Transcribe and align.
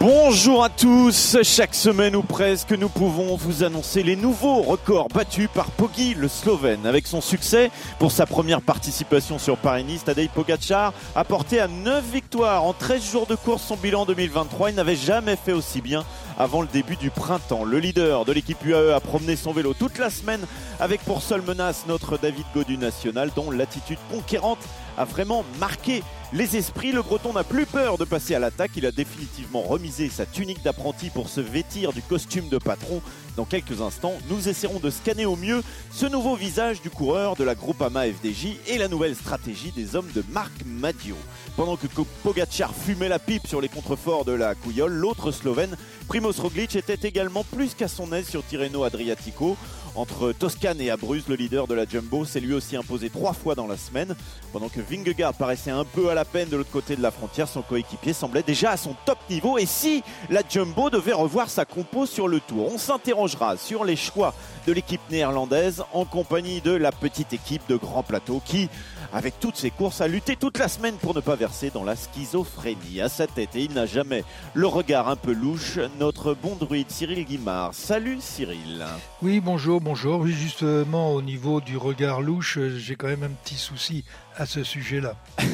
Bonjour 0.00 0.62
à 0.62 0.68
tous, 0.68 1.38
chaque 1.42 1.74
semaine 1.74 2.14
ou 2.14 2.22
presque 2.22 2.70
nous 2.70 2.88
pouvons 2.88 3.34
vous 3.34 3.64
annoncer 3.64 4.04
les 4.04 4.14
nouveaux 4.14 4.62
records 4.62 5.08
battus 5.08 5.48
par 5.52 5.72
Poggi 5.72 6.14
le 6.14 6.28
Slovène. 6.28 6.86
Avec 6.86 7.08
son 7.08 7.20
succès 7.20 7.72
pour 7.98 8.12
sa 8.12 8.24
première 8.24 8.62
participation 8.62 9.40
sur 9.40 9.56
Paris-Nice, 9.56 10.04
Tadej 10.04 10.28
Pogacar 10.28 10.92
a 11.16 11.24
porté 11.24 11.58
à 11.58 11.66
9 11.66 12.12
victoires 12.12 12.62
en 12.62 12.74
13 12.74 13.10
jours 13.10 13.26
de 13.26 13.34
course 13.34 13.64
son 13.64 13.74
bilan 13.74 14.06
2023. 14.06 14.70
Il 14.70 14.76
n'avait 14.76 14.94
jamais 14.94 15.34
fait 15.34 15.50
aussi 15.50 15.80
bien 15.80 16.04
avant 16.38 16.60
le 16.60 16.68
début 16.68 16.94
du 16.94 17.10
printemps. 17.10 17.64
Le 17.64 17.80
leader 17.80 18.24
de 18.24 18.30
l'équipe 18.30 18.64
UAE 18.64 18.94
a 18.94 19.00
promené 19.00 19.34
son 19.34 19.52
vélo 19.52 19.74
toute 19.74 19.98
la 19.98 20.10
semaine 20.10 20.46
avec 20.78 21.00
pour 21.00 21.22
seule 21.22 21.42
menace 21.42 21.86
notre 21.88 22.18
David 22.18 22.46
Godu 22.54 22.78
national 22.78 23.32
dont 23.34 23.50
l'attitude 23.50 23.98
conquérante 24.12 24.60
a 24.98 25.04
vraiment 25.04 25.44
marqué 25.60 26.02
les 26.32 26.56
esprits. 26.56 26.92
Le 26.92 27.02
Breton 27.02 27.32
n'a 27.32 27.44
plus 27.44 27.66
peur 27.66 27.96
de 27.96 28.04
passer 28.04 28.34
à 28.34 28.38
l'attaque. 28.38 28.72
Il 28.76 28.84
a 28.84 28.90
définitivement 28.90 29.62
remisé 29.62 30.08
sa 30.08 30.26
tunique 30.26 30.62
d'apprenti 30.62 31.10
pour 31.10 31.28
se 31.28 31.40
vêtir 31.40 31.92
du 31.92 32.02
costume 32.02 32.48
de 32.48 32.58
patron. 32.58 33.00
Dans 33.36 33.44
quelques 33.44 33.80
instants, 33.80 34.14
nous 34.28 34.48
essaierons 34.48 34.80
de 34.80 34.90
scanner 34.90 35.24
au 35.24 35.36
mieux 35.36 35.62
ce 35.92 36.06
nouveau 36.06 36.34
visage 36.34 36.82
du 36.82 36.90
coureur 36.90 37.36
de 37.36 37.44
la 37.44 37.54
Groupama 37.54 38.04
FDJ 38.06 38.56
et 38.66 38.78
la 38.78 38.88
nouvelle 38.88 39.14
stratégie 39.14 39.70
des 39.70 39.94
hommes 39.94 40.10
de 40.12 40.24
Marc 40.32 40.52
Madio. 40.66 41.14
Pendant 41.56 41.76
que 41.76 41.86
Pogacar 42.24 42.74
fumait 42.74 43.08
la 43.08 43.20
pipe 43.20 43.46
sur 43.46 43.60
les 43.60 43.68
contreforts 43.68 44.24
de 44.24 44.32
la 44.32 44.56
Couillole, 44.56 44.92
l'autre 44.92 45.30
Slovène, 45.30 45.76
Primoz 46.08 46.40
Roglic, 46.40 46.74
était 46.74 47.06
également 47.06 47.44
plus 47.44 47.74
qu'à 47.74 47.86
son 47.86 48.12
aise 48.12 48.28
sur 48.28 48.44
Tirreno 48.44 48.82
Adriatico. 48.82 49.56
Entre 49.98 50.30
Toscane 50.30 50.80
et 50.80 50.90
Abruzzes, 50.90 51.26
le 51.28 51.34
leader 51.34 51.66
de 51.66 51.74
la 51.74 51.84
Jumbo 51.84 52.24
s'est 52.24 52.38
lui 52.38 52.54
aussi 52.54 52.76
imposé 52.76 53.10
trois 53.10 53.32
fois 53.32 53.56
dans 53.56 53.66
la 53.66 53.76
semaine. 53.76 54.14
Pendant 54.52 54.68
que 54.68 54.78
Vingegaard 54.80 55.34
paraissait 55.34 55.72
un 55.72 55.84
peu 55.84 56.08
à 56.08 56.14
la 56.14 56.24
peine 56.24 56.48
de 56.48 56.56
l'autre 56.56 56.70
côté 56.70 56.94
de 56.94 57.02
la 57.02 57.10
frontière, 57.10 57.48
son 57.48 57.62
coéquipier 57.62 58.12
semblait 58.12 58.44
déjà 58.44 58.70
à 58.70 58.76
son 58.76 58.94
top 59.04 59.18
niveau. 59.28 59.58
Et 59.58 59.66
si 59.66 60.04
la 60.30 60.42
Jumbo 60.48 60.88
devait 60.88 61.14
revoir 61.14 61.50
sa 61.50 61.64
compo 61.64 62.06
sur 62.06 62.28
le 62.28 62.38
tour? 62.38 62.72
On 62.72 62.78
s'interrogera 62.78 63.56
sur 63.56 63.84
les 63.84 63.96
choix 63.96 64.34
de 64.68 64.72
l'équipe 64.72 65.00
néerlandaise 65.10 65.82
en 65.92 66.04
compagnie 66.04 66.60
de 66.60 66.70
la 66.70 66.92
petite 66.92 67.32
équipe 67.32 67.62
de 67.68 67.74
Grand 67.74 68.04
Plateau 68.04 68.40
qui, 68.44 68.68
avec 69.12 69.40
toutes 69.40 69.56
ses 69.56 69.70
courses, 69.70 70.00
a 70.00 70.08
lutté 70.08 70.36
toute 70.36 70.58
la 70.58 70.68
semaine 70.68 70.96
pour 70.96 71.14
ne 71.14 71.20
pas 71.20 71.36
verser 71.36 71.70
dans 71.70 71.84
la 71.84 71.96
schizophrénie. 71.96 73.00
À 73.00 73.08
sa 73.08 73.26
tête, 73.26 73.56
et 73.56 73.62
il 73.62 73.72
n'a 73.72 73.86
jamais 73.86 74.24
le 74.54 74.66
regard 74.66 75.08
un 75.08 75.16
peu 75.16 75.32
louche, 75.32 75.78
notre 75.98 76.34
bon 76.34 76.56
druide 76.56 76.90
Cyril 76.90 77.24
Guimard. 77.24 77.74
Salut 77.74 78.18
Cyril. 78.20 78.84
Oui, 79.22 79.40
bonjour, 79.40 79.80
bonjour. 79.80 80.26
Justement, 80.26 81.12
au 81.12 81.22
niveau 81.22 81.60
du 81.60 81.76
regard 81.76 82.20
louche, 82.20 82.58
j'ai 82.76 82.96
quand 82.96 83.08
même 83.08 83.22
un 83.22 83.30
petit 83.44 83.56
souci 83.56 84.04
à 84.38 84.46
ce 84.46 84.62
sujet-là. 84.62 85.16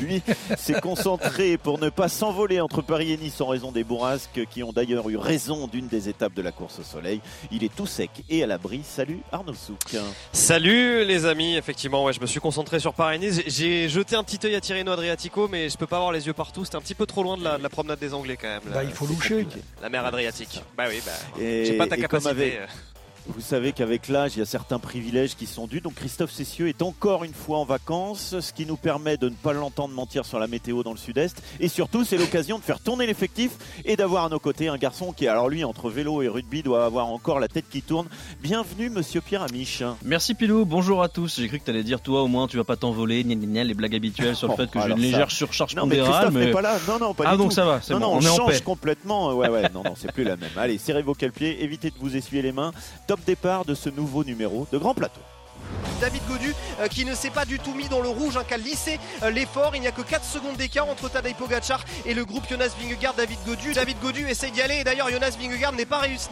Lui 0.00 0.22
s'est 0.56 0.80
concentré 0.80 1.58
pour 1.58 1.78
ne 1.78 1.90
pas 1.90 2.08
s'envoler 2.08 2.60
entre 2.60 2.82
Paris 2.82 3.12
et 3.12 3.16
Nice 3.16 3.40
en 3.40 3.46
raison 3.46 3.70
des 3.70 3.84
bourrasques 3.84 4.40
qui 4.50 4.62
ont 4.62 4.72
d'ailleurs 4.72 5.08
eu 5.10 5.16
raison 5.16 5.66
d'une 5.66 5.88
des 5.88 6.08
étapes 6.08 6.34
de 6.34 6.42
la 6.42 6.52
course 6.52 6.78
au 6.78 6.82
soleil. 6.82 7.20
Il 7.50 7.64
est 7.64 7.74
tout 7.74 7.86
sec 7.86 8.10
et 8.30 8.42
à 8.42 8.46
l'abri. 8.46 8.82
Salut 8.84 9.20
Arnaud 9.30 9.54
Souk. 9.54 9.96
Salut 10.32 11.04
les 11.04 11.26
amis, 11.26 11.56
effectivement, 11.56 12.04
ouais, 12.04 12.12
je 12.12 12.20
me 12.20 12.26
suis 12.26 12.40
concentré 12.40 12.80
sur 12.80 12.94
Paris 12.94 13.18
Nice. 13.18 13.42
J'ai 13.46 13.88
jeté 13.88 14.16
un 14.16 14.24
petit 14.24 14.44
œil 14.46 14.54
à 14.54 14.60
Tirreno 14.60 14.92
Adriatico, 14.92 15.48
mais 15.48 15.68
je 15.68 15.76
peux 15.76 15.86
pas 15.86 15.96
avoir 15.96 16.12
les 16.12 16.26
yeux 16.26 16.32
partout. 16.32 16.64
C'était 16.64 16.76
un 16.76 16.82
petit 16.82 16.94
peu 16.94 17.06
trop 17.06 17.22
loin 17.22 17.36
de 17.36 17.44
la, 17.44 17.68
promenade 17.68 17.98
des 17.98 18.14
Anglais 18.14 18.38
quand 18.40 18.48
même. 18.48 18.62
Bah, 18.72 18.84
il 18.84 18.92
faut 18.92 19.06
loucher. 19.06 19.46
La 19.82 19.88
mer 19.88 20.04
Adriatique. 20.06 20.62
Bah 20.76 20.84
oui, 20.88 21.00
bah. 21.04 21.12
J'ai 21.38 21.76
pas 21.76 21.86
ta 21.86 21.96
capacité. 21.96 22.58
Vous 23.26 23.40
savez 23.40 23.72
qu'avec 23.72 24.08
l'âge, 24.08 24.36
il 24.36 24.40
y 24.40 24.42
a 24.42 24.46
certains 24.46 24.78
privilèges 24.78 25.34
qui 25.34 25.46
sont 25.46 25.66
dus. 25.66 25.80
Donc 25.80 25.94
Christophe 25.94 26.30
Cessieux 26.30 26.68
est 26.68 26.82
encore 26.82 27.24
une 27.24 27.32
fois 27.32 27.58
en 27.58 27.64
vacances, 27.64 28.38
ce 28.40 28.52
qui 28.52 28.66
nous 28.66 28.76
permet 28.76 29.16
de 29.16 29.28
ne 29.28 29.34
pas 29.34 29.52
l'entendre 29.52 29.94
mentir 29.94 30.26
sur 30.26 30.38
la 30.38 30.46
météo 30.46 30.82
dans 30.82 30.92
le 30.92 30.98
sud-est. 30.98 31.42
Et 31.58 31.68
surtout, 31.68 32.04
c'est 32.04 32.18
l'occasion 32.18 32.58
de 32.58 32.62
faire 32.62 32.80
tourner 32.80 33.06
l'effectif 33.06 33.52
et 33.84 33.96
d'avoir 33.96 34.24
à 34.24 34.28
nos 34.28 34.38
côtés 34.38 34.68
un 34.68 34.76
garçon 34.76 35.12
qui, 35.12 35.26
alors 35.26 35.48
lui, 35.48 35.64
entre 35.64 35.90
vélo 35.90 36.22
et 36.22 36.28
rugby, 36.28 36.62
doit 36.62 36.84
avoir 36.84 37.06
encore 37.06 37.40
la 37.40 37.48
tête 37.48 37.64
qui 37.70 37.82
tourne. 37.82 38.08
Bienvenue, 38.42 38.90
monsieur 38.90 39.20
Pierre 39.20 39.42
Amiche. 39.42 39.82
Merci 40.04 40.34
Pilou, 40.34 40.64
bonjour 40.64 41.02
à 41.02 41.08
tous. 41.08 41.40
J'ai 41.40 41.48
cru 41.48 41.58
que 41.58 41.64
tu 41.64 41.70
allais 41.70 41.82
dire, 41.82 42.00
toi 42.00 42.22
au 42.22 42.28
moins, 42.28 42.46
tu 42.46 42.56
vas 42.56 42.64
pas 42.64 42.76
t'envoler, 42.76 43.22
les 43.22 43.74
blagues 43.74 43.94
habituelles 43.94 44.36
sur 44.36 44.48
le 44.48 44.54
fait 44.54 44.70
que 44.70 44.80
j'ai 44.80 44.90
une 44.90 44.98
légère 44.98 45.30
surcharge 45.30 45.74
non, 45.74 45.86
mais 45.86 45.98
Christophe 45.98 46.34
n'est 46.34 46.50
pas 46.50 46.62
là. 46.62 46.78
Non, 46.86 46.98
non, 46.98 47.14
pas 47.14 47.24
ah, 47.26 47.32
du 47.32 47.38
donc 47.38 47.52
ça 47.52 47.64
va, 47.64 47.80
c'est 47.80 47.92
non, 47.94 48.00
bon, 48.00 48.06
non, 48.06 48.12
on, 48.16 48.20
est 48.20 48.24
change 48.24 48.40
en 48.40 48.46
paix. 48.46 48.60
complètement. 48.60 49.34
Ouais, 49.34 49.48
ouais, 49.48 49.68
non, 49.70 49.82
non, 49.82 49.94
c'est 49.96 50.12
plus 50.12 50.24
la 50.24 50.36
même. 50.36 50.50
Allez, 50.56 50.78
serrez 50.78 51.02
vos 51.02 51.14
pieds, 51.14 51.62
évitez 51.62 51.90
de 51.90 51.96
vous 51.98 52.16
essuyer 52.16 52.42
les 52.42 52.52
mains. 52.52 52.72
Top 53.06 53.13
départ 53.22 53.64
de 53.64 53.74
ce 53.74 53.88
nouveau 53.88 54.24
numéro 54.24 54.66
de 54.72 54.78
Grand 54.78 54.94
Plateau. 54.94 55.20
Euh, 56.80 56.88
qui 56.88 57.04
ne 57.04 57.14
s'est 57.14 57.30
pas 57.30 57.44
du 57.44 57.58
tout 57.58 57.72
mis 57.74 57.88
dans 57.88 58.00
le 58.00 58.08
rouge, 58.08 58.36
hein, 58.36 58.44
qui 58.48 58.60
lissé 58.60 58.98
euh, 59.22 59.30
l'effort. 59.30 59.72
Il 59.74 59.80
n'y 59.80 59.86
a 59.86 59.92
que 59.92 60.02
4 60.02 60.24
secondes 60.24 60.56
d'écart 60.56 60.88
entre 60.88 61.08
Tadej 61.08 61.34
et 62.06 62.14
le 62.14 62.24
groupe 62.24 62.44
Jonas 62.48 62.70
Vingegaard, 62.80 63.14
David 63.14 63.38
Godu. 63.46 63.72
David 63.72 63.98
Godu 64.00 64.28
essaie 64.28 64.50
d'y 64.50 64.62
aller 64.62 64.76
et 64.76 64.84
d'ailleurs 64.84 65.10
Jonas 65.10 65.36
Vingegaard 65.38 65.72
n'a 65.72 65.84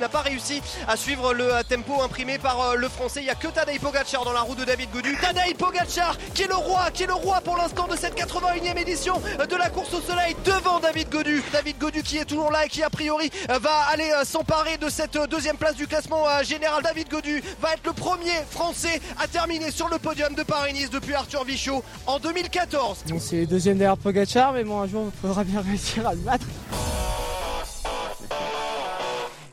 pas, 0.09 0.21
réussi, 0.23 0.63
à 0.89 0.97
suivre 0.97 1.35
le 1.35 1.55
euh, 1.55 1.63
tempo 1.63 2.01
imprimé 2.03 2.39
par 2.39 2.77
le 2.77 2.89
français. 2.89 3.21
Il 3.21 3.25
n'y 3.25 3.31
a 3.31 3.35
que 3.35 3.49
Tadej 3.49 3.81
Pogacar 3.81 4.25
dans 4.25 4.33
la 4.33 4.41
roue 4.41 4.55
de 4.55 4.65
David 4.65 4.91
Godu. 4.91 5.17
Tadej 5.21 5.55
Pogacar 5.55 6.17
qui 6.35 6.43
est 6.43 6.49
le 6.49 6.55
roi, 6.55 6.91
qui 6.93 7.05
est 7.05 7.07
le 7.07 7.15
roi 7.15 7.41
pour 7.41 7.57
l'instant 7.57 7.87
de 7.87 7.97
cette 7.97 8.17
81e 8.17 8.79
édition 8.79 9.21
de 9.49 9.57
la 9.57 9.71
course 9.71 9.93
au 9.95 10.01
soleil 10.01 10.37
devant 10.45 10.81
David 10.81 11.09
Godu. 11.11 11.43
David 11.53 11.79
Godu 11.79 12.03
qui 12.03 12.19
est 12.19 12.25
toujours 12.25 12.51
là 12.51 12.67
et 12.67 12.69
qui 12.69 12.83
a 12.83 12.91
priori 12.91 13.31
va 13.49 13.75
aller 13.93 14.11
s'emparer 14.25 14.77
de 14.79 14.89
cette 14.89 15.19
deuxième 15.31 15.57
place 15.57 15.75
du 15.75 15.87
classement 15.87 16.25
général. 16.43 16.83
David 16.83 17.09
Godu 17.09 17.43
va 17.61 17.73
être 17.75 17.87
le 17.87 17.93
premier 17.93 18.35
français 18.51 19.01
à 19.19 19.27
terminer 19.27 19.71
sur 19.71 19.89
le 19.93 19.99
podium 19.99 20.35
de 20.35 20.43
Paris-Nice 20.43 20.89
depuis 20.89 21.13
Arthur 21.13 21.45
Vichot 21.45 21.85
en 22.07 22.19
2014. 22.19 23.05
Bon, 23.09 23.19
c'est 23.21 23.45
deuxième 23.45 23.77
derrière 23.77 23.99
Pogacar, 23.99 24.55
mais 24.55 24.65
bon, 24.65 24.81
un 24.81 24.87
jour, 24.87 25.11
il 25.15 25.21
faudra 25.21 25.45
bien 25.45 25.61
réussir 25.69 26.09
à 26.09 26.15
le 26.15 26.21
battre. 26.21 26.47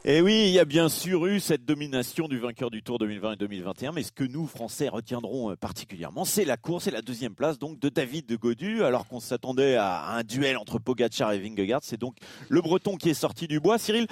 Et 0.06 0.22
oui, 0.22 0.46
il 0.48 0.52
y 0.52 0.60
a 0.60 0.66
bien 0.66 0.88
sûr 0.88 1.28
eu 1.28 1.42
cette 1.42 1.66
domination 1.66 2.30
du 2.30 2.40
vainqueur 2.40 2.72
du 2.72 2.82
Tour 2.82 3.00
2020 3.00 3.34
et 3.34 3.36
2021, 3.36 3.92
mais 3.92 4.02
ce 4.02 4.14
que 4.14 4.24
nous, 4.24 4.48
Français, 4.48 4.88
retiendrons 4.88 5.52
euh, 5.52 5.56
particulièrement, 5.58 6.24
c'est 6.24 6.46
la 6.46 6.56
course 6.56 6.88
et 6.88 6.92
la 6.92 7.02
deuxième 7.02 7.36
place 7.36 7.60
donc 7.60 7.78
de 7.78 7.90
David 7.90 8.26
de 8.26 8.38
Godu, 8.38 8.84
alors 8.84 9.08
qu'on 9.08 9.20
s'attendait 9.20 9.76
à 9.76 10.14
un 10.14 10.24
duel 10.24 10.56
entre 10.56 10.80
Pogacar 10.80 11.34
et 11.34 11.40
Vingegaard. 11.40 11.82
C'est 11.84 12.00
donc 12.00 12.16
le 12.48 12.62
Breton 12.62 12.96
qui 12.96 13.10
est 13.10 13.14
sorti 13.14 13.48
du 13.48 13.60
bois. 13.60 13.78
Cyril, 13.78 14.08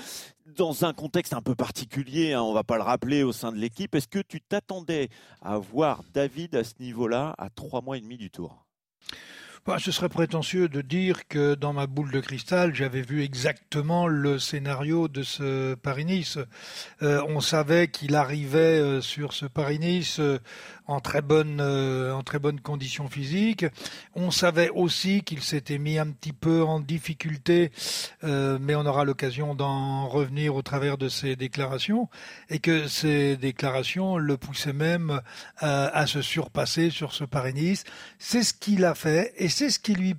dans 0.58 0.86
un 0.86 0.94
contexte 0.94 1.34
un 1.34 1.42
peu 1.42 1.56
particulier, 1.56 2.34
hein, 2.34 2.42
on 2.42 2.54
va 2.54 2.64
pas 2.64 2.78
le 2.78 2.84
rappeler 2.84 3.24
au 3.24 3.32
sein 3.32 3.52
de 3.52 3.58
l'équipe, 3.58 3.94
est-ce 3.96 4.08
que 4.08 4.20
tu 4.20 4.42
t'attendais 4.42 5.10
à 5.42 5.58
voir 5.58 6.04
David 6.14 6.56
à 6.56 6.64
ce 6.64 6.74
niveau-là 6.80 7.36
à 7.38 7.50
trois 7.50 7.82
mois 7.82 7.98
et 7.98 8.02
demi 8.02 8.18
du 8.18 8.32
Tour? 8.32 8.66
Bah, 9.68 9.76
ce 9.80 9.92
serait 9.92 10.08
prétentieux 10.08 10.70
de 10.70 10.80
dire 10.80 11.28
que 11.28 11.54
dans 11.54 11.74
ma 11.74 11.88
boule 11.88 12.10
de 12.10 12.22
cristal, 12.22 12.74
j'avais 12.74 13.02
vu 13.02 13.22
exactement 13.22 14.08
le 14.08 14.40
scénario 14.40 15.10
de 15.10 15.24
ce 15.24 15.76
Paris-Nice. 15.76 16.40
Euh, 17.02 17.22
on 17.28 17.42
savait 17.42 17.90
qu'il 17.90 18.16
arrivait 18.16 18.80
euh, 18.80 19.02
sur 19.02 19.34
ce 19.34 19.46
Paris-Nice 19.46 20.22
euh, 20.22 20.40
en 20.88 21.02
très 21.02 21.22
bonne 21.22 21.60
en 21.60 22.24
très 22.24 22.40
bonne 22.40 22.62
condition 22.62 23.10
physique. 23.10 23.66
On 24.16 24.32
savait 24.32 24.70
aussi 24.70 25.22
qu'il 25.22 25.42
s'était 25.42 25.80
mis 25.80 26.00
un 26.00 26.12
petit 26.12 26.32
peu 26.32 26.64
en 26.64 26.80
difficulté, 26.80 27.74
mais 28.24 28.74
on 28.74 28.86
aura 28.86 29.04
l'occasion 29.04 29.54
d'en 29.54 30.08
revenir 30.08 30.56
au 30.56 30.62
travers 30.62 30.98
de 30.98 31.10
ses 31.10 31.36
déclarations 31.36 32.08
et 32.50 32.60
que 32.60 32.88
ces 32.88 33.36
déclarations 33.36 34.18
le 34.18 34.38
poussaient 34.38 34.72
même 34.72 35.20
à 35.58 36.08
se 36.08 36.22
surpasser 36.22 36.90
sur 36.90 37.12
ce 37.12 37.26
Paris-Nice. 37.26 37.84
C'est 38.18 38.44
ce 38.44 38.54
qu'il 38.54 38.86
a 38.86 38.96
fait 38.96 39.34
et 39.36 39.50
c'est 39.58 39.72
ce 39.72 39.80
qui 39.80 39.96
lui 39.96 40.14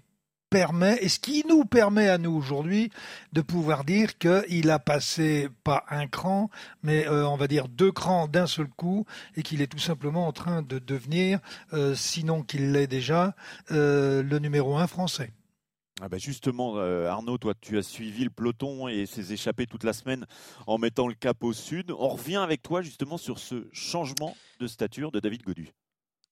permet 0.51 0.99
et 1.01 1.09
ce 1.09 1.21
qui 1.21 1.45
nous 1.47 1.65
permet 1.65 2.09
à 2.09 2.19
nous 2.19 2.33
aujourd'hui 2.33 2.91
de 3.33 3.41
pouvoir 3.41 3.85
dire 3.85 4.19
qu'il 4.19 4.69
a 4.69 4.81
passé 4.81 5.49
pas 5.63 5.85
un 5.91 6.09
cran, 6.09 6.51
mais 6.83 7.07
euh, 7.07 7.25
on 7.25 7.37
va 7.37 7.47
dire 7.47 7.69
deux 7.69 7.93
crans 7.93 8.27
d'un 8.27 8.49
seul 8.49 8.67
coup 8.67 9.07
et 9.37 9.45
qu'il 9.45 9.63
est 9.63 9.69
tout 9.69 9.79
simplement 9.79 10.27
en 10.27 10.33
train 10.33 10.63
de 10.63 10.81
devenir, 10.81 11.39
euh, 11.73 11.95
sinon 11.95 12.43
qu'il 12.43 12.73
l'est 12.73 12.89
déjà, 12.89 13.37
euh, 13.71 14.25
le 14.25 14.41
numéro 14.41 14.77
un 14.77 14.89
français. 14.89 15.31
Ah 16.01 16.09
bah 16.09 16.19
justement, 16.19 16.79
Arnaud, 16.79 17.39
toi, 17.39 17.55
tu 17.61 17.79
as 17.79 17.83
suivi 17.83 18.25
le 18.25 18.31
peloton 18.31 18.89
et 18.89 19.07
ses 19.07 19.33
échappées 19.33 19.67
toute 19.67 19.85
la 19.85 19.93
semaine 19.93 20.27
en 20.67 20.79
mettant 20.79 21.07
le 21.07 21.15
cap 21.15 21.45
au 21.45 21.53
sud. 21.53 21.93
On 21.93 22.09
revient 22.09 22.37
avec 22.37 22.63
toi 22.63 22.83
justement 22.83 23.19
sur 23.19 23.39
ce 23.39 23.69
changement 23.73 24.37
de 24.59 24.67
stature 24.67 25.13
de 25.13 25.21
David 25.21 25.43
Godu. 25.45 25.73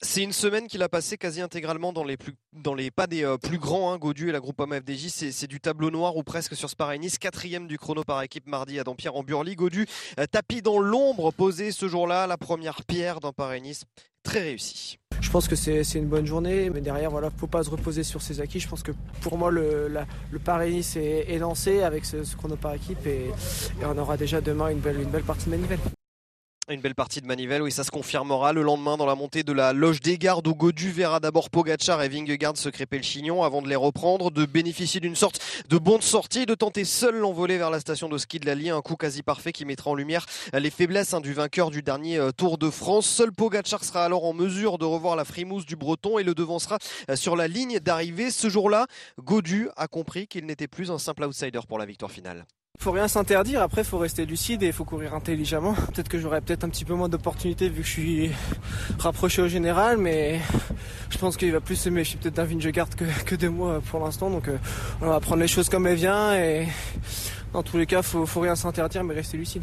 C'est 0.03 0.23
une 0.23 0.33
semaine 0.33 0.67
qu'il 0.67 0.83
a 0.83 0.91
passé 0.91 1.17
quasi 1.17 1.41
intégralement 1.41 1.93
dans 1.93 2.05
les, 2.05 2.19
plus, 2.19 2.35
pas 2.95 3.07
des 3.07 3.25
euh, 3.25 3.39
plus 3.39 3.59
grands, 3.59 3.93
hein, 3.93 3.99
Godu 3.99 4.29
et 4.29 4.33
la 4.33 4.41
Groupama 4.41 4.81
FDJ. 4.81 5.09
C'est 5.09 5.47
du 5.47 5.59
tableau 5.59 5.91
noir 5.91 6.17
ou 6.17 6.23
presque 6.23 6.55
sur 6.55 6.69
Spa 6.69 6.97
Nice, 6.99 7.19
quatrième 7.19 7.67
du 7.67 7.79
chrono 7.79 8.05
par 8.05 8.21
équipe 8.23 8.47
mardi 8.47 8.79
à 8.79 8.85
Dampierre 8.85 9.17
en 9.17 9.23
Burly. 9.23 9.57
Godu, 9.57 9.87
euh, 10.21 10.27
tapis 10.27 10.61
dans 10.61 10.79
l'ombre, 10.79 11.33
posé 11.33 11.73
ce 11.73 11.89
jour-là, 11.89 12.27
la 12.27 12.37
première 12.37 12.85
pierre 12.85 13.21
dans 13.21 13.33
Paris-Nice 13.33 13.85
très 14.27 14.41
réussi. 14.41 14.99
Je 15.21 15.31
pense 15.31 15.49
que 15.49 15.57
c'est 15.57 15.83
une 15.95 16.07
bonne 16.07 16.27
journée, 16.27 16.69
mais 16.69 16.81
derrière, 16.81 17.11
voilà, 17.11 17.31
faut 17.31 17.47
pas 17.47 17.63
se 17.63 17.71
reposer 17.71 18.03
sur 18.03 18.21
ses 18.21 18.41
acquis. 18.41 18.61
Je 18.61 18.69
pense 18.69 18.83
que 18.83 18.93
pour 19.23 19.39
moi, 19.39 19.51
le, 19.51 19.89
Paris-Nice 20.45 20.97
est, 20.97 21.39
lancé 21.39 21.83
avec 21.83 22.05
ce, 22.05 22.19
chrono 22.37 22.57
par 22.57 22.75
équipe 22.75 23.07
et, 23.07 23.31
on 23.83 23.97
aura 23.97 24.17
déjà 24.17 24.41
demain 24.41 24.69
une 24.69 24.81
belle, 24.81 25.01
une 25.01 25.09
belle 25.09 25.23
partie 25.23 25.47
de 25.47 25.51
manivelle. 25.51 25.79
Une 26.69 26.81
belle 26.81 26.97
partie 26.97 27.21
de 27.21 27.29
Manivelle, 27.29 27.63
oui, 27.63 27.71
ça 27.71 27.85
se 27.85 27.93
confirmera 27.93 28.53
le 28.53 28.61
lendemain 28.61 28.97
dans 28.97 29.07
la 29.07 29.15
montée 29.15 29.45
de 29.45 29.53
la 29.53 29.73
loge 29.73 30.01
des 30.01 30.19
gardes 30.19 30.49
où 30.49 30.55
Godu 30.57 30.91
verra 30.91 31.21
d'abord 31.21 31.49
Pogachar 31.49 32.03
et 32.03 32.09
Vingegaard 32.09 32.57
se 32.57 32.69
crêper 32.69 32.97
le 32.97 33.05
chignon 33.05 33.45
avant 33.45 33.63
de 33.63 33.69
les 33.69 33.77
reprendre, 33.77 34.33
de 34.33 34.45
bénéficier 34.47 34.99
d'une 34.99 35.15
sorte 35.15 35.41
de 35.69 35.79
bonne 35.79 36.03
sortie 36.03 36.45
de 36.45 36.57
tenter 36.57 36.85
seul 36.85 37.15
l'envolée 37.19 37.57
vers 37.57 37.71
la 37.71 37.79
station 37.79 38.09
de 38.09 38.19
ski 38.19 38.41
de 38.41 38.47
la 38.47 38.77
un 38.77 38.83
coup 38.83 38.97
quasi 38.97 39.23
parfait 39.23 39.53
qui 39.53 39.65
mettra 39.65 39.93
en 39.93 39.95
lumière 39.95 40.27
les 40.53 40.71
faiblesses 40.71 41.15
hein, 41.15 41.21
du 41.21 41.35
vainqueur 41.35 41.71
du 41.71 41.83
dernier 41.83 42.19
euh, 42.19 42.33
Tour 42.33 42.59
de 42.59 42.69
France. 42.69 43.07
Seul 43.07 43.31
Pogachar 43.31 43.85
sera 43.85 44.05
alors 44.05 44.25
en 44.25 44.33
mesure 44.33 44.79
de 44.79 44.85
revoir 44.85 45.15
la 45.15 45.25
frimousse 45.25 45.67
du 45.67 45.77
Breton 45.77 46.19
et 46.19 46.25
le 46.25 46.35
devancera 46.35 46.79
euh, 47.11 47.15
sur 47.15 47.37
la 47.37 47.47
ligne 47.47 47.79
d'arrivée. 47.79 48.33
Ce 48.33 48.49
jour-là, 48.49 48.89
Godu 49.21 49.69
a 49.77 49.87
compris 49.87 50.27
qu'il 50.27 50.47
n'était 50.47 50.67
plus 50.67 50.91
un 50.91 50.99
simple 50.99 51.23
outsider 51.23 51.61
pour 51.69 51.79
la 51.79 51.87
victoire 51.87 52.11
finale. 52.11 52.45
Faut 52.79 52.93
rien 52.93 53.09
s'interdire, 53.09 53.63
après 53.63 53.83
faut 53.83 53.99
rester 53.99 54.27
lucide 54.27 54.63
et 54.63 54.71
faut 54.71 54.85
courir 54.85 55.15
intelligemment. 55.15 55.75
Peut-être 55.75 56.09
que 56.09 56.19
j'aurais 56.19 56.41
peut-être 56.41 56.65
un 56.65 56.69
petit 56.69 56.85
peu 56.85 56.95
moins 56.95 57.09
d'opportunités 57.09 57.69
vu 57.69 57.83
que 57.83 57.87
je 57.87 57.93
suis 57.93 58.31
rapproché 58.99 59.43
au 59.43 59.49
général, 59.49 59.97
mais 59.99 60.41
je 61.11 61.19
pense 61.19 61.37
qu'il 61.37 61.51
va 61.53 61.61
plus 61.61 61.77
se 61.77 61.89
méfier 61.89 62.19
peut-être 62.21 62.35
d'un 62.35 62.45
Vingegaard 62.45 62.91
que, 62.91 63.05
que 63.25 63.35
de 63.35 63.49
moi 63.49 63.81
pour 63.91 64.01
l'instant. 64.01 64.31
Donc 64.31 64.49
euh, 64.49 64.59
on 65.01 65.09
va 65.09 65.19
prendre 65.21 65.43
les 65.43 65.49
choses 65.49 65.69
comme 65.69 65.87
elles 65.87 65.97
viennent 65.97 66.35
et 66.35 66.69
dans 67.53 67.63
tous 67.63 67.79
les 67.79 67.87
cas 67.87 68.03
faut, 68.03 68.25
faut 68.27 68.41
rien 68.41 68.55
s'interdire 68.55 69.03
mais 69.03 69.15
rester 69.15 69.37
lucide. 69.37 69.63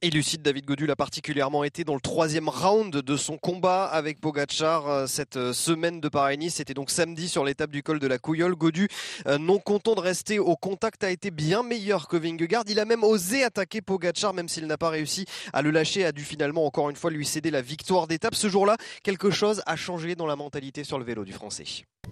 Et 0.00 0.10
lucide, 0.10 0.42
David 0.42 0.64
Godul 0.64 0.92
a 0.92 0.96
particulièrement 0.96 1.64
été 1.64 1.82
dans 1.82 1.94
le 1.94 2.00
troisième 2.00 2.48
round 2.48 2.94
de 2.94 3.16
son 3.16 3.36
combat 3.36 3.84
avec 3.84 4.20
Pogachar 4.20 4.86
euh, 4.88 5.06
cette 5.08 5.36
euh, 5.36 5.52
semaine 5.52 6.00
de 6.00 6.08
Paris-Nice. 6.08 6.54
C'était 6.54 6.72
donc 6.72 6.90
samedi 6.90 7.28
sur 7.28 7.44
l'étape 7.44 7.72
du 7.72 7.82
col 7.82 7.98
de 7.98 8.06
la 8.06 8.18
Couillole. 8.18 8.54
Godu, 8.54 8.86
euh, 9.26 9.38
non 9.38 9.58
content 9.58 9.96
de 9.96 10.00
rester 10.00 10.38
au 10.38 10.54
contact, 10.54 11.02
a 11.02 11.10
été 11.10 11.32
bien 11.32 11.64
meilleur 11.64 12.06
que 12.06 12.16
Vingegaard. 12.16 12.62
Il 12.68 12.78
a 12.78 12.84
même 12.84 13.02
osé 13.02 13.42
attaquer 13.42 13.80
Pogachar, 13.80 14.34
même 14.34 14.48
s'il 14.48 14.68
n'a 14.68 14.78
pas 14.78 14.90
réussi 14.90 15.24
à 15.52 15.62
le 15.62 15.72
lâcher, 15.72 16.04
a 16.04 16.12
dû 16.12 16.22
finalement 16.22 16.64
encore 16.64 16.90
une 16.90 16.96
fois 16.96 17.10
lui 17.10 17.26
céder 17.26 17.50
la 17.50 17.60
victoire 17.60 18.06
d'étape. 18.06 18.36
Ce 18.36 18.48
jour-là, 18.48 18.76
quelque 19.02 19.30
chose 19.30 19.62
a 19.66 19.74
changé 19.74 20.14
dans 20.14 20.26
la 20.26 20.36
mentalité 20.36 20.84
sur 20.84 21.00
le 21.00 21.04
vélo 21.04 21.24
du 21.24 21.32
Français. 21.32 21.64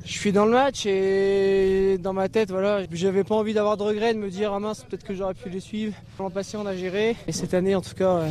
Je 0.05 0.13
suis 0.13 0.33
dans 0.33 0.45
le 0.45 0.53
match 0.53 0.87
et 0.87 1.99
dans 1.99 2.13
ma 2.13 2.29
tête, 2.29 2.51
voilà, 2.51 2.83
j'avais 2.93 3.25
pas 3.25 3.35
envie 3.35 3.55
d'avoir 3.55 3.77
de 3.77 3.83
regrets, 3.83 4.15
de 4.15 4.19
me 4.19 4.31
dire 4.31 4.53
ah 4.53 4.61
mince, 4.61 4.85
peut-être 4.85 5.05
que 5.05 5.15
j'aurais 5.15 5.35
pu 5.35 5.49
les 5.49 5.61
suivre. 5.61 5.95
L'an 6.19 6.31
passé, 6.31 6.57
on 6.57 6.67
a 6.67 6.77
géré 6.77 7.17
et 7.27 7.33
cette 7.33 7.55
année, 7.55 7.75
en 7.75 7.81
tout 7.81 7.95
cas, 7.95 8.19
euh, 8.19 8.29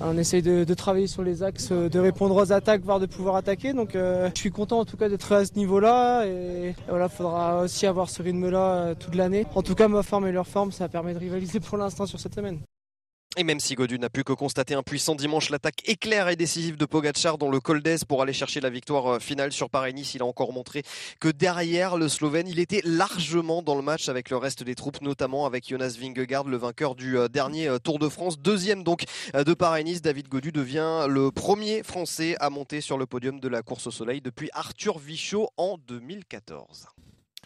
on 0.00 0.18
essaye 0.18 0.42
de, 0.42 0.74
travailler 0.74 1.06
sur 1.06 1.22
les 1.22 1.42
axes, 1.42 1.70
euh, 1.72 1.88
de 1.88 1.98
répondre 1.98 2.34
aux 2.36 2.52
attaques, 2.52 2.82
voire 2.82 3.00
de 3.00 3.06
pouvoir 3.06 3.36
attaquer. 3.36 3.72
Donc, 3.72 3.94
euh, 3.94 4.28
je 4.34 4.40
suis 4.40 4.50
content 4.50 4.80
en 4.80 4.84
tout 4.84 4.96
cas 4.96 5.08
d'être 5.08 5.32
à 5.32 5.44
ce 5.44 5.54
niveau-là 5.54 6.26
et, 6.26 6.74
voilà, 6.88 7.08
faudra 7.08 7.62
aussi 7.62 7.86
avoir 7.86 8.10
ce 8.10 8.22
rythme-là 8.22 8.94
toute 8.94 9.14
l'année. 9.14 9.46
En 9.54 9.62
tout 9.62 9.74
cas, 9.74 9.88
ma 9.88 10.02
forme 10.02 10.26
et 10.26 10.32
leur 10.32 10.46
forme, 10.46 10.70
ça 10.70 10.88
permet 10.88 11.14
de 11.14 11.18
rivaliser 11.18 11.60
pour 11.60 11.78
l'instant 11.78 12.04
sur 12.06 12.20
cette 12.20 12.34
semaine. 12.34 12.58
Et 13.38 13.44
même 13.44 13.60
si 13.60 13.74
Godu 13.74 13.98
n'a 13.98 14.08
pu 14.08 14.24
que 14.24 14.32
constater 14.32 14.72
un 14.72 14.82
puissant 14.82 15.14
dimanche, 15.14 15.50
l'attaque 15.50 15.86
éclair 15.86 16.30
et 16.30 16.36
décisive 16.36 16.78
de 16.78 16.86
Pogacar 16.86 17.36
dans 17.36 17.50
le 17.50 17.60
Col 17.60 17.82
d'Aise 17.82 18.04
pour 18.04 18.22
aller 18.22 18.32
chercher 18.32 18.60
la 18.60 18.70
victoire 18.70 19.06
euh, 19.06 19.18
finale 19.18 19.52
sur 19.52 19.68
Paris-Nice, 19.68 20.14
il 20.14 20.22
a 20.22 20.24
encore 20.24 20.54
montré 20.54 20.82
que 21.20 21.28
derrière 21.28 21.98
le 21.98 22.08
Slovène, 22.08 22.48
il 22.48 22.58
était 22.58 22.80
largement 22.82 23.60
dans 23.60 23.74
le 23.74 23.82
match 23.82 24.08
avec 24.08 24.30
le 24.30 24.38
reste 24.38 24.62
des 24.62 24.74
troupes, 24.74 25.02
notamment 25.02 25.44
avec 25.44 25.68
Jonas 25.68 25.98
Vingegaard, 26.00 26.44
le 26.44 26.56
vainqueur 26.56 26.94
du 26.94 27.18
euh, 27.18 27.28
dernier 27.28 27.68
euh, 27.68 27.78
Tour 27.78 27.98
de 27.98 28.08
France. 28.08 28.38
Deuxième 28.38 28.82
donc 28.82 29.04
de 29.34 29.52
Paris-Nice, 29.52 30.00
David 30.00 30.28
Godu 30.28 30.50
devient 30.50 31.04
le 31.06 31.30
premier 31.30 31.82
Français 31.82 32.36
à 32.40 32.48
monter 32.48 32.80
sur 32.80 32.96
le 32.96 33.04
podium 33.04 33.38
de 33.38 33.48
la 33.48 33.60
course 33.60 33.86
au 33.86 33.90
soleil 33.90 34.22
depuis 34.22 34.48
Arthur 34.54 34.98
Vichot 34.98 35.50
en 35.58 35.76
2014. 35.76 36.86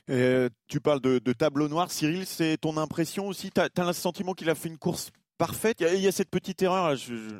tu 0.07 0.81
parles 0.81 1.01
de, 1.01 1.33
tableau 1.33 1.67
noir, 1.67 1.91
Cyril, 1.91 2.27
c'est 2.27 2.59
ton 2.59 2.77
impression 2.77 3.27
aussi? 3.27 3.51
Tu 3.51 3.83
le 3.83 3.93
sentiment 3.93 4.35
qu'il 4.35 4.51
a 4.51 4.55
fait 4.55 4.69
une 4.69 4.79
course 4.79 5.11
parfaite. 5.41 5.81
Il 5.81 6.01
y, 6.01 6.07
a, 6.07 6.13
cette 6.13 6.29
petite 6.29 6.61
erreur, 6.61 6.95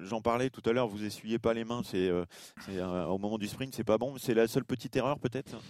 j'en 0.05 0.23
parlais 0.23 0.49
tout 0.49 0.63
à 0.65 0.73
l'heure, 0.73 0.89
vous 0.89 1.05
essuyez 1.05 1.39
pas 1.39 1.53
les 1.53 1.65
mains, 1.67 1.83
c'est 1.85 2.09
euh, 2.09 2.25
euh, 2.71 3.05
au 3.05 3.19
moment 3.19 3.37
du 3.37 3.47
sprint, 3.47 3.75
c'est 3.75 3.85
pas 3.85 3.99
bon. 3.99 4.15
C'est 4.17 4.33
la 4.33 4.49
seule 4.49 4.65
petite 4.65 4.97
erreur 4.97 5.19
peut-être? 5.19 5.61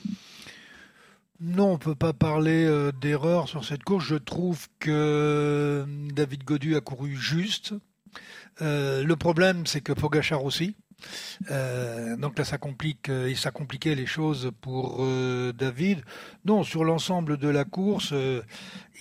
Non, 1.40 1.72
on 1.72 1.78
peut 1.78 1.96
pas 1.96 2.12
parler 2.12 2.64
euh, 2.66 2.92
d'erreur 2.92 3.48
sur 3.48 3.64
cette 3.64 3.82
course. 3.82 4.04
Je 4.04 4.14
trouve 4.14 4.68
que 4.78 5.84
David 6.14 6.44
Godu 6.44 6.76
a 6.76 6.80
couru 6.80 7.16
juste. 7.16 7.74
le 8.60 9.14
problème, 9.14 9.66
c'est 9.66 9.80
que 9.80 9.92
Pogachar 9.92 10.44
aussi. 10.44 10.76
donc 11.48 12.38
là, 12.38 12.44
ça 12.44 12.58
complique 12.58 13.08
et 13.08 13.34
ça 13.34 13.50
compliquait 13.50 13.96
les 13.96 14.06
choses 14.06 14.52
pour 14.60 15.04
David. 15.54 16.04
Non, 16.44 16.62
sur 16.62 16.84
l'ensemble 16.84 17.38
de 17.38 17.48
la 17.48 17.64
course, 17.64 18.14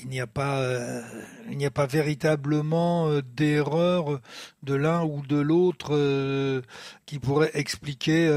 il 0.01 0.09
n'y 0.09 0.21
a 0.21 0.27
pas, 0.27 0.59
euh, 0.59 1.01
il 1.49 1.57
n'y 1.57 1.65
a 1.65 1.71
pas 1.71 1.85
véritablement 1.85 3.07
euh, 3.07 3.21
d'erreur 3.21 4.19
de 4.63 4.73
l'un 4.73 5.03
ou 5.03 5.21
de 5.25 5.37
l'autre 5.37 5.89
euh, 5.91 6.61
qui 7.05 7.19
pourrait 7.19 7.51
expliquer 7.53 8.29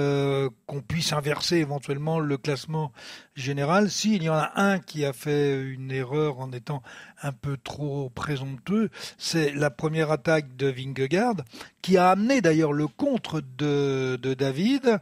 qu'on 0.67 0.81
puisse 0.81 1.13
inverser 1.13 1.57
éventuellement 1.57 2.21
le 2.21 2.39
classement 2.39 2.91
général. 3.35 3.91
Si 3.91 4.17
il 4.17 4.23
y 4.23 4.31
en 4.31 4.35
a 4.35 4.53
un 4.57 4.79
qui 4.79 5.05
a 5.05 5.13
fait 5.13 5.61
une 5.61 5.91
erreur 5.91 6.41
en 6.41 6.53
étant 6.53 6.83
un 7.23 7.33
peu 7.33 7.59
trop 7.63 8.09
présomptueux, 8.09 8.89
c'est 9.19 9.53
la 9.53 9.69
première 9.69 10.11
attaque 10.11 10.57
de 10.57 10.69
Vingegaard 10.69 11.37
qui 11.83 11.99
a 11.99 12.11
amené 12.11 12.41
d'ailleurs 12.41 12.73
le 12.73 12.87
contre 12.87 13.43
de, 13.59 14.19
de 14.23 14.33
David. 14.33 15.01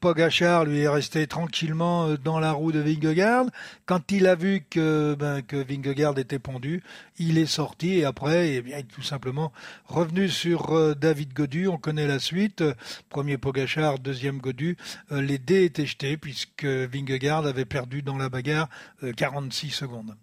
Pogachar 0.00 0.64
lui 0.64 0.80
est 0.80 0.88
resté 0.88 1.28
tranquillement 1.28 2.14
dans 2.14 2.40
la 2.40 2.50
roue 2.50 2.72
de 2.72 2.80
Vingegaard 2.80 3.46
quand 3.86 4.10
il 4.10 4.26
a 4.26 4.34
vu 4.34 4.66
que, 4.68 5.14
ben, 5.16 5.42
que 5.42 5.61
Vingegaard 5.62 6.18
était 6.18 6.38
pendu, 6.38 6.82
il 7.18 7.38
est 7.38 7.46
sorti 7.46 7.94
et 7.94 8.04
après, 8.04 8.54
eh 8.54 8.62
bien, 8.62 8.78
il 8.78 8.80
est 8.80 8.84
tout 8.84 9.02
simplement 9.02 9.52
revenu 9.86 10.28
sur 10.28 10.72
euh, 10.72 10.94
David 10.94 11.32
Godu. 11.32 11.68
On 11.68 11.78
connaît 11.78 12.06
la 12.06 12.18
suite. 12.18 12.64
Premier 13.08 13.38
Pogachar, 13.38 13.98
deuxième 13.98 14.38
Godu. 14.38 14.76
Euh, 15.10 15.20
les 15.20 15.38
dés 15.38 15.64
étaient 15.64 15.86
jetés 15.86 16.16
puisque 16.16 16.64
Vingegaard 16.64 17.46
avait 17.46 17.64
perdu 17.64 18.02
dans 18.02 18.16
la 18.16 18.28
bagarre 18.28 18.68
46 19.16 19.66
euh, 19.66 19.70
secondes. 19.70 20.16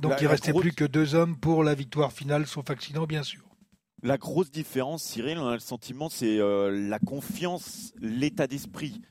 Donc 0.00 0.14
il 0.20 0.26
restait 0.26 0.54
plus 0.54 0.72
que 0.72 0.84
deux 0.84 1.14
hommes 1.14 1.36
pour 1.36 1.62
la 1.64 1.74
victoire 1.74 2.12
finale, 2.12 2.46
sauf 2.46 2.70
accident 2.70 3.06
bien 3.06 3.22
sûr. 3.22 3.42
La 4.02 4.16
grosse 4.16 4.50
différence, 4.50 5.02
Cyril, 5.02 5.36
on 5.36 5.46
a 5.46 5.52
le 5.52 5.60
sentiment, 5.60 6.08
c'est 6.08 6.38
la 6.38 6.98
confiance, 6.98 7.92
l'état 8.00 8.46
d'esprit 8.46 9.02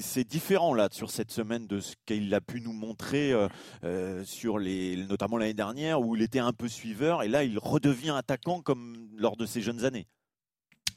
c'est 0.00 0.26
différent 0.26 0.74
là 0.74 0.88
sur 0.90 1.10
cette 1.10 1.30
semaine 1.30 1.66
de 1.66 1.80
ce 1.80 1.94
qu'il 2.06 2.32
a 2.34 2.40
pu 2.40 2.60
nous 2.60 2.72
montrer 2.72 3.32
euh, 3.32 3.48
euh, 3.84 4.24
sur 4.24 4.58
les, 4.58 4.96
notamment 4.96 5.36
l'année 5.36 5.54
dernière 5.54 6.00
où 6.00 6.16
il 6.16 6.22
était 6.22 6.38
un 6.38 6.52
peu 6.52 6.68
suiveur 6.68 7.22
et 7.22 7.28
là 7.28 7.44
il 7.44 7.58
redevient 7.58 8.14
attaquant 8.16 8.60
comme 8.60 9.08
lors 9.16 9.36
de 9.36 9.46
ses 9.46 9.60
jeunes 9.60 9.84
années. 9.84 10.06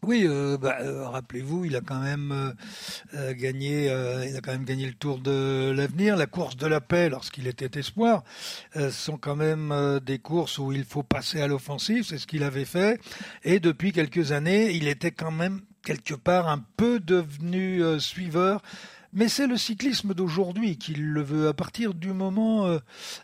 Oui, 0.04 0.26
euh, 0.28 0.60
bah, 0.60 0.78
rappelez-vous, 1.10 1.66
il 1.66 1.76
a 1.76 1.82
quand 1.82 2.00
même 2.00 2.54
gagné, 3.32 3.86
il 3.86 4.36
a 4.38 4.42
quand 4.42 4.52
même 4.52 4.64
gagné 4.64 4.86
le 4.86 4.94
Tour 4.94 5.18
de 5.18 5.74
l'avenir, 5.76 6.16
la 6.16 6.28
course 6.28 6.56
de 6.56 6.68
la 6.68 6.82
paix 6.82 7.10
lorsqu'il 7.10 7.48
était 7.48 7.80
espoir. 7.80 8.24
sont 8.92 9.18
quand 9.18 9.36
même 9.36 10.00
des 10.06 10.20
courses 10.20 10.60
où 10.60 10.72
il 10.72 10.84
faut 10.84 11.02
passer 11.02 11.42
à 11.42 11.48
l'offensive, 11.48 12.04
c'est 12.04 12.20
ce 12.20 12.28
qu'il 12.28 12.44
avait 12.44 12.66
fait. 12.66 13.02
Et 13.44 13.60
depuis 13.60 13.92
quelques 13.92 14.32
années, 14.34 14.72
il 14.72 14.88
était 14.88 15.12
quand 15.12 15.32
même 15.32 15.62
quelque 15.88 16.16
part 16.16 16.50
un 16.50 16.62
peu 16.76 17.00
devenu 17.00 17.82
euh, 17.82 17.98
suiveur 17.98 18.62
mais 19.18 19.30
c'est 19.30 19.48
le 19.48 19.58
cyclisme 19.58 20.14
d'aujourd'hui 20.14 20.78
qui 20.78 20.94
le 20.94 21.24
veut. 21.24 21.48
À 21.48 21.54
partir 21.54 21.96
du 21.96 22.14
moment 22.14 22.68
euh, 22.68 22.78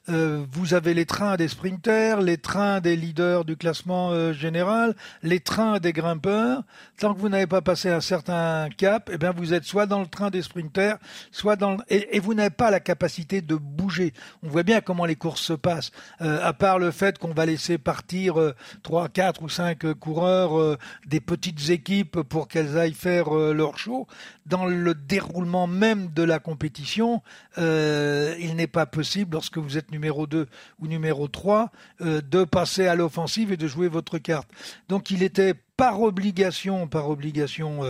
euh, 0.10 0.44
vous 0.52 0.74
avez 0.74 0.96
les 0.96 1.06
trains 1.06 1.36
des 1.36 1.48
sprinters, 1.48 2.20
les 2.20 2.40
trains 2.40 2.82
des 2.82 2.96
leaders 2.96 3.46
du 3.46 3.56
classement 3.56 4.10
euh, 4.10 4.34
général, 4.34 4.96
les 5.22 5.40
trains 5.40 5.78
des 5.78 5.94
grimpeurs, 5.94 6.64
tant 6.98 7.14
que 7.14 7.20
vous 7.20 7.30
n'avez 7.30 7.46
pas 7.46 7.62
passé 7.62 7.92
un 7.92 8.02
certain 8.02 8.70
cap, 8.76 9.12
eh 9.14 9.20
bien 9.20 9.34
vous 9.34 9.54
êtes 9.54 9.66
soit 9.66 9.86
dans 9.86 10.00
le 10.00 10.08
train 10.08 10.32
des 10.32 10.42
sprinters, 10.42 10.98
soit 11.32 11.58
dans 11.58 11.74
le... 11.74 11.78
et, 11.90 12.20
vous 12.20 12.34
n'avez 12.34 12.50
pas 12.50 12.72
la 12.72 12.80
capacité 12.80 13.42
de 13.42 13.54
bouger. 13.54 14.14
On 14.42 14.50
voit 14.50 14.64
bien 14.64 14.82
comment 14.82 15.06
les 15.06 15.16
courses 15.16 15.44
se 15.44 15.54
passent. 15.54 15.92
à 16.20 16.54
part 16.54 16.80
le 16.80 16.90
fait 16.90 17.20
qu'on 17.20 17.34
va 17.34 17.46
laisser 17.46 17.78
partir 17.78 18.36
trois, 18.82 19.10
quatre 19.10 19.44
ou 19.44 19.50
cinq 19.50 19.94
coureurs 20.00 20.78
des 21.06 21.20
petites 21.20 21.70
équipes 21.70 22.22
pour 22.22 22.48
qu'elles 22.48 22.80
aillent 22.80 22.94
faire 22.94 23.30
leur 23.32 23.78
show, 23.78 24.08
dans 24.48 24.66
le 24.66 24.96
déroulement 24.96 25.68
même 25.68 25.83
de 25.84 26.24
la 26.24 26.40
compétition, 26.40 27.22
euh, 27.58 28.36
il 28.40 28.56
n'est 28.56 28.68
pas 28.68 28.86
possible, 28.86 29.34
lorsque 29.34 29.58
vous 29.58 29.78
êtes 29.78 29.92
numéro 29.92 30.28
2 30.28 30.48
ou 30.80 30.88
numéro 30.88 31.28
3, 31.28 31.72
euh, 32.02 32.22
de 32.22 32.46
passer 32.46 32.88
à 32.88 32.96
l'offensive 32.96 33.52
et 33.52 33.58
de 33.58 33.68
jouer 33.68 33.90
votre 33.90 34.18
carte. 34.18 34.50
Donc 34.88 35.12
il 35.12 35.24
était 35.24 35.54
par 35.76 36.02
obligation, 36.02 36.88
par 36.88 37.10
obligation 37.10 37.82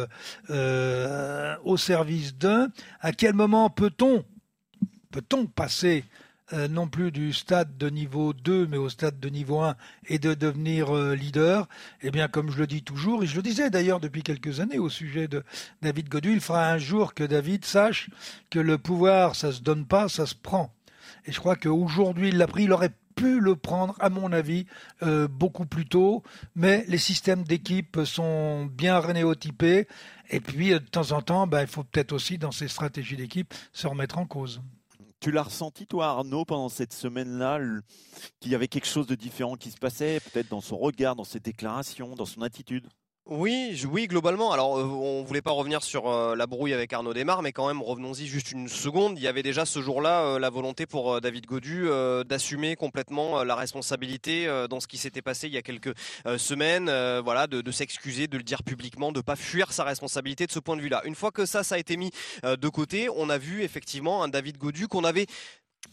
euh, 0.50 1.56
au 1.64 1.78
service 1.78 2.36
d'un. 2.36 2.70
À 3.00 3.12
quel 3.12 3.34
moment 3.34 3.70
peut-on 3.70 4.24
peut-on 5.12 5.46
passer 5.46 6.04
euh, 6.54 6.68
non 6.68 6.88
plus 6.88 7.12
du 7.12 7.34
stade 7.34 7.78
de 7.78 7.90
niveau 7.90 8.34
2, 8.34 8.68
mais 8.68 8.78
au 8.78 8.90
stade 8.90 9.20
de 9.20 9.30
niveau 9.30 9.62
1 9.62 9.76
et 10.08 10.20
de 10.20 10.34
devenir 10.34 10.96
euh, 10.96 11.16
leader, 11.16 11.68
eh 12.02 12.12
bien, 12.12 12.28
comme 12.28 12.52
je 12.52 12.60
le 12.60 12.68
dis 12.68 12.84
toujours, 12.84 13.24
et 13.24 13.28
je 13.28 13.36
le 13.36 13.42
disais 13.42 13.70
d'ailleurs 13.70 14.00
depuis 14.00 14.22
quelques 14.22 14.60
années 14.60 14.78
au 14.78 14.90
sujet 14.90 15.28
de 15.28 15.44
David 15.82 16.10
Godu, 16.10 16.32
il 16.32 16.42
fera 16.42 16.70
un 16.70 16.78
jour 16.78 17.16
que 17.16 17.24
David 17.24 17.66
sache 17.66 18.10
que 18.52 18.60
le 18.60 18.78
pouvoir, 18.78 19.36
ça 19.36 19.52
se 19.52 19.62
donne 19.62 19.86
pas, 19.86 20.10
ça 20.10 20.26
se 20.26 20.36
prend. 20.36 20.72
Et 21.26 21.32
je 21.32 21.40
crois 21.40 21.56
qu'aujourd'hui, 21.56 22.30
il 22.30 22.38
l'a 22.38 22.48
pris, 22.48 22.66
il 22.66 22.72
aurait 22.72 22.94
pu 23.16 23.40
le 23.40 23.56
prendre, 23.56 23.96
à 24.00 24.10
mon 24.10 24.32
avis, 24.32 24.66
euh, 25.02 25.28
beaucoup 25.28 25.66
plus 25.66 25.88
tôt, 25.88 26.24
mais 26.56 26.86
les 26.88 26.98
systèmes 26.98 27.44
d'équipe 27.44 28.00
sont 28.06 28.66
bien 28.66 29.00
rénéotypés. 29.00 29.88
Et 30.30 30.40
puis, 30.40 30.70
de 30.70 30.78
temps 30.78 31.12
en 31.12 31.22
temps, 31.22 31.48
ben, 31.48 31.62
il 31.62 31.68
faut 31.68 31.84
peut-être 31.84 32.12
aussi, 32.12 32.38
dans 32.38 32.52
ces 32.52 32.68
stratégies 32.68 33.18
d'équipe, 33.18 33.54
se 33.72 33.88
remettre 33.88 34.18
en 34.18 34.26
cause. 34.26 34.62
Tu 35.24 35.32
l'as 35.32 35.44
ressenti, 35.44 35.88
toi, 35.88 36.08
Arnaud, 36.08 36.44
pendant 36.44 36.68
cette 36.68 36.92
semaine-là, 36.92 37.58
qu'il 38.42 38.52
y 38.52 38.56
avait 38.56 38.68
quelque 38.68 38.88
chose 38.88 39.08
de 39.08 39.16
différent 39.16 39.56
qui 39.56 39.72
se 39.72 39.78
passait, 39.78 40.20
peut-être 40.20 40.50
dans 40.50 40.60
son 40.60 40.78
regard, 40.78 41.16
dans 41.16 41.24
ses 41.24 41.40
déclarations, 41.40 42.14
dans 42.14 42.26
son 42.26 42.42
attitude? 42.42 42.90
Oui, 43.26 43.82
oui, 43.90 44.08
globalement. 44.08 44.52
Alors, 44.52 44.78
euh, 44.78 44.84
on 44.84 45.24
voulait 45.24 45.42
pas 45.42 45.52
revenir 45.52 45.82
sur 45.82 46.10
euh, 46.10 46.36
la 46.36 46.46
brouille 46.46 46.74
avec 46.74 46.92
Arnaud 46.92 47.14
Desmar, 47.14 47.42
mais 47.42 47.54
quand 47.54 47.68
même, 47.68 47.82
revenons-y 47.82 48.28
juste 48.28 48.52
une 48.52 48.68
seconde. 48.68 49.18
Il 49.18 49.24
y 49.24 49.30
avait 49.30 49.44
déjà 49.44 49.64
ce 49.64 49.82
jour-là 49.82 50.24
euh, 50.24 50.40
la 50.40 50.50
volonté 50.50 50.86
pour 50.86 51.22
David 51.22 51.46
Godu 51.46 51.88
d'assumer 52.26 52.76
complètement 52.76 53.46
la 53.46 53.56
responsabilité 53.56 54.48
dans 54.70 54.82
ce 54.82 54.88
qui 54.88 54.98
s'était 54.98 55.22
passé 55.22 55.48
il 55.48 55.54
y 55.54 55.58
a 55.58 55.62
quelques 55.62 55.94
semaines. 56.38 56.92
voilà, 57.24 57.48
de, 57.48 57.62
de 57.62 57.72
s'excuser, 57.72 58.28
de 58.28 58.38
le 58.38 58.44
dire 58.44 58.64
publiquement, 58.64 59.12
de 59.12 59.22
pas 59.22 59.36
fuir 59.36 59.72
sa 59.72 59.84
responsabilité 59.84 60.46
de 60.46 60.52
ce 60.52 60.60
point 60.60 60.76
de 60.76 60.82
vue-là. 60.82 61.02
Une 61.06 61.16
fois 61.16 61.32
que 61.32 61.46
ça, 61.46 61.64
ça 61.64 61.76
a 61.76 61.78
été 61.78 61.96
mis 61.98 62.12
de 62.44 62.68
côté, 62.70 63.08
on 63.16 63.30
a 63.30 63.38
vu 63.38 63.64
effectivement 63.64 64.24
un 64.24 64.28
David 64.28 64.58
Godu 64.58 64.88
qu'on 64.88 65.04
avait 65.04 65.28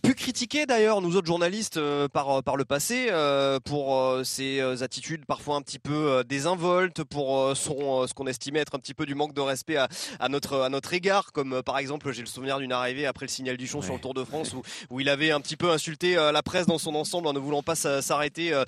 pu 0.01 0.15
critiquer 0.15 0.67
d'ailleurs 0.67 1.01
nous 1.01 1.17
autres 1.17 1.27
journalistes 1.27 1.77
euh, 1.77 2.09
par 2.09 2.39
euh, 2.39 2.43
par 2.43 2.57
le 2.57 2.65
passé 2.65 3.09
euh, 3.11 3.59
pour 3.61 4.19
ses 4.25 4.61
attitudes 4.83 5.25
parfois 5.27 5.57
un 5.57 5.63
petit 5.63 5.79
peu 5.79 6.25
désinvoltes 6.25 7.05
pour 7.05 7.57
son 7.57 8.07
ce 8.07 8.15
qu'on 8.15 8.27
estimait 8.27 8.61
être 8.61 8.75
un 8.75 8.79
petit 8.79 8.95
peu 8.95 9.07
du 9.07 9.15
manque 9.15 9.35
de 9.35 9.41
respect 9.41 9.77
à, 9.77 9.89
à 10.19 10.29
notre 10.29 10.61
à 10.61 10.69
notre 10.69 10.93
égard 10.95 11.33
comme 11.33 11.63
par 11.63 11.79
exemple 11.79 12.13
j'ai 12.13 12.21
le 12.21 12.27
souvenir 12.27 12.59
d'une 12.59 12.73
arrivée 12.73 13.07
après 13.07 13.27
le 13.27 13.31
signal 13.31 13.57
du 13.57 13.67
Chon 13.67 13.83
sur 13.83 13.95
le 13.95 14.01
Tour 14.01 14.15
de 14.15 14.25
France 14.25 14.55
où, 14.55 14.63
où 14.91 15.01
il 15.01 15.09
avait 15.09 15.31
un 15.31 15.41
petit 15.41 15.57
peu 15.57 15.71
insulté 15.71 16.15
la 16.15 16.43
presse 16.43 16.67
dans 16.67 16.79
son 16.79 16.95
ensemble 16.95 17.27
en 17.27 17.33
ne 17.33 17.39
voulant 17.39 17.63
pas 17.63 17.75
s'arrêter 17.75 18.59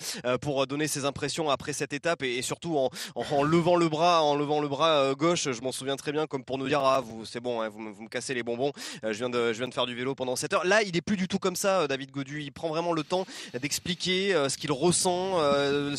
pour 0.40 0.66
donner 0.66 0.88
ses 0.88 1.04
impressions 1.04 1.50
après 1.50 1.72
cette 1.72 1.92
étape 1.92 2.22
et, 2.22 2.42
surtout 2.42 2.76
en, 2.78 2.90
en, 3.14 3.42
levant 3.42 3.76
le 3.76 3.88
bras 3.88 4.22
en 4.22 4.34
levant 4.34 4.60
le 4.60 4.68
bras 4.68 5.14
gauche. 5.14 5.50
Je 5.50 5.60
m'en 5.62 5.72
souviens 5.72 5.96
très 5.96 6.12
bien 6.12 6.26
comme 6.26 6.44
pour 6.44 6.58
nous 6.58 6.68
dire 6.68 6.80
ah 6.80 7.00
vous 7.00 7.24
c'est 7.24 7.40
bon 7.40 7.60
hein, 7.62 7.68
vous, 7.68 7.92
vous, 7.92 8.02
me 8.02 8.08
cassez 8.08 8.34
les 8.34 8.42
bonbons 8.42 8.72
je 9.02 9.12
viens 9.12 9.30
de 9.30 9.52
je 9.52 9.58
viens 9.58 9.68
de 9.68 9.74
faire 9.74 9.86
du 9.86 9.94
vélo 9.94 10.14
pendant 10.14 10.36
7 10.36 10.52
heures. 10.54 10.64
Là 10.64 10.82
il 10.82 10.96
est 10.96 11.02
plus 11.02 11.16
du 11.16 11.21
tout 11.28 11.38
comme 11.38 11.56
ça, 11.56 11.80
euh, 11.80 11.86
David 11.86 12.10
Godu. 12.10 12.42
Il 12.42 12.52
prend 12.52 12.68
vraiment 12.68 12.92
le 12.92 13.02
temps 13.02 13.26
d'expliquer 13.60 14.34
euh, 14.34 14.48
ce 14.48 14.56
qu'il 14.56 14.72
ressent. 14.72 15.40
Euh, 15.40 15.96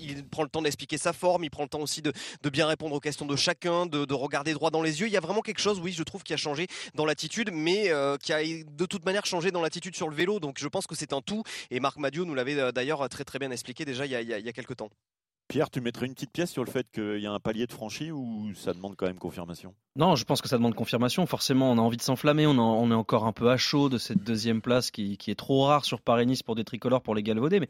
il 0.00 0.24
prend 0.24 0.42
le 0.42 0.48
temps 0.48 0.62
d'expliquer 0.62 0.98
sa 0.98 1.12
forme. 1.12 1.44
Il 1.44 1.50
prend 1.50 1.62
le 1.62 1.68
temps 1.68 1.80
aussi 1.80 2.02
de, 2.02 2.12
bien 2.50 2.66
répondre 2.66 2.94
aux 2.94 3.00
questions 3.00 3.26
de 3.26 3.36
chacun, 3.36 3.86
de, 3.86 4.14
regarder 4.14 4.52
droit 4.54 4.70
dans 4.70 4.82
les 4.82 5.00
yeux. 5.00 5.06
Il 5.06 5.12
y 5.12 5.16
a 5.16 5.20
vraiment 5.20 5.42
quelque 5.42 5.60
chose, 5.60 5.80
oui, 5.80 5.92
je 5.92 6.02
trouve, 6.02 6.22
qui 6.22 6.32
a 6.32 6.36
changé 6.36 6.66
dans 6.94 7.04
l'attitude, 7.04 7.50
mais 7.52 7.90
qui 8.22 8.32
a 8.32 8.42
de 8.42 8.86
toute 8.86 9.04
manière 9.04 9.26
changé 9.26 9.50
dans 9.50 9.62
l'attitude 9.62 9.96
sur 9.96 10.08
le 10.08 10.14
vélo. 10.14 10.40
Donc 10.40 10.58
je 10.58 10.68
pense 10.68 10.86
que 10.86 10.94
c'est 10.94 11.12
un 11.12 11.20
tout. 11.20 11.42
Et 11.70 11.80
Marc 11.80 11.98
Madio 11.98 12.24
nous 12.24 12.34
l'avait 12.34 12.72
d'ailleurs 12.72 13.08
très 13.08 13.24
très 13.24 13.38
bien 13.38 13.50
expliqué 13.50 13.84
déjà 13.84 14.06
il 14.06 14.12
y 14.12 14.16
a, 14.16 14.20
il 14.20 14.28
y 14.28 14.48
a 14.48 14.52
quelques 14.52 14.76
temps. 14.76 14.90
Pierre, 15.48 15.70
tu 15.70 15.80
mettrais 15.80 16.06
une 16.06 16.14
petite 16.14 16.32
pièce 16.32 16.50
sur 16.50 16.64
le 16.64 16.70
fait 16.70 16.90
qu'il 16.90 17.20
y 17.20 17.26
a 17.26 17.32
un 17.32 17.38
palier 17.38 17.66
de 17.66 17.72
franchi 17.72 18.10
ou 18.10 18.52
ça 18.54 18.72
demande 18.72 18.96
quand 18.96 19.06
même 19.06 19.18
confirmation? 19.18 19.74
Non, 19.94 20.16
je 20.16 20.24
pense 20.24 20.42
que 20.42 20.48
ça 20.48 20.56
demande 20.56 20.74
confirmation. 20.74 21.24
Forcément, 21.24 21.70
on 21.70 21.78
a 21.78 21.80
envie 21.80 21.96
de 21.96 22.02
s'enflammer. 22.02 22.46
On, 22.46 22.90
est 22.90 22.94
encore 22.94 23.26
un 23.26 23.32
peu 23.32 23.48
à 23.50 23.56
chaud 23.56 23.88
de 23.88 23.96
cette 23.96 24.22
deuxième 24.24 24.60
place 24.60 24.90
qui, 24.90 25.16
est 25.26 25.38
trop 25.38 25.64
rare 25.64 25.84
sur 25.84 26.00
Paris-Nice 26.00 26.42
pour 26.42 26.56
des 26.56 26.64
tricolores, 26.64 27.00
pour 27.00 27.14
les 27.14 27.22
galvaudés. 27.22 27.60
Mais 27.60 27.68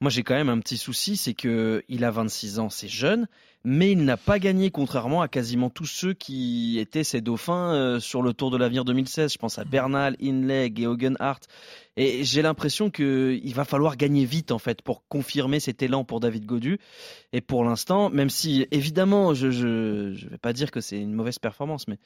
moi, 0.00 0.10
j'ai 0.10 0.22
quand 0.22 0.34
même 0.34 0.48
un 0.48 0.60
petit 0.60 0.78
souci, 0.78 1.16
c'est 1.16 1.34
qu'il 1.34 2.04
a 2.04 2.10
26 2.12 2.60
ans, 2.60 2.70
c'est 2.70 2.86
jeune, 2.86 3.26
mais 3.64 3.90
il 3.90 4.04
n'a 4.04 4.16
pas 4.16 4.38
gagné, 4.38 4.70
contrairement 4.70 5.22
à 5.22 5.28
quasiment 5.28 5.70
tous 5.70 5.86
ceux 5.86 6.14
qui 6.14 6.78
étaient 6.78 7.02
ses 7.02 7.20
dauphins 7.20 7.74
euh, 7.74 7.98
sur 7.98 8.22
le 8.22 8.32
Tour 8.32 8.52
de 8.52 8.56
l'Avenir 8.56 8.84
2016. 8.84 9.32
Je 9.32 9.38
pense 9.38 9.58
à 9.58 9.64
Bernal, 9.64 10.16
Inley, 10.22 10.72
Geoghegan 10.72 11.14
Hart. 11.18 11.48
Et 11.96 12.22
j'ai 12.22 12.42
l'impression 12.42 12.90
qu'il 12.90 13.52
va 13.54 13.64
falloir 13.64 13.96
gagner 13.96 14.24
vite, 14.24 14.52
en 14.52 14.60
fait, 14.60 14.82
pour 14.82 15.04
confirmer 15.08 15.58
cet 15.58 15.82
élan 15.82 16.04
pour 16.04 16.20
David 16.20 16.46
Godu. 16.46 16.78
Et 17.32 17.40
pour 17.40 17.64
l'instant, 17.64 18.08
même 18.08 18.30
si, 18.30 18.68
évidemment, 18.70 19.34
je 19.34 19.48
ne 19.48 20.30
vais 20.30 20.38
pas 20.38 20.52
dire 20.52 20.70
que 20.70 20.80
c'est 20.80 21.00
une 21.00 21.12
mauvaise 21.12 21.40
performance, 21.40 21.88
mais 21.88 21.98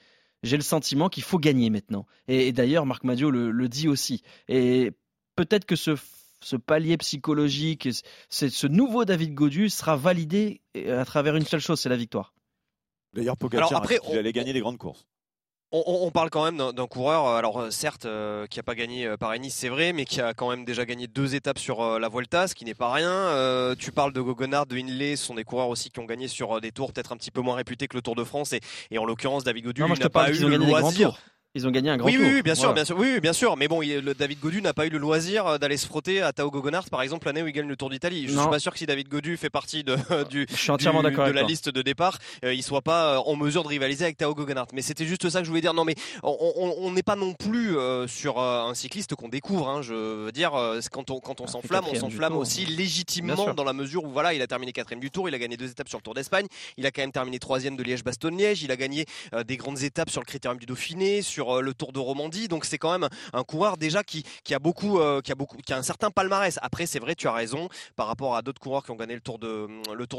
j'ai 0.42 0.56
le 0.56 0.62
sentiment 0.62 1.10
qu'il 1.10 1.24
faut 1.24 1.38
gagner 1.38 1.68
maintenant. 1.68 2.06
Et, 2.26 2.52
d'ailleurs, 2.52 2.86
Marc 2.86 3.04
Madio 3.04 3.30
le, 3.30 3.50
le 3.50 3.68
dit 3.68 3.88
aussi. 3.88 4.22
Et 4.48 4.92
peut-être 5.36 5.66
que 5.66 5.76
ce 5.76 5.94
ce 6.42 6.56
palier 6.56 6.96
psychologique, 6.98 7.88
ce 8.28 8.66
nouveau 8.66 9.04
David 9.04 9.34
Godu 9.34 9.70
sera 9.70 9.96
validé 9.96 10.60
à 10.88 11.04
travers 11.04 11.36
une 11.36 11.46
seule 11.46 11.60
chose, 11.60 11.80
c'est 11.80 11.88
la 11.88 11.96
victoire. 11.96 12.34
D'ailleurs, 13.12 13.36
Pogacar, 13.36 13.74
après, 13.74 13.98
il 14.10 14.18
allait 14.18 14.32
gagner 14.32 14.52
des 14.52 14.60
grandes 14.60 14.78
courses. 14.78 15.06
On, 15.74 16.10
parle 16.10 16.28
quand 16.28 16.44
même 16.44 16.72
d'un 16.72 16.86
coureur, 16.86 17.26
euh, 17.26 17.38
alors 17.38 17.58
euh, 17.58 17.70
certes, 17.70 18.04
euh, 18.04 18.46
qui 18.46 18.58
n'a 18.58 18.62
pas 18.62 18.74
gagné 18.74 19.16
Paris-Nice, 19.18 19.54
c'est 19.54 19.70
vrai, 19.70 19.94
mais 19.94 20.04
qui 20.04 20.20
a 20.20 20.34
quand 20.34 20.50
même 20.50 20.66
déjà 20.66 20.84
gagné 20.84 21.06
deux 21.06 21.34
étapes 21.34 21.58
sur 21.58 21.98
la 21.98 22.08
Vuelta, 22.10 22.46
ce 22.46 22.54
qui 22.54 22.66
n'est 22.66 22.74
pas 22.74 22.92
rien. 22.92 23.74
tu 23.78 23.90
parles 23.90 24.12
de 24.12 24.20
Gogonard, 24.20 24.66
de 24.66 24.76
Inley, 24.76 25.16
ce 25.16 25.24
sont 25.24 25.34
des 25.34 25.44
coureurs 25.44 25.70
aussi 25.70 25.88
qui 25.90 25.98
ont 25.98 26.04
gagné 26.04 26.28
sur 26.28 26.60
des 26.60 26.72
tours 26.72 26.92
peut-être 26.92 27.12
un 27.12 27.16
petit 27.16 27.30
peu 27.30 27.40
moins 27.40 27.54
réputés 27.54 27.88
que 27.88 27.96
le 27.96 28.02
Tour 28.02 28.16
de 28.16 28.24
France, 28.24 28.52
et, 28.90 28.98
en 28.98 29.06
l'occurrence, 29.06 29.44
David 29.44 29.64
Godu 29.64 29.82
n'a 29.82 30.10
pas 30.10 30.30
eu 30.30 30.40
le 30.40 30.56
loisir. 30.56 31.18
Ils 31.54 31.66
ont 31.66 31.70
gagné 31.70 31.90
un 31.90 31.98
grand 31.98 32.06
oui, 32.06 32.16
tour. 32.16 32.24
Oui, 32.24 32.40
bien 32.40 32.54
sûr, 32.54 32.72
bien 32.72 32.86
sûr. 32.86 32.96
Oui, 32.98 33.20
bien 33.20 33.34
sûr. 33.34 33.58
Mais 33.58 33.68
bon, 33.68 33.80
le 33.82 34.14
David 34.14 34.40
Godu 34.40 34.62
n'a 34.62 34.72
pas 34.72 34.86
eu 34.86 34.88
le 34.88 34.96
loisir 34.96 35.46
euh, 35.46 35.58
d'aller 35.58 35.76
se 35.76 35.86
frotter 35.86 36.22
à 36.22 36.32
Tao 36.32 36.50
Gogonart, 36.50 36.88
par 36.88 37.02
exemple, 37.02 37.26
l'année 37.26 37.42
où 37.42 37.46
il 37.46 37.52
gagne 37.52 37.68
le 37.68 37.76
Tour 37.76 37.90
d'Italie. 37.90 38.26
Je 38.26 38.34
ne 38.34 38.40
suis 38.40 38.48
pas 38.48 38.58
sûr 38.58 38.72
que 38.72 38.78
si 38.78 38.86
David 38.86 39.10
Godu 39.10 39.36
fait 39.36 39.50
partie 39.50 39.84
de, 39.84 39.94
du, 40.30 40.46
je 40.48 40.56
suis 40.56 40.70
entièrement 40.70 41.02
d'accord 41.02 41.26
de 41.26 41.32
la 41.32 41.42
liste 41.42 41.68
de 41.68 41.82
départ, 41.82 42.16
euh, 42.42 42.54
il 42.54 42.62
soit 42.62 42.80
pas 42.80 43.16
euh, 43.16 43.18
en 43.26 43.36
mesure 43.36 43.64
de 43.64 43.68
rivaliser 43.68 44.04
avec 44.04 44.16
Tao 44.16 44.34
Gogonart. 44.34 44.68
Mais 44.72 44.80
c'était 44.80 45.04
juste 45.04 45.28
ça 45.28 45.40
que 45.40 45.44
je 45.44 45.50
voulais 45.50 45.60
dire. 45.60 45.74
Non, 45.74 45.84
mais 45.84 45.94
on 46.22 46.90
n'est 46.90 47.02
pas 47.02 47.16
non 47.16 47.34
plus 47.34 47.76
sur 48.06 48.40
un 48.40 48.72
cycliste 48.74 49.14
qu'on 49.14 49.28
découvre. 49.28 49.68
Hein. 49.68 49.82
Je 49.82 49.92
veux 50.24 50.32
dire, 50.32 50.52
quand 50.90 51.10
on, 51.10 51.20
quand 51.20 51.42
on 51.42 51.44
ah, 51.44 51.48
s'enflamme, 51.48 51.84
on 51.86 51.94
s'enflamme 51.94 52.36
aussi 52.36 52.64
légitimement 52.64 53.52
dans 53.52 53.64
la 53.64 53.74
mesure 53.74 54.04
où 54.04 54.10
voilà, 54.10 54.32
il 54.32 54.40
a 54.40 54.46
terminé 54.46 54.72
quatrième 54.72 55.00
du 55.00 55.10
Tour, 55.10 55.28
il 55.28 55.34
a 55.34 55.38
gagné 55.38 55.58
deux 55.58 55.70
étapes 55.70 55.90
sur 55.90 55.98
le 55.98 56.02
Tour 56.02 56.14
d'Espagne, 56.14 56.46
il 56.78 56.86
a 56.86 56.90
quand 56.90 57.02
même 57.02 57.12
terminé 57.12 57.38
troisième 57.38 57.76
de 57.76 57.82
Liège-Bastogne-Liège, 57.82 58.62
il 58.62 58.70
a 58.72 58.76
gagné 58.76 59.04
des 59.46 59.58
grandes 59.58 59.82
étapes 59.82 60.08
sur 60.08 60.22
le 60.22 60.26
Critérium 60.26 60.58
du 60.58 60.64
Dauphiné, 60.64 61.20
sur 61.20 61.41
le 61.60 61.74
Tour 61.74 61.92
de 61.92 61.98
Romandie 61.98 62.48
Donc 62.48 62.64
c'est 62.64 62.78
quand 62.78 62.92
même 62.98 63.08
un 63.32 63.44
coureur 63.44 63.76
déjà 63.76 64.02
qui, 64.02 64.24
a 64.50 64.58
beaucoup, 64.58 64.98
euh, 64.98 65.20
qui 65.20 65.32
a 65.32 65.34
beaucoup, 65.34 65.56
qui 65.58 65.72
a 65.72 65.76
un 65.76 65.82
certain 65.82 66.10
palmarès. 66.10 66.58
Après, 66.62 66.86
c'est 66.86 66.98
vrai, 66.98 67.14
tu 67.14 67.28
as 67.28 67.32
raison 67.32 67.68
par 67.96 68.06
rapport 68.06 68.36
à 68.36 68.42
d'autres 68.42 68.60
coureurs 68.60 68.84
qui 68.84 68.90
ont 68.90 68.96
gagné 68.96 69.14
le 69.14 69.20
Tour 69.20 69.38
de 69.38 69.68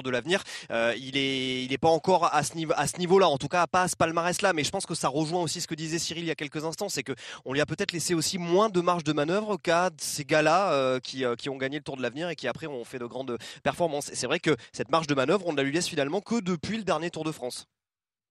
de 0.03 0.09
l'avenir. 0.09 0.43
Euh, 0.71 0.93
il 0.97 1.17
est, 1.17 1.65
il 1.65 1.79
pas 1.79 1.89
encore 1.89 2.33
à 2.33 2.43
ce 2.43 2.55
niveau, 2.55 2.73
à 2.75 2.87
ce 2.87 2.97
niveau-là. 2.97 3.27
En 3.27 3.37
tout 3.37 3.47
cas, 3.47 3.67
pas 3.67 3.83
à 3.83 3.87
ce 3.87 3.95
palmarès-là. 3.95 4.53
Mais 4.53 4.63
je 4.63 4.71
pense 4.71 4.85
que 4.85 4.95
ça 4.95 5.09
rejoint 5.09 5.41
aussi 5.41 5.61
ce 5.61 5.67
que 5.67 5.75
disait 5.75 5.99
Cyril 5.99 6.23
il 6.23 6.27
y 6.27 6.31
a 6.31 6.35
quelques 6.35 6.63
instants, 6.63 6.89
c'est 6.89 7.03
que 7.03 7.13
on 7.45 7.53
lui 7.53 7.61
a 7.61 7.65
peut-être 7.65 7.91
laissé 7.91 8.13
aussi 8.13 8.37
moins 8.37 8.69
de 8.69 8.81
marge 8.81 9.03
de 9.03 9.13
manœuvre 9.13 9.57
qu'à 9.57 9.89
ces 9.97 10.23
gars-là 10.25 10.71
euh, 10.71 10.99
qui, 10.99 11.25
ont 11.49 11.57
gagné 11.57 11.77
le 11.77 11.83
Tour 11.83 11.97
de 11.97 12.01
l'avenir 12.01 12.29
et 12.29 12.35
qui 12.35 12.47
après 12.47 12.67
ont 12.67 12.85
fait 12.85 12.99
de 12.99 13.05
grandes 13.05 13.37
performances. 13.63 14.11
C'est 14.13 14.27
vrai 14.27 14.39
que 14.39 14.55
cette 14.71 14.89
marge 14.89 15.07
de 15.07 15.15
manœuvre, 15.15 15.47
on 15.47 15.51
ne 15.51 15.57
la 15.57 15.63
lui 15.63 15.71
laisse 15.71 15.87
finalement 15.87 16.21
que 16.21 16.39
depuis 16.39 16.77
le 16.77 16.83
dernier 16.83 17.09
Tour 17.09 17.23
de 17.23 17.31
France 17.31 17.67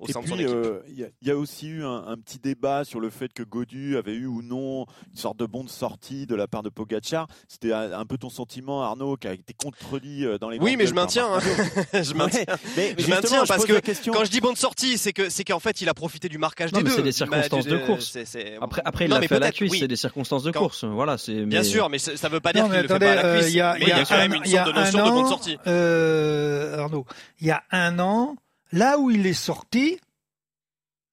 et 0.09 0.13
puis, 0.13 0.45
euh, 0.45 0.81
Il 0.89 1.11
y, 1.23 1.31
a 1.31 1.37
aussi 1.37 1.69
eu 1.69 1.85
un, 1.85 2.17
petit 2.17 2.39
débat 2.39 2.85
sur 2.85 3.01
le 3.01 3.11
fait 3.11 3.33
que 3.33 3.43
Godu 3.43 3.97
avait 3.97 4.15
eu 4.15 4.27
ou 4.27 4.43
non 4.43 4.87
une 5.11 5.17
sorte 5.17 5.39
de 5.39 5.47
bonne 5.47 5.69
sortie 5.69 6.27
de 6.27 6.35
la 6.35 6.47
part 6.47 6.63
de 6.63 6.69
Pogachar. 6.69 7.29
C'était 7.49 7.73
un, 7.73 8.05
peu 8.05 8.19
ton 8.19 8.31
sentiment, 8.31 8.83
Arnaud, 8.83 9.17
qui 9.17 9.29
a 9.29 9.33
été 9.33 9.55
contredit 9.55 10.25
euh, 10.25 10.39
dans 10.39 10.51
les. 10.51 10.59
Oui, 10.59 10.77
mais 10.77 10.87
je 10.87 10.95
maintiens. 10.95 11.29
Hein. 11.33 11.41
je 12.03 12.15
maintiens. 12.15 12.45
Mais, 12.77 12.95
je 12.99 13.09
maintiens 13.09 13.45
parce 13.47 13.65
que 13.65 13.81
quand 14.11 14.25
je 14.25 14.31
dis 14.31 14.41
bonne 14.41 14.57
sortie, 14.57 14.99
c'est 14.99 15.13
que 15.13 15.29
c'est 15.29 15.45
qu'en 15.45 15.61
fait 15.61 15.81
il 15.81 15.89
a 15.89 15.95
profité 15.95 16.29
du 16.29 16.39
marquage 16.39 16.73
des 16.73 16.83
deux. 16.83 16.91
C'est 16.91 17.03
des 17.03 17.13
circonstances 17.13 17.67
de 17.67 17.79
course. 17.79 18.17
Après, 18.61 18.83
après, 18.85 19.05
il 19.07 19.13
a 19.13 19.21
fait 19.23 19.37
à 19.37 19.39
la 19.39 19.53
cuisse. 19.53 19.79
C'est 19.79 19.89
des 19.89 19.97
circonstances 19.97 20.43
de 20.43 20.51
course. 20.51 20.85
Voilà, 20.85 21.19
c'est. 21.19 21.45
Bien 21.45 21.63
sûr, 21.63 21.89
mais 21.89 21.99
ça 21.99 22.29
veut 22.29 22.41
pas 22.41 22.53
dire 22.53 22.65
qu'il 22.65 22.81
le 22.81 22.89
fait 22.89 22.99
pas 22.99 23.13
à 23.13 23.15
la 23.15 23.35
cuisse. 23.35 23.53
Il 23.53 23.57
y 23.57 23.61
a 23.61 24.05
quand 24.05 24.17
même 24.17 24.35
une 24.35 24.45
sorte 24.45 24.67
de 24.67 24.73
notion 24.73 25.07
de 25.07 25.11
bonne 25.11 25.29
sortie. 25.29 25.59
Euh, 25.67 26.79
Arnaud, 26.79 27.07
il 27.41 27.47
y 27.47 27.51
a 27.51 27.63
un 27.71 27.99
an 27.99 28.37
Là 28.73 28.99
où 28.99 29.11
il 29.11 29.27
est 29.27 29.33
sorti, 29.33 29.99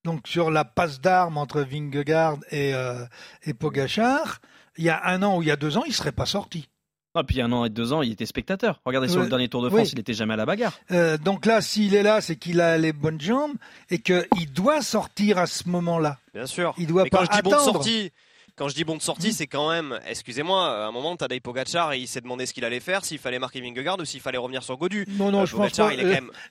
donc 0.04 0.26
sur 0.26 0.50
la 0.50 0.64
passe 0.64 1.00
d'armes 1.00 1.36
entre 1.36 1.60
Vingegaard 1.60 2.38
et, 2.50 2.74
euh, 2.74 3.04
et 3.44 3.54
Pogachar, 3.54 4.40
il 4.76 4.84
y 4.84 4.88
a 4.90 5.00
un 5.06 5.22
an 5.22 5.36
ou 5.36 5.42
il 5.42 5.48
y 5.48 5.50
a 5.50 5.56
deux 5.56 5.76
ans, 5.76 5.84
il 5.86 5.92
serait 5.92 6.12
pas 6.12 6.26
sorti. 6.26 6.68
Ah, 7.14 7.24
puis 7.24 7.40
un 7.42 7.50
an 7.50 7.64
et 7.64 7.70
deux 7.70 7.92
ans, 7.92 8.02
il 8.02 8.12
était 8.12 8.24
spectateur. 8.24 8.80
Regardez 8.84 9.08
sur 9.08 9.20
le 9.20 9.28
dernier 9.28 9.48
Tour 9.48 9.62
de 9.62 9.68
France, 9.68 9.90
il 9.92 9.96
n'était 9.96 10.14
jamais 10.14 10.34
à 10.34 10.36
la 10.36 10.46
bagarre. 10.46 10.72
Euh, 10.92 11.18
donc 11.18 11.44
là, 11.44 11.60
s'il 11.60 11.94
est 11.96 12.04
là, 12.04 12.20
c'est 12.20 12.36
qu'il 12.36 12.60
a 12.60 12.78
les 12.78 12.92
bonnes 12.92 13.20
jambes 13.20 13.56
et 13.90 13.98
qu'il 13.98 14.52
doit 14.54 14.80
sortir 14.80 15.38
à 15.38 15.46
ce 15.46 15.68
moment-là. 15.68 16.18
Bien 16.32 16.46
sûr. 16.46 16.72
Il 16.78 16.86
doit 16.86 17.06
pas 17.06 17.18
quand 17.18 17.24
je 17.24 17.30
dis 17.30 17.38
attendre. 17.38 17.72
sortie, 17.72 18.12
quand 18.60 18.68
je 18.68 18.74
dis 18.74 18.84
bon 18.84 18.98
de 18.98 19.00
sortie, 19.00 19.30
mm. 19.30 19.32
c'est 19.32 19.46
quand 19.46 19.70
même, 19.70 19.98
excusez-moi, 20.06 20.84
à 20.84 20.86
un 20.88 20.92
moment, 20.92 21.16
Tadej 21.16 21.40
Pogacar, 21.40 21.94
il 21.94 22.06
s'est 22.06 22.20
demandé 22.20 22.44
ce 22.44 22.52
qu'il 22.52 22.62
allait 22.66 22.78
faire, 22.78 23.06
s'il 23.06 23.16
fallait 23.16 23.38
marquer 23.38 23.62
Vingegaard 23.62 23.98
ou 23.98 24.04
s'il 24.04 24.20
fallait 24.20 24.36
revenir 24.36 24.62
sur 24.62 24.76
Godu. 24.76 25.06
Non, 25.12 25.30
non, 25.30 25.46
je 25.46 25.56
pense 25.56 25.72
pas. 25.72 25.90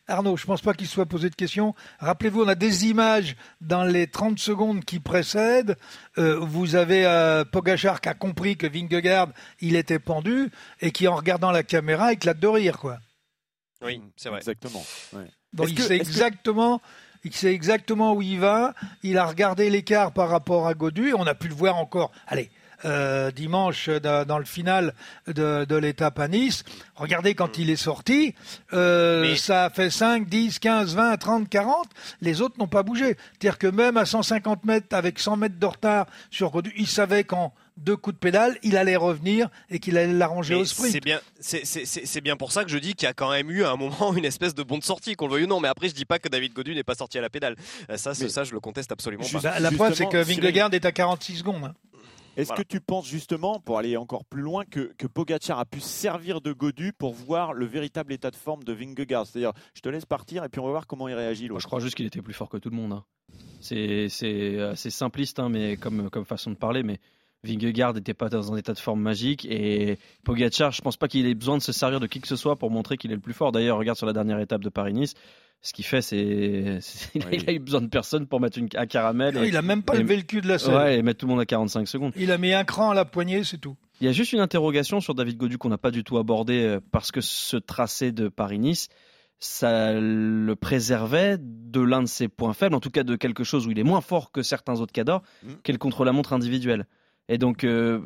Arnaud, 0.08 0.36
je 0.36 0.48
pense 0.48 0.62
pas 0.62 0.74
qu'il 0.74 0.88
soit 0.88 1.06
posé 1.06 1.30
de 1.30 1.36
questions. 1.36 1.76
Rappelez-vous, 2.00 2.42
on 2.42 2.48
a 2.48 2.56
des 2.56 2.88
images 2.88 3.36
dans 3.62 3.84
les 3.84 4.08
30 4.08 4.40
secondes 4.40 4.84
qui 4.84 5.00
précèdent. 5.00 5.78
vous 6.18 6.74
avez 6.74 7.44
Pogacar 7.52 8.02
qui 8.02 8.10
a 8.10 8.16
compris 8.16 8.58
que 8.58 8.66
Vingegaard, 8.66 9.28
il 9.60 9.76
était 9.76 10.00
pendu 10.00 10.50
et 10.82 10.90
qui, 10.90 11.08
en 11.08 11.16
regardant 11.16 11.52
la 11.52 11.62
caméra, 11.62 12.12
éclate 12.12 12.40
de 12.40 12.48
rire, 12.48 12.80
quoi. 12.80 12.98
Oui, 13.84 14.02
c'est 14.16 14.30
vrai. 14.30 14.40
Exactement. 14.40 14.84
Donc 15.54 15.70
il 15.70 15.80
sait 15.80 15.98
exactement. 15.98 16.82
Il 17.24 17.34
sait 17.34 17.54
exactement 17.54 18.14
où 18.14 18.22
il 18.22 18.40
va. 18.40 18.74
Il 19.04 19.18
a 19.18 19.26
regardé 19.26 19.70
l'écart 19.70 20.12
par 20.12 20.30
rapport 20.30 20.68
à 20.68 20.74
Godu. 20.74 21.14
On 21.14 21.28
a 21.28 21.36
pu 21.36 21.48
le 21.48 21.54
voir 21.54 21.78
encore. 21.78 22.12
Allez, 22.28 22.50
euh, 22.86 23.30
dimanche 23.32 23.90
dans 23.90 24.40
le 24.40 24.46
final 24.46 24.94
de, 25.28 25.76
l'étape 25.76 26.18
à 26.18 26.30
Nice. 26.30 26.64
Regardez 26.96 27.36
quand 27.36 27.58
il 27.58 27.70
est 27.70 27.76
sorti, 27.76 28.36
euh, 28.72 29.36
ça 29.36 29.66
a 29.66 29.70
fait 29.70 29.90
5, 29.90 30.30
10, 30.30 30.60
15, 30.60 30.96
20, 30.96 31.18
30, 31.18 31.50
40. 31.50 31.88
Les 32.22 32.42
autres 32.42 32.56
n'ont 32.58 32.68
pas 32.68 32.84
bougé. 32.84 33.18
C'est-à-dire 33.34 33.58
que 33.58 33.68
même 33.68 33.98
à 33.98 34.06
150 34.06 34.64
mètres, 34.64 34.96
avec 34.96 35.20
100 35.20 35.36
mètres 35.36 35.60
de 35.60 35.66
retard 35.66 36.06
sur 36.32 36.52
Godu, 36.52 36.72
il 36.78 36.88
savait 36.88 37.26
quand 37.26 37.54
deux 37.80 37.98
coups 37.98 38.16
de 38.16 38.20
pédale, 38.20 38.58
il 38.64 38.78
allait 38.78 38.96
revenir 38.96 39.50
et 39.70 39.80
qu'il 39.80 39.98
allait 39.98 40.14
l'arranger 40.14 40.56
au 40.56 40.66
sprint. 40.66 40.92
C'est 40.92 41.04
bien, 41.04 41.20
c'est 41.40 42.22
bien 42.22 42.36
pour 42.36 42.52
ça 42.52 42.64
que 42.64 42.70
je 42.70 42.78
dis 42.78 42.94
qu'il 42.94 43.06
y 43.06 43.10
a 43.10 43.14
quand 43.14 43.32
même 43.32 43.50
eu 43.50 43.64
à 43.64 43.72
un 43.72 43.76
moment 43.76 44.14
une 44.16 44.26
espèce 44.26 44.56
de 44.56 44.64
bonne 44.64 44.82
sortie, 44.82 45.16
qu'on 45.16 45.28
le 45.28 45.34
veuille 45.34 45.44
ou 45.46 45.48
non. 45.48 45.60
Mais 45.60 45.68
après, 45.68 45.90
je 45.90 45.96
dis 45.96 46.06
pas 46.06 46.20
que 46.20 46.30
David 46.30 46.54
Godu 46.54 46.76
n'est 46.76 46.84
pas 46.84 46.96
sorti 46.96 47.18
à 47.18 47.22
la 47.22 47.30
pédale. 47.30 47.56
Euh, 47.90 47.98
ça, 47.98 48.14
ça, 48.14 48.44
je 48.44 48.54
le 48.54 48.60
conteste 48.60 48.92
absolument 48.92 49.26
pas. 49.32 49.60
La 49.60 49.72
preuve, 49.72 49.94
c'est 49.94 50.08
que 50.08 50.18
Vingegaard 50.18 50.74
est 50.74 50.86
à 50.86 50.92
46 50.92 51.38
secondes. 51.38 51.66
Hein. 51.66 51.74
Est-ce 52.38 52.54
que 52.54 52.62
tu 52.62 52.80
penses 52.80 53.08
justement, 53.08 53.60
pour 53.60 53.78
aller 53.78 53.98
encore 53.98 54.24
plus 54.24 54.42
loin, 54.42 54.64
que, 54.64 54.94
que 54.98 55.08
Pogacar 55.08 55.60
a 55.60 55.66
pu 55.66 55.82
servir 55.82 56.40
de 56.40 56.54
Godu 56.54 56.94
pour 56.94 57.14
voir 57.14 57.54
le 57.54 57.66
véritable 57.66 58.14
état 58.14 58.32
de 58.32 58.36
forme 58.36 58.64
de 58.64 58.72
Vingegaard? 58.72 59.28
C'est-à-dire, 59.28 59.52
je 59.74 59.82
te 59.82 59.90
laisse 59.90 60.06
partir 60.06 60.46
et 60.46 60.50
puis 60.50 60.62
on 60.62 60.66
va 60.66 60.72
voir 60.72 60.88
comment 60.88 61.10
il 61.10 61.16
réagit. 61.16 61.50
je 61.54 61.66
crois 61.66 61.80
juste 61.80 61.96
qu'il 61.96 62.06
était 62.06 62.22
plus 62.22 62.34
fort 62.34 62.48
que 62.48 62.58
tout 62.58 62.70
le 62.70 62.78
monde. 62.78 62.94
Hein. 62.94 63.04
C'est 63.60 64.60
assez 64.62 64.90
simpliste, 64.90 65.40
hein, 65.40 65.50
mais 65.50 65.76
comme, 65.76 66.10
comme 66.10 66.26
façon 66.26 66.52
de 66.52 66.56
parler, 66.56 66.84
mais 66.84 67.00
Vingegaard 67.44 67.94
n'était 67.94 68.14
pas 68.14 68.30
dans 68.30 68.54
un 68.54 68.58
état 68.58 68.74
de 68.74 68.80
forme 68.80 69.02
magique 69.02 69.46
et 69.46 69.98
Pogacar, 70.24 70.72
je 70.72 70.82
pense 70.82 70.98
pas 70.98 71.08
qu'il 71.08 71.26
ait 71.26 71.34
besoin 71.34 71.58
de 71.58 71.62
se 71.62 71.72
servir 71.72 72.00
de 72.00 72.08
qui 72.08 72.20
que 72.20 72.28
ce 72.28 72.36
soit 72.36 72.58
pour 72.58 72.70
montrer 72.70 72.98
qu'il 72.98 73.12
est 73.12 73.16
le 73.16 73.22
plus 73.22 73.34
fort. 73.34 73.52
D'ailleurs, 73.52 73.78
regarde 73.78 73.98
sur 73.98 74.08
la 74.08 74.14
dernière 74.14 74.40
étape 74.40 74.62
de 74.62 74.70
Paris-Nice, 74.70 75.14
ce 75.62 75.74
qu'il 75.74 75.86
fait, 75.86 76.02
c'est 76.02 76.80
il 77.16 77.50
a 77.50 77.52
eu 77.52 77.60
besoin 77.60 77.82
de 77.82 77.88
personne 77.88 78.28
pour 78.28 78.40
mettre 78.40 78.58
une, 78.58 78.70
un 78.76 78.86
caramel. 78.86 79.40
il 79.46 79.58
a 79.58 79.62
même 79.62 79.84
pas 79.84 79.96
levé 79.96 80.16
le 80.16 80.24
cul 80.24 80.42
de 80.42 80.48
la 80.48 80.58
selle. 80.58 80.76
Ouais, 80.76 80.98
et 80.98 81.02
mettre 81.02 81.20
tout 81.20 81.26
le 81.28 81.32
monde 81.32 81.42
à 81.42 81.46
45 81.46 81.88
secondes. 81.88 82.14
Il 82.16 82.32
a 82.32 82.38
mis 82.38 82.54
un 82.54 82.64
cran 82.64 82.92
à 82.92 82.94
la 82.94 83.06
poignée, 83.06 83.44
c'est 83.44 83.58
tout. 83.58 83.76
Il 84.02 84.06
y 84.06 84.10
a 84.10 84.14
juste 84.14 84.32
une 84.32 84.40
interrogation 84.40 85.02
sur 85.02 85.16
David 85.16 85.38
Godu 85.38 85.58
qu'on 85.58 85.70
n'a 85.70 85.78
pas 85.78 85.92
du 85.92 86.06
tout 86.06 86.18
abordé 86.18 86.64
euh, 86.64 86.80
parce 86.92 87.12
que 87.12 87.20
ce 87.20 87.58
tracé 87.58 88.14
de 88.14 88.30
Paris-Nice, 88.30 88.88
ça 89.40 89.94
le 89.94 90.54
préservait 90.56 91.38
de 91.40 91.82
l'un 91.82 92.02
de 92.02 92.08
ses 92.08 92.30
points 92.30 92.54
faibles, 92.54 92.76
en 92.76 92.80
tout 92.80 92.90
cas 92.90 93.04
de 93.04 93.18
quelque 93.18 93.44
chose 93.44 93.68
où 93.68 93.72
il 93.72 93.80
est 93.80 93.84
moins 93.84 94.02
fort 94.02 94.32
que 94.32 94.42
certains 94.42 94.80
autres 94.80 94.94
cadors, 94.94 95.24
mmh. 95.44 95.54
qu'est 95.64 95.74
le 95.74 95.78
contre-la-montre 95.78 96.32
individuel. 96.32 96.86
Et 97.30 97.38
donc, 97.38 97.64
euh, 97.64 98.02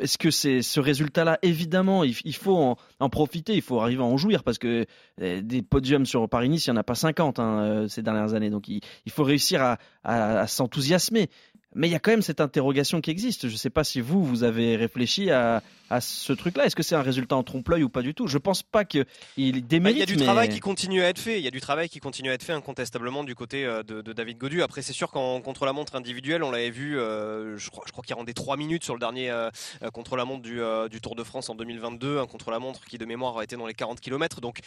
est-ce 0.00 0.18
que 0.18 0.30
c'est 0.30 0.60
ce 0.60 0.80
résultat-là 0.80 1.38
Évidemment, 1.40 2.04
il, 2.04 2.34
faut 2.34 2.76
en, 3.00 3.08
profiter, 3.08 3.54
il 3.54 3.62
faut 3.62 3.80
arriver 3.80 4.02
à 4.02 4.04
en 4.04 4.18
jouir 4.18 4.44
parce 4.44 4.58
que 4.58 4.84
euh, 5.22 5.40
des 5.40 5.62
podiums 5.62 6.04
sur 6.04 6.28
Paris-Nice, 6.28 6.66
il 6.66 6.70
n'y 6.70 6.76
en 6.76 6.80
a 6.80 6.84
pas 6.84 6.94
50 6.94 7.38
hein, 7.38 7.58
euh, 7.60 7.88
ces 7.88 8.02
dernières 8.02 8.34
années. 8.34 8.50
Donc, 8.50 8.68
il, 8.68 8.82
faut 9.08 9.24
réussir 9.24 9.78
à 10.04 10.46
s'enthousiasmer. 10.46 11.30
Mais 11.74 11.88
il 11.88 11.90
y 11.90 11.94
a 11.94 11.98
quand 11.98 12.10
même 12.10 12.22
cette 12.22 12.40
interrogation 12.40 13.00
qui 13.00 13.10
existe. 13.10 13.48
Je 13.48 13.52
ne 13.52 13.58
sais 13.58 13.70
pas 13.70 13.84
si 13.84 14.00
vous, 14.00 14.24
vous 14.24 14.44
avez 14.44 14.76
réfléchi 14.76 15.30
à, 15.30 15.62
à 15.90 16.00
ce 16.00 16.32
truc-là. 16.32 16.66
Est-ce 16.66 16.76
que 16.76 16.82
c'est 16.82 16.94
un 16.94 17.02
résultat 17.02 17.36
en 17.36 17.42
trompe-l'œil 17.42 17.82
ou 17.82 17.88
pas 17.88 18.02
du 18.02 18.14
tout? 18.14 18.26
Je 18.26 18.36
ne 18.36 18.40
pense 18.40 18.62
pas 18.62 18.84
qu'il 18.84 19.04
démérite. 19.36 19.82
Bah, 19.82 19.90
il 19.90 19.98
y 19.98 20.02
a 20.02 20.06
du 20.06 20.16
travail 20.16 20.48
qui 20.48 20.60
continue 20.60 21.02
à 21.02 21.08
être 21.08 21.18
fait. 21.18 21.38
Il 21.38 21.44
y 21.44 21.48
a 21.48 21.50
du 21.50 21.60
travail 21.60 21.88
qui 21.88 22.00
continue 22.00 22.30
à 22.30 22.34
être 22.34 22.42
fait 22.42 22.52
incontestablement 22.52 23.24
du 23.24 23.34
côté 23.34 23.64
euh, 23.64 23.82
de, 23.82 24.12
David 24.12 24.38
Godu. 24.38 24.62
Après, 24.62 24.82
c'est 24.82 24.92
sûr 24.92 25.10
qu'en 25.10 25.40
contre-la-montre 25.40 25.96
individuelle, 25.96 26.42
on 26.42 26.50
l'avait 26.50 26.70
vu, 26.70 26.98
euh, 26.98 27.56
je 27.58 27.70
crois, 27.70 27.84
je 27.86 27.92
crois 27.92 28.02
qu'il 28.04 28.14
rendait 28.14 28.32
3 28.32 28.56
minutes 28.56 28.84
sur 28.84 28.94
le 28.94 29.00
dernier 29.00 29.30
euh, 29.30 29.50
contre-la-montre 29.92 30.42
du, 30.42 30.60
du, 30.90 31.00
Tour 31.00 31.14
de 31.14 31.24
France 31.24 31.50
en 31.50 31.54
2022, 31.54 32.18
un 32.18 32.26
contre-la-montre 32.26 32.84
qui 32.86 32.98
de 32.98 33.04
mémoire 33.04 33.38
a 33.38 33.44
été 33.44 33.56
dans 33.56 33.66
les 33.66 33.74
40 33.74 34.00
km. 34.00 34.40
Donc, 34.40 34.60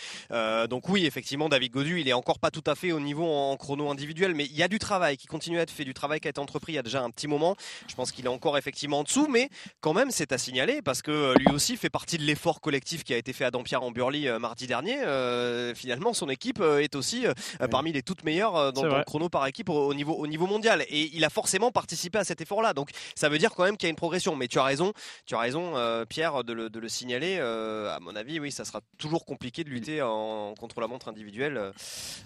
donc 0.69 0.89
oui, 0.89 1.05
effectivement, 1.05 1.49
David 1.49 1.71
Godu, 1.71 1.99
il 1.99 2.07
est 2.07 2.13
encore 2.13 2.39
pas 2.39 2.51
tout 2.51 2.63
à 2.65 2.75
fait 2.75 2.91
au 2.91 2.99
niveau 2.99 3.25
en, 3.25 3.51
en 3.51 3.57
chrono 3.57 3.89
individuel, 3.89 4.35
mais 4.35 4.45
il 4.45 4.55
y 4.55 4.63
a 4.63 4.67
du 4.67 4.79
travail 4.79 5.17
qui 5.17 5.27
continue 5.27 5.59
à 5.59 5.63
être 5.63 5.71
fait, 5.71 5.85
du 5.85 5.93
travail 5.93 6.19
qui 6.19 6.27
a 6.27 6.29
été 6.29 6.39
entrepris 6.39 6.73
il 6.73 6.75
y 6.75 6.79
a 6.79 6.83
déjà 6.89 7.01
un 7.03 7.11
petit 7.11 7.27
moment. 7.27 7.55
Je 7.87 7.95
pense 7.95 8.11
qu'il 8.11 8.25
est 8.25 8.29
encore 8.29 8.57
effectivement 8.57 8.99
en 8.99 9.03
dessous, 9.03 9.27
mais 9.29 9.49
quand 9.79 9.93
même 9.93 10.11
c'est 10.11 10.31
à 10.31 10.37
signaler 10.37 10.81
parce 10.81 11.01
que 11.01 11.11
euh, 11.11 11.33
lui 11.35 11.53
aussi 11.53 11.77
fait 11.77 11.89
partie 11.89 12.17
de 12.17 12.23
l'effort 12.23 12.61
collectif 12.61 13.03
qui 13.03 13.13
a 13.13 13.17
été 13.17 13.31
fait 13.31 13.45
à 13.45 13.51
Dampierre 13.51 13.83
en 13.83 13.91
Burly 13.91 14.27
euh, 14.27 14.39
mardi 14.39 14.67
dernier. 14.67 14.99
Euh, 15.01 15.73
finalement, 15.75 16.13
son 16.13 16.29
équipe 16.29 16.61
est 16.61 16.95
aussi 16.95 17.25
parmi 17.71 17.91
les 17.91 18.01
toutes 18.01 18.23
meilleures 18.23 18.73
dans 18.73 18.83
le 18.83 19.03
chrono 19.03 19.29
par 19.29 19.45
équipe 19.47 19.69
au, 19.69 19.93
niveau, 19.93 20.13
au 20.13 20.27
niveau 20.27 20.47
mondial. 20.47 20.83
Et 20.89 21.11
il 21.13 21.23
a 21.23 21.29
forcément 21.29 21.71
participé 21.71 22.17
à 22.17 22.23
cet 22.23 22.41
effort-là. 22.41 22.73
Donc 22.73 22.89
ça 23.15 23.29
veut 23.29 23.37
dire 23.37 23.51
quand 23.53 23.63
même 23.63 23.77
qu'il 23.77 23.87
y 23.87 23.89
a 23.89 23.91
une 23.91 23.95
progression. 23.95 24.35
Mais 24.35 24.47
tu 24.47 24.59
as 24.59 24.63
raison, 24.63 24.93
tu 25.25 25.35
as 25.35 25.39
raison, 25.39 25.73
Pierre, 26.09 26.43
de 26.43 26.53
le, 26.53 26.69
de 26.69 26.79
le 26.79 26.89
signaler. 26.89 27.37
à 27.37 27.99
mon 28.01 28.15
avis, 28.15 28.39
oui, 28.39 28.51
ça 28.51 28.65
sera 28.65 28.81
toujours 28.97 29.25
compliqué 29.25 29.63
de 29.63 29.69
lutter 29.69 30.01
en, 30.01 30.53
contre 30.59 30.81
la 30.81 30.87
montre 30.87 31.07
individuelle 31.07 31.71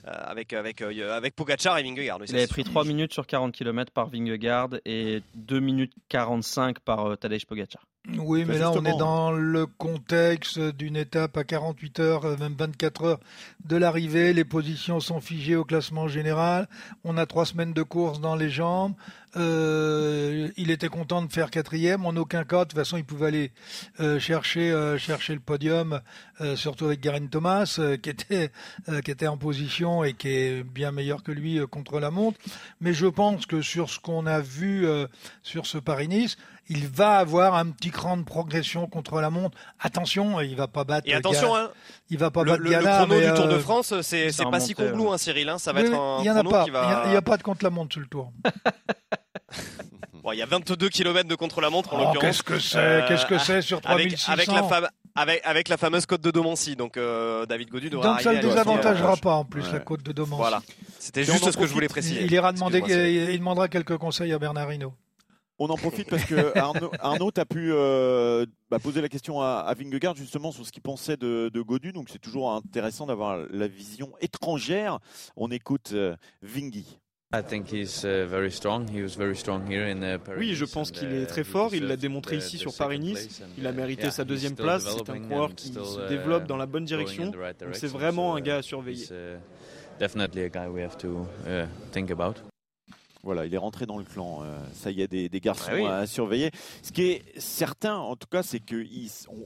avec 0.05 0.53
avec 0.53 0.81
avec 0.81 1.35
Pogacar 1.35 1.77
et 1.77 1.83
Vingegaard. 1.83 2.19
il 2.27 2.35
avait 2.35 2.47
pris 2.47 2.63
3 2.63 2.85
minutes 2.85 3.13
sur 3.13 3.27
40 3.27 3.51
km 3.51 3.91
par 3.91 4.07
Vingegaard 4.07 4.52
et 4.85 5.21
2 5.35 5.59
minutes 5.59 5.93
45 6.09 6.79
par 6.79 7.05
euh, 7.05 7.15
Tadej 7.15 7.45
Pogacar. 7.45 7.83
Oui, 8.17 8.43
mais 8.45 8.57
là, 8.57 8.71
on 8.71 8.83
est 8.83 8.97
dans 8.97 9.31
le 9.31 9.65
contexte 9.65 10.59
d'une 10.59 10.97
étape 10.97 11.37
à 11.37 11.45
48 11.45 11.99
heures, 12.01 12.25
euh, 12.25 12.37
même 12.37 12.53
24 12.57 13.03
heures 13.03 13.19
de 13.65 13.77
l'arrivée. 13.77 14.33
Les 14.33 14.43
positions 14.43 14.99
sont 14.99 15.21
figées 15.21 15.55
au 15.55 15.63
classement 15.63 16.09
général. 16.09 16.67
On 17.05 17.17
a 17.17 17.25
trois 17.25 17.45
semaines 17.45 17.71
de 17.71 17.81
course 17.83 18.19
dans 18.19 18.35
les 18.35 18.49
jambes. 18.49 18.93
Euh, 19.35 20.49
il 20.57 20.69
était 20.69 20.89
content 20.89 21.21
de 21.21 21.31
faire 21.31 21.49
quatrième. 21.49 22.05
En 22.05 22.15
aucun 22.15 22.43
cas, 22.43 22.59
de 22.59 22.69
toute 22.69 22.77
façon, 22.77 22.97
il 22.97 23.05
pouvait 23.05 23.27
aller 23.27 23.51
euh, 23.99 24.19
chercher 24.19 24.71
euh, 24.71 24.97
chercher 24.97 25.33
le 25.33 25.39
podium, 25.39 26.01
surtout 26.55 26.85
avec 26.85 26.99
Garen 26.99 27.29
Thomas, 27.29 27.79
qui 28.01 28.09
était 28.09 28.51
qui 29.03 29.11
était 29.11 29.27
en 29.27 29.37
position 29.37 30.03
et 30.03 30.13
qui 30.13 30.29
est 30.29 30.63
bien 30.63 30.91
meilleur 30.91 31.23
que 31.23 31.31
lui 31.31 31.59
contre 31.67 31.99
la 31.99 32.11
montre. 32.11 32.39
Mais 32.81 32.93
je 32.93 33.07
pense 33.07 33.45
que 33.45 33.61
sur 33.61 33.89
ce 33.89 33.99
qu'on 33.99 34.25
a 34.25 34.39
vu 34.39 34.85
sur 35.41 35.65
ce 35.65 35.77
Paris-Nice, 35.77 36.37
il 36.69 36.87
va 36.87 37.17
avoir 37.17 37.55
un 37.55 37.69
petit 37.69 37.91
cran 37.91 38.17
de 38.17 38.23
progression 38.23 38.87
contre 38.87 39.19
la 39.21 39.29
montre. 39.29 39.57
Attention, 39.79 40.39
il 40.41 40.55
va 40.55 40.67
pas 40.67 40.83
battre. 40.83 41.07
Et 41.07 41.13
attention, 41.13 41.55
hein, 41.55 41.71
il 42.09 42.17
va 42.17 42.31
pas 42.31 42.43
le, 42.43 42.51
battre 42.51 42.63
le, 42.63 42.79
chrono 42.79 43.19
du 43.19 43.33
Tour 43.33 43.47
de 43.47 43.59
France, 43.59 44.01
c'est 44.01 44.31
pas 44.49 44.59
si 44.59 44.73
conglou, 44.73 45.11
hein, 45.11 45.17
Cyril. 45.17 45.49
Hein, 45.49 45.57
ça 45.57 45.73
va 45.73 45.81
être 45.81 45.93
un 45.93 46.19
il 46.19 46.25
y 46.25 46.31
en 46.31 46.35
a 46.35 46.43
pas. 46.43 46.63
Qui 46.65 46.71
va... 46.71 47.03
Il 47.05 47.11
n'y 47.11 47.15
a, 47.15 47.21
pas 47.21 47.37
de 47.37 47.43
contre 47.43 47.63
la 47.63 47.69
montre 47.69 47.93
sur 47.93 48.01
le 48.01 48.07
Tour. 48.07 48.31
bon, 50.23 50.31
il 50.31 50.37
y 50.37 50.41
a 50.41 50.45
22 50.45 50.89
km 50.89 51.27
de 51.27 51.35
contre-la-montre 51.35 51.93
en 51.93 51.97
oh, 51.97 51.99
l'occurrence. 52.05 52.21
Qu'est-ce 52.21 52.43
que 52.43 52.59
c'est 52.59 52.77
euh, 52.77 53.07
Qu'est-ce 53.07 53.25
que 53.25 53.37
c'est 53.37 53.61
sur 53.61 53.81
3600 53.81 54.31
avec, 54.31 54.49
avec, 54.49 54.69
la 54.69 54.89
avec, 55.15 55.41
avec 55.43 55.69
la 55.69 55.77
fameuse 55.77 56.05
côte 56.05 56.21
de 56.21 56.31
Domancy. 56.31 56.75
Donc 56.75 56.97
euh, 56.97 57.45
David 57.45 57.69
Godu 57.69 57.89
devra 57.89 58.09
Donc 58.09 58.21
ça 58.21 58.33
ne 58.33 58.41
désavantagera 58.41 59.17
pas 59.17 59.35
en 59.35 59.45
plus 59.45 59.71
la 59.71 59.79
côte 59.79 60.03
de 60.03 60.11
Domancy. 60.11 60.39
Voilà. 60.39 60.61
C'était 60.99 61.23
juste 61.23 61.51
ce 61.51 61.57
que 61.57 61.67
je 61.67 61.73
voulais 61.73 61.87
préciser. 61.87 62.23
Il 62.23 62.31
ira 62.31 62.51
demander, 62.51 62.79
il 62.79 63.37
demandera 63.37 63.67
quelques 63.67 63.97
conseils 63.97 64.33
à 64.33 64.39
Bernard 64.39 64.71
Hinault. 64.71 64.93
On 65.59 65.69
en 65.69 65.77
profite 65.77 66.09
parce 66.09 66.25
que 66.25 66.57
Arnaud, 66.99 67.31
tu 67.31 67.39
as 67.39 67.45
pu 67.45 67.71
euh, 67.71 68.45
bah, 68.71 68.79
poser 68.79 69.01
la 69.01 69.09
question 69.09 69.41
à, 69.41 69.73
Vingegaard 69.77 70.15
justement 70.15 70.51
sur 70.51 70.65
ce 70.65 70.71
qu'il 70.71 70.81
pensait 70.81 71.17
de, 71.17 71.61
Godu. 71.61 71.91
Donc 71.91 72.09
c'est 72.09 72.19
toujours 72.19 72.51
intéressant 72.51 73.05
d'avoir 73.05 73.37
la 73.49 73.67
vision 73.67 74.11
étrangère. 74.19 74.99
On 75.35 75.51
écoute 75.51 75.91
euh, 75.93 76.15
Vingy. 76.41 76.99
Oui, 80.37 80.53
je 80.53 80.65
pense 80.65 80.91
qu'il 80.91 81.11
est 81.11 81.23
uh, 81.23 81.27
très 81.27 81.43
fort. 81.43 81.73
Il 81.73 81.87
l'a 81.87 81.97
démontré 81.97 82.37
ici 82.37 82.57
sur 82.57 82.75
Paris-Nice. 82.75 83.41
Il 83.57 83.65
a 83.65 83.71
uh, 83.71 83.73
mérité 83.73 84.11
sa 84.11 84.23
deuxième 84.23 84.55
place. 84.55 84.85
C'est 84.87 85.09
un 85.09 85.19
coureur 85.19 85.55
qui 85.55 85.73
se 85.73 86.07
développe 86.07 86.45
dans 86.45 86.57
la 86.57 86.67
bonne 86.67 86.85
direction. 86.85 87.31
c'est 87.73 87.87
vraiment 87.87 88.35
un 88.35 88.41
gars 88.41 88.57
à 88.57 88.61
surveiller. 88.61 89.07
Voilà, 93.23 93.45
il 93.45 93.53
est 93.53 93.57
rentré 93.57 93.85
dans 93.85 93.97
le 93.97 94.03
clan. 94.03 94.41
Euh, 94.43 94.59
ça 94.73 94.91
y 94.91 95.01
a 95.01 95.07
des, 95.07 95.29
des 95.29 95.39
garçons 95.39 95.85
ah 95.87 95.99
à 95.99 96.07
surveiller. 96.07 96.51
Ce 96.81 96.91
qui 96.91 97.03
est 97.03 97.39
certain, 97.39 97.95
en 97.95 98.17
tout 98.17 98.27
cas, 98.27 98.43
c'est 98.43 98.59
que 98.59 98.83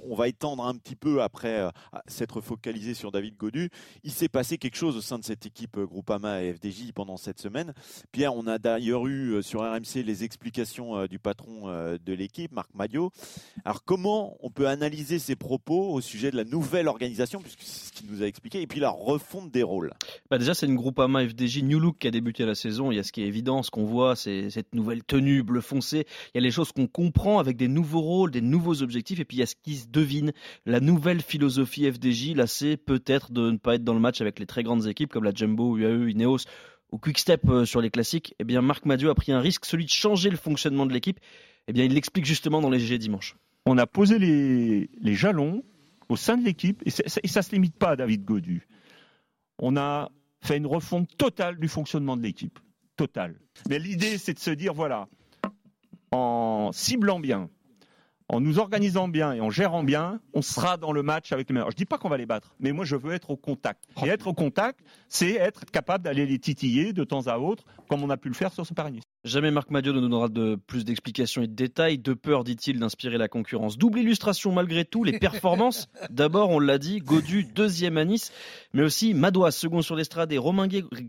on, 0.10 0.16
va 0.16 0.28
étendre 0.28 0.66
un 0.66 0.76
petit 0.76 0.96
peu 0.96 1.22
après 1.22 1.60
euh, 1.60 1.70
s'être 2.08 2.42
focalisé 2.42 2.96
sur 2.96 3.12
David 3.12 3.38
Godu. 3.38 3.70
Il 4.04 4.12
s'est 4.12 4.30
passé 4.30 4.58
quelque 4.58 4.78
chose 4.78 4.98
au 4.98 5.02
sein 5.02 5.20
de 5.20 5.24
cette 5.24 5.46
équipe 5.46 5.78
euh, 5.78 5.86
Groupama 5.86 6.42
et 6.42 6.54
FDJ 6.54 6.92
pendant 6.92 7.18
cette 7.18 7.40
semaine. 7.40 7.76
Pierre, 8.12 8.36
on 8.36 8.48
a 8.48 8.58
d'ailleurs 8.58 9.06
eu 9.06 9.44
sur 9.44 9.62
RMC 9.62 10.02
les 10.04 10.24
explications 10.24 11.06
du 11.06 11.20
patron 11.20 11.68
de 11.68 12.14
l'équipe, 12.14 12.52
Marc 12.52 12.74
Madio. 12.74 13.12
Alors, 13.64 13.84
comment 13.84 14.38
on 14.42 14.50
peut 14.50 14.68
analyser 14.68 15.20
ses 15.20 15.36
propos 15.36 15.94
au 15.94 16.02
sujet 16.02 16.32
de 16.32 16.38
la 16.38 16.46
nouvelle 16.46 16.88
organisation, 16.88 17.42
puisque 17.42 17.62
c'est 17.62 17.90
ce 17.90 17.92
qu'il 17.92 18.10
nous 18.10 18.24
a 18.24 18.26
expliqué, 18.26 18.62
et 18.62 18.68
puis 18.68 18.80
la 18.80 18.90
refonte 18.90 19.52
des 19.52 19.64
rôles? 19.64 19.94
Bah 20.32 20.40
Déjà, 20.40 20.56
c'est 20.56 20.66
une 20.66 20.76
Groupama 20.76 21.28
FDJ 21.28 21.62
New 21.62 21.80
Look 21.80 22.00
qui 22.00 22.08
a 22.08 22.12
débuté 22.12 22.46
la 22.46 22.56
saison. 22.56 22.92
Il 22.92 22.96
y 22.96 23.00
a 23.00 23.04
ce 23.04 23.12
qui 23.12 23.22
est 23.22 23.28
évident 23.28 23.62
ce 23.68 23.72
qu'on 23.72 23.86
voit, 23.86 24.16
c'est 24.16 24.50
cette 24.50 24.74
nouvelle 24.74 25.04
tenue 25.04 25.44
bleu 25.44 25.62
foncé. 25.62 26.06
Il 26.34 26.36
y 26.36 26.38
a 26.40 26.42
les 26.42 26.52
choses 26.52 26.72
qu'on 26.72 26.88
comprend 26.88 27.40
avec 27.40 27.58
des 27.58 27.68
nouveaux 27.68 28.02
rôles, 28.02 28.32
des 28.32 28.42
nouveaux 28.42 28.82
objectifs, 28.82 29.20
et 29.20 29.26
puis 29.26 29.38
il 29.38 29.40
y 29.42 29.44
a 29.44 29.46
ce 29.46 29.56
qui 29.62 29.76
se 29.76 29.88
devine. 29.88 30.32
La 30.66 30.80
nouvelle 30.80 31.22
philosophie 31.22 31.92
FDJ, 31.92 32.34
là, 32.34 32.48
c'est 32.48 32.78
peut-être 32.78 33.32
de 33.32 33.52
ne 33.52 33.58
pas 33.58 33.76
être 33.76 33.84
dans 33.84 33.94
le 33.94 34.00
match 34.00 34.22
avec 34.22 34.40
les 34.40 34.46
très 34.46 34.64
grandes 34.64 34.88
équipes 34.88 35.12
comme 35.12 35.24
la 35.24 35.34
Jumbo, 35.34 35.78
UAE, 35.78 36.10
Ineos 36.10 36.40
ou 36.92 36.98
Quickstep 36.98 37.48
euh, 37.50 37.66
sur 37.66 37.82
les 37.82 37.90
classiques. 37.90 38.34
Eh 38.40 38.44
bien, 38.44 38.62
Marc 38.62 38.86
Madiot 38.86 39.10
a 39.10 39.16
pris 39.16 39.32
un 39.32 39.40
risque, 39.40 39.66
celui 39.66 39.86
de 39.86 39.90
changer 39.90 40.30
le 40.30 40.38
fonctionnement 40.38 40.86
de 40.86 40.94
l'équipe. 40.94 41.20
Eh 41.68 41.74
bien, 41.74 41.84
il 41.84 41.94
l'explique 41.94 42.26
justement 42.26 42.62
dans 42.62 42.70
les 42.70 42.80
GG 42.80 42.98
dimanche. 42.98 43.36
On 43.66 43.78
a 43.78 43.86
posé 43.86 44.18
les, 44.18 44.90
les 45.02 45.14
jalons 45.14 45.64
au 46.10 46.16
sein 46.16 46.38
de 46.38 46.46
l'équipe, 46.46 46.82
et, 46.86 46.90
ça 46.90 47.04
ne 47.04 47.42
se 47.42 47.52
limite 47.52 47.76
pas 47.76 47.90
à 47.90 47.96
David 47.98 48.24
Godu. 48.24 48.68
On 49.60 49.76
a 49.76 50.10
fait 50.42 50.58
une 50.58 50.68
refonte 50.68 51.10
totale 51.18 51.58
du 51.58 51.68
fonctionnement 51.68 52.16
de 52.16 52.24
l'équipe. 52.24 52.60
Totale. 52.98 53.40
Mais 53.70 53.80
l'idée, 53.80 54.18
c'est 54.18 54.34
de 54.34 54.40
se 54.40 54.52
dire, 54.52 54.74
voilà, 54.74 55.08
en 56.12 56.72
ciblant 56.74 57.20
bien, 57.20 57.50
en 58.30 58.42
nous 58.42 58.60
organisant 58.60 59.08
bien 59.08 59.34
et 59.34 59.40
en 59.40 59.50
gérant 59.50 59.84
bien, 59.84 60.20
on 60.34 60.42
sera 60.42 60.78
dans 60.78 60.92
le 60.92 61.04
match 61.04 61.32
avec 61.32 61.50
les 61.50 61.54
meilleurs. 61.54 61.72
Je 61.72 61.76
dis 61.76 61.86
pas 61.86 61.98
qu'on 61.98 62.10
va 62.10 62.18
les 62.18 62.26
battre, 62.26 62.56
mais 62.60 62.72
moi 62.72 62.84
je 62.84 62.96
veux 62.96 63.14
être 63.14 63.30
au 63.30 63.38
contact. 63.38 63.86
Et 64.04 64.10
être 64.10 64.28
au 64.28 64.34
contact, 64.34 64.82
c'est 65.08 65.34
être 65.34 65.66
capable 65.66 66.04
d'aller 66.04 66.26
les 66.26 66.40
titiller 66.40 66.92
de 66.92 67.04
temps 67.04 67.28
à 67.28 67.38
autre, 67.38 67.64
comme 67.88 68.04
on 68.04 68.10
a 68.10 68.18
pu 68.18 68.28
le 68.28 68.34
faire 68.34 68.52
sur 68.52 68.66
ce 68.66 68.74
Paris. 68.74 69.00
Jamais 69.24 69.52
Marc 69.52 69.72
Madiot 69.72 69.94
ne 69.94 70.00
nous 70.00 70.08
donnera 70.08 70.30
de 70.30 70.56
plus 70.68 70.86
d'explications 70.86 71.42
et 71.42 71.48
de 71.48 71.54
détails, 71.54 71.98
de 71.98 72.14
peur, 72.14 72.44
dit-il, 72.44 72.80
d'inspirer 72.80 73.18
la 73.18 73.28
concurrence. 73.28 73.78
Double 73.78 74.00
illustration 74.00 74.52
malgré 74.52 74.86
tout, 74.86 75.04
les 75.04 75.18
performances. 75.18 75.88
D'abord, 76.10 76.52
on 76.52 76.60
l'a 76.60 76.78
dit, 76.78 77.00
Godu, 77.00 77.44
deuxième 77.44 77.98
à 77.98 78.06
Nice, 78.06 78.32
mais 78.74 78.84
aussi 78.84 79.16
Madois, 79.16 79.52
second 79.52 79.82
sur 79.82 79.96
l'estrade, 79.96 80.32
et 80.32 80.38
Romain, 80.38 80.68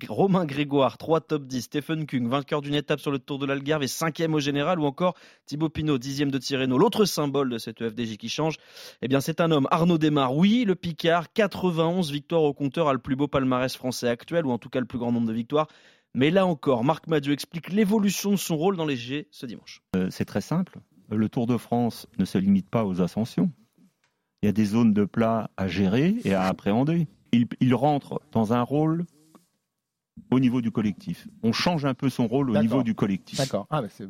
Romain 0.08 0.46
Grégoire, 0.46 0.96
trois 0.96 1.20
top 1.20 1.44
10, 1.44 1.62
Stephen 1.62 2.06
Kung, 2.06 2.28
vainqueur 2.28 2.62
d'une 2.62 2.74
étape 2.74 2.98
sur 2.98 3.10
le 3.10 3.18
Tour 3.18 3.38
de 3.38 3.46
l'Algarve 3.46 3.82
et 3.82 3.88
cinquième 3.88 4.34
au 4.34 4.40
général, 4.40 4.80
ou 4.80 4.86
encore 4.86 5.14
Thibaut 5.46 5.68
Pinot, 5.68 5.98
dixième 5.98 6.30
de 6.30 6.38
Tirreno. 6.38 6.78
L'autre 6.78 7.04
symbole 7.04 7.50
de 7.50 7.58
cette 7.58 7.86
FDJ 7.86 8.16
qui 8.16 8.30
change, 8.30 8.56
eh 9.02 9.08
bien, 9.08 9.20
c'est 9.20 9.40
un 9.40 9.50
homme, 9.50 9.68
Arnaud 9.70 9.98
Desmar. 9.98 10.34
Oui, 10.34 10.64
le 10.66 10.74
Picard, 10.74 11.32
91 11.34 12.10
victoires 12.10 12.42
au 12.42 12.54
compteur, 12.54 12.88
a 12.88 12.94
le 12.94 12.98
plus 12.98 13.16
beau 13.16 13.28
palmarès 13.28 13.76
français 13.76 14.08
actuel, 14.08 14.46
ou 14.46 14.50
en 14.50 14.58
tout 14.58 14.70
cas 14.70 14.80
le 14.80 14.86
plus 14.86 14.98
grand 14.98 15.12
nombre 15.12 15.28
de 15.28 15.34
victoires. 15.34 15.68
Mais 16.14 16.30
là 16.30 16.46
encore, 16.46 16.84
Marc 16.84 17.06
Madieu 17.06 17.32
explique 17.32 17.70
l'évolution 17.70 18.30
de 18.30 18.36
son 18.36 18.56
rôle 18.56 18.76
dans 18.76 18.86
les 18.86 18.96
G 18.96 19.28
ce 19.30 19.46
dimanche. 19.46 19.82
Euh, 19.94 20.08
c'est 20.10 20.24
très 20.24 20.40
simple. 20.40 20.78
Le 21.10 21.28
Tour 21.28 21.46
de 21.46 21.56
France 21.56 22.06
ne 22.18 22.24
se 22.24 22.38
limite 22.38 22.68
pas 22.68 22.84
aux 22.84 23.00
ascensions. 23.00 23.50
Il 24.42 24.46
y 24.46 24.48
a 24.48 24.52
des 24.52 24.64
zones 24.64 24.92
de 24.92 25.04
plat 25.04 25.50
à 25.56 25.66
gérer 25.66 26.16
et 26.24 26.34
à 26.34 26.44
appréhender. 26.44 27.08
Il, 27.32 27.74
rentre 27.74 28.22
dans 28.32 28.52
un 28.52 28.62
rôle 28.62 29.04
au 30.30 30.40
niveau 30.40 30.60
du 30.60 30.70
collectif. 30.70 31.28
On 31.42 31.52
change 31.52 31.84
un 31.84 31.94
peu 31.94 32.08
son 32.08 32.26
rôle 32.26 32.50
au 32.50 32.58
niveau 32.58 32.82
du 32.82 32.94
collectif. 32.94 33.38
D'accord. 33.38 33.66
Ah, 33.70 33.82
c'est 33.88 34.06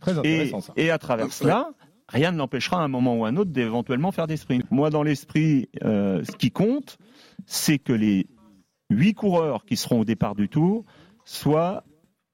très 0.00 0.18
intéressant 0.18 0.58
et, 0.58 0.62
ça. 0.62 0.72
Et 0.76 0.90
à 0.90 0.98
travers 0.98 1.32
cela, 1.32 1.70
rien 2.08 2.32
ne 2.32 2.38
l'empêchera 2.38 2.80
à 2.80 2.84
un 2.84 2.88
moment 2.88 3.16
ou 3.16 3.24
à 3.24 3.28
un 3.28 3.36
autre 3.36 3.50
d'éventuellement 3.50 4.12
faire 4.12 4.26
des 4.26 4.36
sprints. 4.36 4.70
Moi, 4.70 4.90
dans 4.90 5.02
l'esprit, 5.02 5.68
euh, 5.82 6.24
ce 6.24 6.32
qui 6.36 6.50
compte, 6.50 6.98
c'est 7.44 7.78
que 7.78 7.92
les 7.92 8.26
huit 8.90 9.14
coureurs 9.14 9.64
qui 9.64 9.76
seront 9.76 10.00
au 10.00 10.04
départ 10.04 10.34
du 10.34 10.48
tour 10.48 10.84
soient 11.24 11.84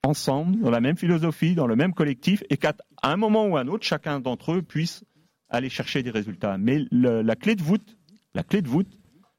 ensemble, 0.03 0.61
dans 0.61 0.71
la 0.71 0.81
même 0.81 0.97
philosophie, 0.97 1.55
dans 1.55 1.67
le 1.67 1.77
même 1.77 1.93
collectif, 1.93 2.43
et 2.51 2.57
qu'à 2.57 2.75
un 3.03 3.17
moment 3.17 3.47
ou 3.47 3.57
un 3.57 3.69
autre, 3.69 3.85
chacun 3.85 4.21
d'entre 4.21 4.53
eux 4.53 4.63
puisse 4.63 5.05
aller 5.49 5.69
chercher 5.69 6.03
des 6.03 6.11
résultats. 6.11 6.59
Mais 6.59 6.85
la 6.91 7.37
clé 7.37 7.55
de 7.55 7.63
voûte, 7.63 7.97
la 8.35 8.43
clé 8.43 8.63
de 8.63 8.69
voûte, 8.69 8.99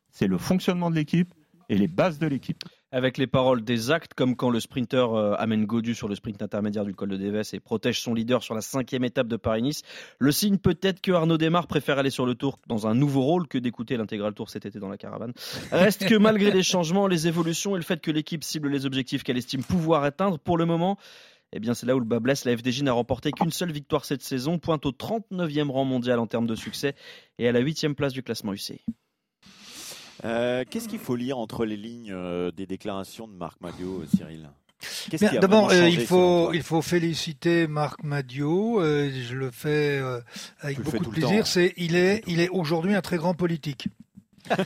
c'est 0.09 0.27
le 0.27 0.37
fonctionnement 0.37 0.89
de 0.89 0.95
l'équipe 0.95 1.33
et 1.69 1.77
les 1.77 1.87
bases 1.87 2.19
de 2.19 2.27
l'équipe 2.27 2.63
avec 2.91 3.17
les 3.17 3.27
paroles 3.27 3.63
des 3.63 3.91
actes, 3.91 4.13
comme 4.13 4.35
quand 4.35 4.49
le 4.49 4.59
sprinter 4.59 5.13
euh, 5.13 5.35
amène 5.37 5.65
Godu 5.65 5.95
sur 5.95 6.07
le 6.07 6.15
sprint 6.15 6.41
intermédiaire 6.41 6.85
du 6.85 6.93
col 6.93 7.09
de 7.09 7.17
Dévès 7.17 7.53
et 7.53 7.59
protège 7.59 8.01
son 8.01 8.13
leader 8.13 8.43
sur 8.43 8.53
la 8.53 8.61
cinquième 8.61 9.03
étape 9.03 9.27
de 9.27 9.37
Paris-Nice. 9.37 9.81
Le 10.19 10.31
signe 10.31 10.57
peut-être 10.57 11.01
que 11.01 11.11
Arnaud 11.11 11.37
Desmar 11.37 11.67
préfère 11.67 11.97
aller 11.97 12.09
sur 12.09 12.25
le 12.25 12.35
tour 12.35 12.59
dans 12.67 12.87
un 12.87 12.93
nouveau 12.93 13.21
rôle 13.21 13.47
que 13.47 13.57
d'écouter 13.57 13.97
l'intégral 13.97 14.33
tour 14.33 14.49
cet 14.49 14.65
été 14.65 14.79
dans 14.79 14.89
la 14.89 14.97
caravane. 14.97 15.33
Reste 15.71 16.05
que 16.05 16.15
malgré 16.15 16.51
les 16.51 16.63
changements, 16.63 17.07
les 17.07 17.27
évolutions 17.27 17.75
et 17.75 17.79
le 17.79 17.85
fait 17.85 18.01
que 18.01 18.11
l'équipe 18.11 18.43
cible 18.43 18.69
les 18.69 18.85
objectifs 18.85 19.23
qu'elle 19.23 19.37
estime 19.37 19.63
pouvoir 19.63 20.03
atteindre, 20.03 20.37
pour 20.37 20.57
le 20.57 20.65
moment, 20.65 20.97
eh 21.53 21.59
bien, 21.59 21.73
c'est 21.73 21.85
là 21.85 21.95
où 21.95 21.99
le 21.99 22.05
bas 22.05 22.19
blesse. 22.19 22.45
La 22.45 22.55
FDJ 22.55 22.83
n'a 22.83 22.93
remporté 22.93 23.31
qu'une 23.31 23.51
seule 23.51 23.71
victoire 23.71 24.05
cette 24.05 24.21
saison, 24.21 24.57
pointe 24.57 24.85
au 24.85 24.91
39e 24.91 25.69
rang 25.69 25.85
mondial 25.85 26.19
en 26.19 26.27
termes 26.27 26.47
de 26.47 26.55
succès 26.55 26.95
et 27.39 27.47
à 27.47 27.51
la 27.51 27.61
8e 27.61 27.93
place 27.93 28.13
du 28.13 28.23
classement 28.23 28.53
UCI. 28.53 28.81
Euh, 30.23 30.63
qu'est-ce 30.69 30.87
qu'il 30.87 30.99
faut 30.99 31.15
lire 31.15 31.37
entre 31.37 31.65
les 31.65 31.77
lignes 31.77 32.11
euh, 32.13 32.51
des 32.51 32.65
déclarations 32.65 33.27
de 33.27 33.33
Marc 33.33 33.59
Madio, 33.61 34.03
Cyril? 34.15 34.49
D'abord, 35.39 35.69
euh, 35.69 35.87
il 35.89 36.01
faut 36.01 36.53
il 36.53 36.63
faut 36.63 36.81
féliciter 36.81 37.67
Marc 37.67 38.03
Madio. 38.03 38.81
je 38.81 39.35
le 39.35 39.51
fais 39.51 40.01
avec 40.59 40.81
beaucoup 40.81 41.05
de 41.05 41.09
plaisir. 41.09 41.45
C'est 41.45 41.73
il 41.77 41.95
est 41.95 42.23
il 42.25 42.39
est 42.39 42.49
aujourd'hui 42.49 42.95
un 42.95 43.01
très 43.01 43.17
grand 43.17 43.35
politique. 43.35 43.89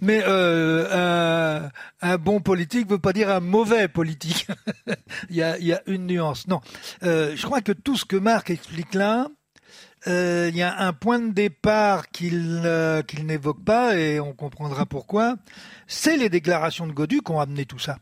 mais 0.00 0.22
un, 0.24 1.68
un, 2.00 2.16
bon 2.16 2.38
politique 2.40 2.88
veut 2.88 3.00
pas 3.00 3.12
dire 3.12 3.28
un 3.28 3.40
mauvais 3.40 3.88
politique. 3.88 4.46
il, 5.30 5.34
y 5.34 5.42
a, 5.42 5.58
il 5.58 5.66
y 5.66 5.72
a 5.72 5.82
une 5.86 6.06
nuance. 6.06 6.46
Non, 6.46 6.60
je 7.02 7.42
crois 7.42 7.60
que 7.60 7.72
tout 7.72 7.96
ce 7.96 8.04
que 8.04 8.16
Marc 8.16 8.50
explique 8.50 8.94
là, 8.94 9.26
euh, 10.08 10.48
il 10.50 10.56
y 10.56 10.62
a 10.62 10.80
un 10.80 10.92
point 10.92 11.18
de 11.18 11.32
départ 11.32 12.08
qu'il 12.08 12.62
euh, 12.64 13.02
qu'il 13.02 13.26
n'évoque 13.26 13.62
pas 13.62 13.96
et 13.96 14.20
on 14.20 14.32
comprendra 14.32 14.86
pourquoi. 14.86 15.36
C'est 15.86 16.16
les 16.16 16.28
déclarations 16.28 16.86
de 16.86 16.92
Godu 16.92 17.20
qui 17.20 17.30
ont 17.30 17.40
amené 17.40 17.66
tout 17.66 17.78
ça. 17.78 17.98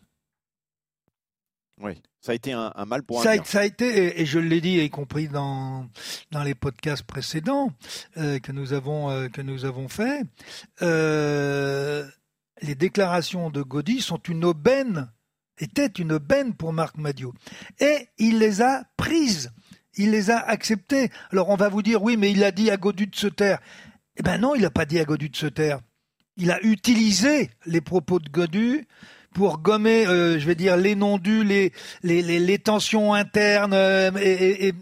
Oui, 1.80 2.00
ça 2.20 2.32
a 2.32 2.34
été 2.34 2.52
un, 2.52 2.72
mal 2.86 3.02
pour 3.02 3.20
un 3.20 3.22
ça, 3.22 3.44
ça 3.44 3.60
a 3.60 3.64
été, 3.64 4.20
et, 4.20 4.24
je 4.24 4.38
l'ai 4.38 4.62
dit, 4.62 4.78
y 4.78 4.88
compris 4.88 5.28
dans 5.28 5.86
dans 6.30 6.42
les 6.42 6.54
podcasts 6.54 7.02
précédents 7.02 7.70
euh, 8.16 8.38
que 8.38 8.52
nous 8.52 8.72
avons 8.72 9.28
que 9.30 9.42
nous 9.42 9.64
avons 9.64 9.88
fait. 9.88 10.22
les 12.62 12.74
déclarations 12.74 13.50
de 13.50 13.62
Gaudy 13.62 14.00
sont 14.00 14.20
une 14.28 14.44
aubaine, 14.44 15.10
étaient 15.58 15.86
une 15.86 16.12
aubaine 16.12 16.54
pour 16.54 16.72
Marc 16.72 16.96
Madio, 16.96 17.34
et 17.80 18.08
il 18.16 18.38
les 18.38 18.62
a 18.62 18.84
prises 18.96 19.50
il 19.96 20.10
les 20.10 20.30
a 20.30 20.38
acceptés. 20.38 21.10
Alors 21.32 21.48
on 21.48 21.56
va 21.56 21.68
vous 21.68 21.82
dire, 21.82 22.02
oui, 22.02 22.16
mais 22.16 22.30
il 22.30 22.44
a 22.44 22.50
dit 22.50 22.70
à 22.70 22.76
Godu 22.76 23.06
de 23.06 23.16
se 23.16 23.26
taire. 23.26 23.58
Eh 24.16 24.22
ben 24.22 24.38
non, 24.38 24.54
il 24.54 24.62
n'a 24.62 24.70
pas 24.70 24.84
dit 24.84 24.98
à 24.98 25.04
Godu 25.04 25.28
de 25.28 25.36
se 25.36 25.46
taire. 25.46 25.80
Il 26.36 26.50
a 26.50 26.60
utilisé 26.62 27.50
les 27.64 27.80
propos 27.80 28.18
de 28.18 28.28
Godu 28.28 28.86
pour 29.34 29.58
gommer, 29.58 30.06
euh, 30.06 30.38
je 30.38 30.46
vais 30.46 30.54
dire, 30.54 30.76
les 30.78 30.94
non-dus, 30.94 31.44
les, 31.44 31.72
les, 32.02 32.58
tensions 32.58 33.12
internes 33.12 33.74
euh, 33.74 34.10
et, 34.18 34.72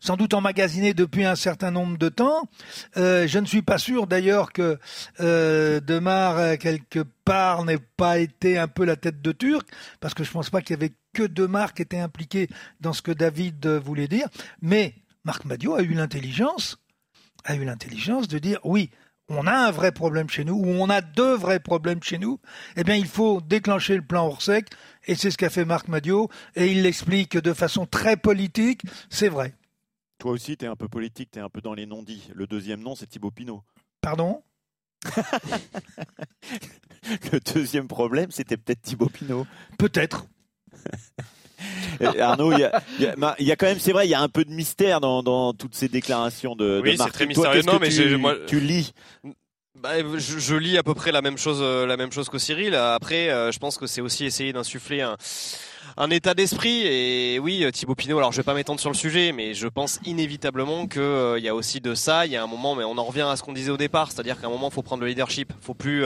sans 0.00 0.16
doute 0.16 0.34
emmagasinées 0.34 0.94
depuis 0.94 1.24
un 1.24 1.36
certain 1.36 1.70
nombre 1.70 1.98
de 1.98 2.08
temps. 2.08 2.48
Euh, 2.96 3.26
je 3.26 3.38
ne 3.38 3.46
suis 3.46 3.62
pas 3.62 3.78
sûr 3.78 4.06
d'ailleurs 4.06 4.52
que 4.52 4.78
Demar, 5.18 6.58
quelque 6.58 7.00
part, 7.24 7.64
n'ait 7.64 7.78
pas 7.96 8.18
été 8.18 8.58
un 8.58 8.68
peu 8.68 8.84
la 8.84 8.96
tête 8.96 9.20
de 9.20 9.32
Turc, 9.32 9.68
parce 10.00 10.14
que 10.14 10.24
je 10.24 10.30
ne 10.30 10.32
pense 10.34 10.50
pas 10.50 10.62
qu'il 10.62 10.74
y 10.74 10.78
avait 10.78 10.92
que 11.12 11.22
deux 11.22 11.48
marques 11.48 11.80
étaient 11.80 11.98
impliquées 11.98 12.48
dans 12.80 12.92
ce 12.92 13.02
que 13.02 13.12
David 13.12 13.66
voulait 13.66 14.08
dire, 14.08 14.28
mais 14.62 14.94
Marc 15.24 15.44
Madio 15.44 15.74
a 15.74 15.82
eu 15.82 15.94
l'intelligence, 15.94 16.78
a 17.44 17.54
eu 17.54 17.64
l'intelligence 17.64 18.28
de 18.28 18.38
dire 18.38 18.60
oui, 18.64 18.90
on 19.28 19.46
a 19.46 19.52
un 19.52 19.70
vrai 19.70 19.92
problème 19.92 20.30
chez 20.30 20.44
nous, 20.44 20.54
ou 20.54 20.66
on 20.66 20.88
a 20.88 21.00
deux 21.00 21.34
vrais 21.34 21.60
problèmes 21.60 22.02
chez 22.02 22.18
nous, 22.18 22.40
eh 22.76 22.84
bien 22.84 22.94
il 22.94 23.06
faut 23.06 23.40
déclencher 23.40 23.96
le 23.96 24.02
plan 24.02 24.26
Orsec, 24.26 24.68
et 25.06 25.14
c'est 25.14 25.30
ce 25.30 25.36
qu'a 25.36 25.50
fait 25.50 25.64
Marc 25.64 25.88
Madio, 25.88 26.30
et 26.56 26.72
il 26.72 26.82
l'explique 26.82 27.36
de 27.36 27.52
façon 27.52 27.84
très 27.84 28.16
politique, 28.16 28.82
c'est 29.10 29.28
vrai. 29.28 29.54
Toi 30.18 30.32
aussi, 30.32 30.56
tu 30.56 30.64
es 30.64 30.68
un 30.68 30.76
peu 30.76 30.88
politique, 30.88 31.30
tu 31.32 31.38
es 31.38 31.42
un 31.42 31.48
peu 31.48 31.60
dans 31.60 31.74
les 31.74 31.86
non-dits. 31.86 32.28
Le 32.34 32.46
deuxième 32.46 32.80
nom, 32.80 32.96
c'est 32.96 33.06
Thibaut 33.06 33.30
Pinot. 33.30 33.62
Pardon? 34.00 34.42
Le 37.32 37.38
deuxième 37.54 37.86
problème, 37.86 38.30
c'était 38.30 38.56
peut-être 38.56 38.82
Thibaut 38.82 39.08
Pinot. 39.08 39.46
Peut-être. 39.78 40.26
Arnaud, 42.00 42.52
il 42.52 42.60
y, 42.60 42.64
a, 42.64 43.56
quand 43.56 43.66
même, 43.66 43.78
c'est 43.78 43.92
vrai, 43.92 44.06
il 44.06 44.10
y 44.10 44.14
a 44.14 44.20
un 44.20 44.28
peu 44.28 44.44
de 44.44 44.50
mystère 44.50 45.00
dans, 45.00 45.52
toutes 45.52 45.74
ces 45.74 45.88
déclarations 45.88 46.54
de, 46.56 46.80
oui, 46.82 46.96
c'est 46.98 47.10
très 47.10 47.26
mystérieux. 47.26 47.62
non, 47.62 47.78
mais 47.80 47.88
tu, 47.88 48.16
moi, 48.16 48.34
tu 48.46 48.60
lis? 48.60 48.92
Bah, 49.80 49.92
je, 50.16 50.56
lis 50.56 50.76
à 50.76 50.82
peu 50.82 50.94
près 50.94 51.12
la 51.12 51.22
même 51.22 51.38
chose, 51.38 51.58
euh, 51.60 51.86
la 51.86 51.96
même 51.96 52.10
chose 52.10 52.28
que 52.28 52.38
Cyril. 52.38 52.74
Après, 52.74 53.30
euh, 53.30 53.52
je 53.52 53.58
pense 53.58 53.78
que 53.78 53.86
c'est 53.86 54.00
aussi 54.00 54.24
essayer 54.24 54.52
d'insuffler 54.52 55.02
un, 55.02 55.16
un 55.96 56.10
état 56.10 56.34
d'esprit. 56.34 56.86
Et 56.86 57.38
oui, 57.38 57.64
Thibaut 57.72 57.94
Pinot. 57.94 58.18
Alors, 58.18 58.32
je 58.32 58.38
vais 58.38 58.44
pas 58.44 58.54
m'étendre 58.54 58.80
sur 58.80 58.90
le 58.90 58.96
sujet, 58.96 59.32
mais 59.32 59.54
je 59.54 59.68
pense 59.68 60.00
inévitablement 60.04 60.86
que 60.86 61.00
euh, 61.00 61.38
y 61.38 61.48
a 61.48 61.54
aussi 61.54 61.80
de 61.80 61.94
ça. 61.94 62.26
Il 62.26 62.32
y 62.32 62.36
a 62.36 62.42
un 62.42 62.46
moment, 62.46 62.74
mais 62.74 62.84
on 62.84 62.98
en 62.98 63.04
revient 63.04 63.26
à 63.28 63.36
ce 63.36 63.42
qu'on 63.42 63.52
disait 63.52 63.70
au 63.70 63.76
départ, 63.76 64.12
c'est-à-dire 64.12 64.40
qu'à 64.40 64.46
un 64.46 64.50
moment, 64.50 64.68
il 64.68 64.74
faut 64.74 64.82
prendre 64.82 65.02
le 65.02 65.08
leadership. 65.08 65.52
Faut 65.60 65.74
plus 65.74 66.04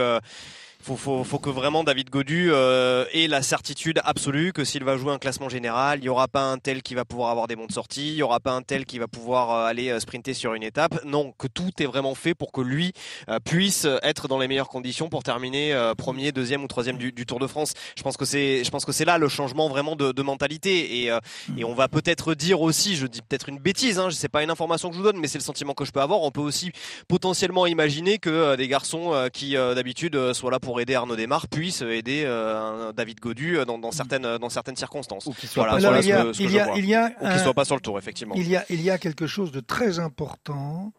faut, 0.83 0.97
faut, 0.97 1.23
faut 1.23 1.39
que 1.39 1.49
vraiment 1.49 1.83
David 1.83 2.09
Godu 2.09 2.49
euh, 2.51 3.05
ait 3.13 3.27
la 3.27 3.41
certitude 3.41 4.01
absolue 4.03 4.51
que 4.51 4.65
s'il 4.65 4.83
va 4.83 4.97
jouer 4.97 5.13
un 5.13 5.17
classement 5.17 5.47
général, 5.47 5.99
il 5.99 6.03
n'y 6.03 6.09
aura 6.09 6.27
pas 6.27 6.43
un 6.43 6.57
tel 6.57 6.83
qui 6.83 6.93
va 6.93 7.05
pouvoir 7.05 7.29
avoir 7.31 7.47
des 7.47 7.55
bons 7.55 7.67
de 7.67 7.71
sortie, 7.71 8.09
il 8.09 8.15
n'y 8.15 8.21
aura 8.21 8.41
pas 8.41 8.51
un 8.51 8.61
tel 8.61 8.85
qui 8.85 8.99
va 8.99 9.07
pouvoir 9.07 9.51
euh, 9.51 9.65
aller 9.65 9.89
euh, 9.89 9.99
sprinter 10.01 10.33
sur 10.33 10.53
une 10.53 10.63
étape. 10.63 11.03
Non, 11.05 11.31
que 11.31 11.47
tout 11.47 11.71
est 11.79 11.85
vraiment 11.85 12.15
fait 12.15 12.35
pour 12.35 12.51
que 12.51 12.59
lui 12.59 12.91
euh, 13.29 13.39
puisse 13.39 13.87
être 14.03 14.27
dans 14.27 14.39
les 14.39 14.49
meilleures 14.49 14.67
conditions 14.67 15.07
pour 15.07 15.23
terminer 15.23 15.73
premier, 15.97 16.31
deuxième 16.31 16.63
ou 16.63 16.67
troisième 16.67 16.97
du, 16.97 17.11
du, 17.11 17.25
Tour 17.25 17.39
de 17.39 17.47
France. 17.47 17.73
Je 17.95 18.03
pense 18.03 18.17
que 18.17 18.25
c'est, 18.25 18.63
je 18.65 18.69
pense 18.69 18.83
que 18.83 18.91
c'est 18.91 19.05
là 19.05 19.17
le 19.17 19.29
changement 19.29 19.69
vraiment 19.69 19.95
de, 19.95 20.11
de 20.11 20.21
mentalité. 20.21 21.03
Et, 21.03 21.11
et 21.57 21.63
on 21.63 21.73
va 21.73 21.87
peut-être 21.87 22.33
dire 22.33 22.61
aussi, 22.61 22.95
je 22.95 23.07
dis 23.07 23.21
peut-être 23.21 23.47
une 23.47 23.59
bêtise, 23.59 23.99
hein, 23.99 24.09
c'est 24.11 24.27
pas 24.27 24.43
une 24.43 24.49
information 24.49 24.89
que 24.89 24.95
je 24.95 24.99
vous 24.99 25.05
donne, 25.05 25.19
mais 25.19 25.27
c'est 25.27 25.37
le 25.37 25.43
sentiment 25.43 25.73
que 25.73 25.85
je 25.85 25.91
peux 25.91 26.01
avoir. 26.01 26.21
On 26.21 26.31
peut 26.31 26.41
aussi 26.41 26.71
potentiellement 27.07 27.65
imaginer 27.65 28.17
que 28.17 28.55
des 28.55 28.67
garçons 28.67 29.29
qui 29.31 29.53
d'habitude 29.53 30.33
soient 30.33 30.51
là 30.51 30.59
pour 30.59 30.72
aider 30.79 30.95
Arnaud 30.95 31.15
Desmar 31.15 31.47
puisse 31.47 31.81
aider 31.81 32.23
euh, 32.25 32.91
David 32.93 33.19
Godu 33.19 33.57
euh, 33.57 33.65
dans, 33.65 33.77
dans, 33.77 33.91
certaines 33.91 34.37
dans 34.37 34.49
certaines 34.49 34.75
circonstances. 34.75 35.25
Ou 35.25 35.33
qu'il 35.33 35.49
soit 35.49 35.65
pas 35.65 35.79
il 35.79 35.83
y 35.83 35.85
a, 35.87 35.99
il 35.99 36.51
y 36.51 36.59
a, 36.59 36.77
il 36.77 36.85
y 36.85 36.95
a 36.95 37.09
qu'il 37.09 37.39
soit 37.39 37.53
pas 37.53 37.65
sur 37.65 37.75
le 37.75 37.81
tour 37.81 37.97
effectivement. 37.97 38.35
Il 38.35 38.47
y 38.47 38.55
a 38.55 38.65
il 38.69 38.81
y 38.81 38.89
a 38.89 38.97
quelque 38.97 39.27
chose 39.27 39.51
de 39.51 39.59
très 39.59 39.99
important, 39.99 40.93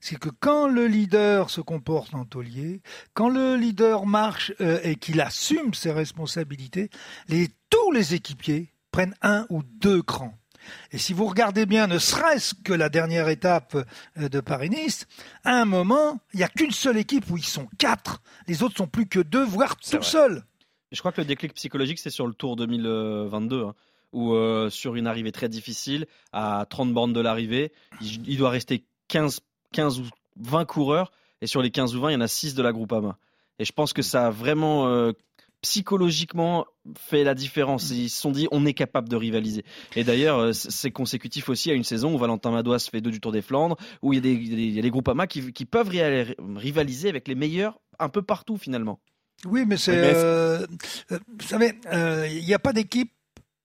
c'est 0.00 0.18
que 0.18 0.28
quand 0.28 0.68
le 0.68 0.86
leader 0.86 1.50
se 1.50 1.60
comporte 1.60 2.14
en 2.14 2.24
taulier, 2.24 2.82
quand 3.14 3.28
le 3.28 3.56
leader 3.56 4.06
marche 4.06 4.52
euh, 4.60 4.80
et 4.82 4.96
qu'il 4.96 5.20
assume 5.20 5.74
ses 5.74 5.92
responsabilités, 5.92 6.90
les 7.28 7.48
tous 7.68 7.92
les 7.92 8.14
équipiers 8.14 8.72
prennent 8.90 9.14
un 9.22 9.46
ou 9.50 9.62
deux 9.62 10.02
crans. 10.02 10.34
Et 10.92 10.98
si 10.98 11.12
vous 11.12 11.26
regardez 11.26 11.66
bien, 11.66 11.86
ne 11.86 11.98
serait-ce 11.98 12.54
que 12.54 12.72
la 12.72 12.88
dernière 12.88 13.28
étape 13.28 13.76
euh, 14.18 14.28
de 14.28 14.40
Paris-Nice, 14.40 15.06
à 15.44 15.60
un 15.60 15.64
moment, 15.64 16.20
il 16.34 16.38
n'y 16.38 16.44
a 16.44 16.48
qu'une 16.48 16.72
seule 16.72 16.96
équipe 16.96 17.30
où 17.30 17.36
ils 17.36 17.44
sont 17.44 17.68
quatre. 17.78 18.22
Les 18.48 18.62
autres 18.62 18.76
sont 18.76 18.86
plus 18.86 19.06
que 19.06 19.20
deux, 19.20 19.44
voire 19.44 19.76
tout 19.76 20.02
seuls. 20.02 20.44
Je 20.92 20.98
crois 20.98 21.12
que 21.12 21.20
le 21.20 21.26
déclic 21.26 21.54
psychologique, 21.54 21.98
c'est 21.98 22.10
sur 22.10 22.26
le 22.26 22.34
Tour 22.34 22.56
2022. 22.56 23.64
Hein, 23.64 23.74
où 24.12 24.34
euh, 24.34 24.70
sur 24.70 24.96
une 24.96 25.06
arrivée 25.06 25.32
très 25.32 25.48
difficile, 25.48 26.06
à 26.32 26.66
30 26.68 26.92
bornes 26.92 27.12
de 27.12 27.20
l'arrivée, 27.20 27.72
il, 28.00 28.36
doit 28.36 28.50
rester 28.50 28.84
15, 29.08 29.40
15 29.72 30.00
ou 30.00 30.04
20 30.36 30.64
coureurs, 30.64 31.12
et 31.40 31.46
sur 31.46 31.62
les 31.62 31.70
15 31.70 31.94
ou 31.96 32.00
20, 32.00 32.10
il 32.10 32.14
y 32.14 32.16
en 32.16 32.20
a 32.20 32.28
6 32.28 32.54
de 32.54 32.62
la 32.62 32.72
Groupama. 32.72 33.18
Et 33.58 33.64
je 33.64 33.72
pense 33.72 33.92
que 33.92 34.02
ça 34.02 34.28
a 34.28 34.30
vraiment 34.30 34.88
euh, 34.88 35.12
psychologiquement 35.62 36.66
fait 36.96 37.24
la 37.24 37.34
différence. 37.34 37.90
Ils 37.90 38.10
se 38.10 38.20
sont 38.20 38.30
dit 38.30 38.48
on 38.50 38.64
est 38.66 38.74
capable 38.74 39.08
de 39.08 39.16
rivaliser. 39.16 39.64
Et 39.96 40.04
d'ailleurs, 40.04 40.38
euh, 40.38 40.52
c'est 40.52 40.90
consécutif 40.90 41.48
aussi 41.48 41.70
à 41.70 41.74
une 41.74 41.84
saison 41.84 42.14
où 42.14 42.18
Valentin 42.18 42.50
Madouas 42.50 42.88
fait 42.90 43.00
deux 43.00 43.10
du 43.10 43.20
Tour 43.20 43.32
des 43.32 43.42
Flandres, 43.42 43.76
où 44.02 44.12
il 44.12 44.16
y 44.16 44.18
a 44.18 44.22
des, 44.22 44.32
il 44.32 44.74
y 44.74 44.78
a 44.78 44.82
des 44.82 44.90
groupes 44.90 45.08
AMA 45.08 45.26
qui, 45.26 45.52
qui 45.52 45.64
peuvent 45.64 45.90
rivaliser 46.56 47.08
avec 47.08 47.28
les 47.28 47.34
meilleurs 47.34 47.80
un 47.98 48.08
peu 48.08 48.22
partout 48.22 48.56
finalement. 48.56 49.00
Oui, 49.46 49.64
mais 49.66 49.76
c'est. 49.76 49.96
Euh, 49.96 50.66
euh, 51.12 51.18
vous 51.38 51.46
savez, 51.46 51.78
il 51.92 52.44
n'y 52.44 52.54
a 52.54 52.58
pas 52.58 52.72
d'équipe 52.72 53.12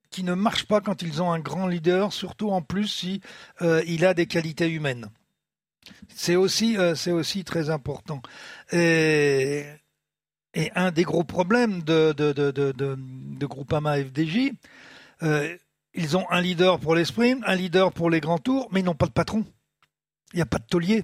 qui 0.09 0.23
ne 0.23 0.33
marche 0.33 0.65
pas 0.65 0.79
quand 0.79 1.01
ils 1.01 1.21
ont 1.21 1.31
un 1.33 1.39
grand 1.39 1.67
leader, 1.67 2.13
surtout 2.13 2.49
en 2.49 2.61
plus 2.61 2.87
si 2.87 3.21
il 3.61 4.05
a 4.05 4.13
des 4.13 4.27
qualités 4.27 4.69
humaines. 4.69 5.09
C'est 6.13 6.37
aussi, 6.37 6.77
c'est 6.95 7.11
aussi 7.11 7.43
très 7.43 7.69
important. 7.69 8.21
Et 8.71 9.65
et 10.55 10.71
un 10.75 10.91
des 10.91 11.03
gros 11.03 11.23
problèmes 11.23 11.83
de, 11.83 12.13
de, 12.13 12.31
de, 12.31 13.45
Groupama 13.45 13.97
FDJ, 13.97 14.51
euh, 15.21 15.55
ils 15.93 16.17
ont 16.17 16.25
un 16.31 16.41
leader 16.41 16.79
pour 16.79 16.95
les 16.95 17.05
sprints, 17.05 17.43
un 17.45 17.55
leader 17.55 17.91
pour 17.91 18.09
les 18.09 18.21
grands 18.21 18.39
tours, 18.39 18.67
mais 18.71 18.79
ils 18.79 18.85
n'ont 18.85 18.95
pas 18.95 19.05
de 19.05 19.11
patron. 19.11 19.45
Il 20.33 20.37
n'y 20.37 20.41
a 20.41 20.45
pas 20.45 20.57
de 20.57 20.65
taulier. 20.65 21.03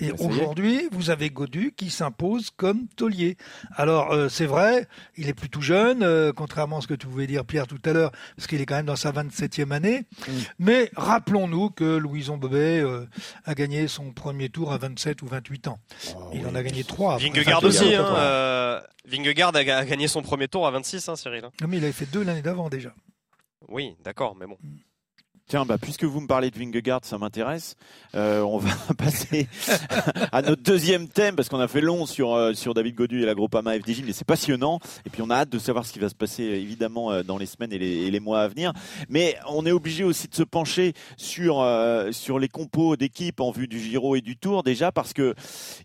Et 0.00 0.12
aujourd'hui, 0.12 0.88
vous 0.92 1.10
avez 1.10 1.30
Godu 1.30 1.72
qui 1.76 1.90
s'impose 1.90 2.50
comme 2.56 2.86
taulier. 2.96 3.36
Alors, 3.76 4.12
euh, 4.12 4.28
c'est 4.28 4.46
vrai, 4.46 4.86
il 5.16 5.28
est 5.28 5.34
plutôt 5.34 5.60
jeune, 5.60 6.02
euh, 6.02 6.32
contrairement 6.32 6.78
à 6.78 6.80
ce 6.80 6.86
que 6.86 6.94
tu 6.94 7.06
pouvais 7.06 7.26
dire, 7.26 7.44
Pierre, 7.44 7.66
tout 7.66 7.80
à 7.84 7.92
l'heure, 7.92 8.12
parce 8.36 8.46
qu'il 8.46 8.60
est 8.60 8.66
quand 8.66 8.76
même 8.76 8.86
dans 8.86 8.96
sa 8.96 9.10
27e 9.10 9.72
année. 9.72 10.04
Mais 10.58 10.90
rappelons-nous 10.96 11.70
que 11.70 11.96
Louison 11.96 12.36
Bobet 12.36 12.80
euh, 12.80 13.06
a 13.44 13.54
gagné 13.54 13.88
son 13.88 14.12
premier 14.12 14.48
tour 14.48 14.72
à 14.72 14.78
27 14.78 15.22
ou 15.22 15.26
28 15.26 15.68
ans. 15.68 15.78
Oh, 16.16 16.30
il 16.32 16.46
en 16.46 16.54
a 16.54 16.62
gagné 16.62 16.84
trois. 16.84 17.18
Vingegaard 17.18 17.64
aussi. 17.64 17.94
Hein, 17.94 18.82
Vingegaard 19.04 19.56
a, 19.56 19.84
gagné 19.84 20.06
son 20.06 20.22
premier 20.22 20.48
tour 20.48 20.66
à 20.66 20.70
26, 20.70 21.08
hein, 21.08 21.16
Cyril. 21.16 21.42
Non, 21.60 21.68
mais 21.68 21.78
il 21.78 21.82
avait 21.82 21.92
fait 21.92 22.10
deux 22.10 22.22
l'année 22.22 22.42
d'avant 22.42 22.68
déjà. 22.68 22.94
Oui, 23.68 23.96
d'accord, 24.04 24.36
mais 24.36 24.46
bon. 24.46 24.58
Mm. 24.62 24.76
Tiens, 25.48 25.64
bah, 25.64 25.78
puisque 25.80 26.04
vous 26.04 26.20
me 26.20 26.26
parlez 26.26 26.50
de 26.50 26.58
Vingegaard, 26.58 27.00
ça 27.04 27.16
m'intéresse. 27.16 27.76
Euh, 28.14 28.42
on 28.42 28.58
va 28.58 28.70
passer 28.98 29.48
à 30.32 30.42
notre 30.42 30.62
deuxième 30.62 31.08
thème 31.08 31.36
parce 31.36 31.48
qu'on 31.48 31.58
a 31.58 31.68
fait 31.68 31.80
long 31.80 32.04
sur 32.04 32.34
euh, 32.34 32.52
sur 32.52 32.74
David 32.74 32.94
Godu 32.94 33.22
et 33.22 33.24
la 33.24 33.34
Groupama 33.34 33.72
FDJ, 33.78 34.02
mais 34.04 34.12
c'est 34.12 34.26
passionnant. 34.26 34.78
Et 35.06 35.10
puis 35.10 35.22
on 35.22 35.30
a 35.30 35.36
hâte 35.36 35.48
de 35.48 35.58
savoir 35.58 35.86
ce 35.86 35.94
qui 35.94 36.00
va 36.00 36.10
se 36.10 36.14
passer 36.14 36.42
évidemment 36.42 37.12
euh, 37.12 37.22
dans 37.22 37.38
les 37.38 37.46
semaines 37.46 37.72
et 37.72 37.78
les, 37.78 38.20
mois 38.20 38.42
à 38.42 38.48
venir. 38.48 38.74
Mais 39.08 39.38
on 39.48 39.64
est 39.64 39.72
obligé 39.72 40.04
aussi 40.04 40.28
de 40.28 40.34
se 40.34 40.42
pencher 40.42 40.92
sur 41.16 41.66
sur 42.10 42.38
les 42.38 42.48
compos 42.48 42.96
d'équipe 42.96 43.40
en 43.40 43.50
vue 43.50 43.68
du 43.68 43.80
Giro 43.80 44.16
et 44.16 44.20
du 44.20 44.36
Tour 44.36 44.62
déjà 44.62 44.92
parce 44.92 45.14
que 45.14 45.34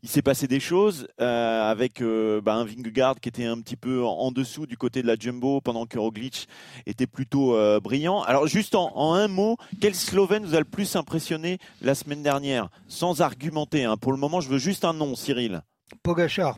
il 0.02 0.10
s'est 0.10 0.22
passé 0.22 0.48
des 0.48 0.60
choses 0.60 1.08
avec 1.20 2.02
bah, 2.02 2.56
un 2.56 2.66
Vingegaard 2.66 3.20
qui 3.22 3.30
était 3.30 3.46
un 3.46 3.62
petit 3.62 3.78
peu 3.78 4.04
en, 4.04 4.32
dessous 4.32 4.66
du 4.66 4.78
côté 4.78 5.02
de 5.04 5.08
la 5.08 5.16
Jumbo 5.16 5.62
pendant 5.62 5.86
que 5.86 6.00
Roglic 6.00 6.48
était 6.86 7.08
plutôt 7.08 7.56
brillant. 7.80 8.24
Alors 8.24 8.48
juste 8.48 8.76
en 8.76 9.14
un 9.14 9.28
mot 9.28 9.53
quel 9.82 9.96
Slovène 9.96 10.46
vous 10.46 10.56
a 10.56 10.60
le 10.60 10.66
plus 10.66 10.96
impressionné 10.96 11.60
la 11.82 11.96
semaine 11.96 12.24
dernière 12.24 12.70
Sans 12.88 13.22
argumenter. 13.22 13.84
Hein. 13.86 13.98
Pour 13.98 14.12
le 14.12 14.18
moment, 14.18 14.42
je 14.42 14.50
veux 14.50 14.58
juste 14.58 14.86
un 14.86 14.94
nom, 14.94 15.16
Cyril. 15.16 15.62
Pogachar. 16.02 16.58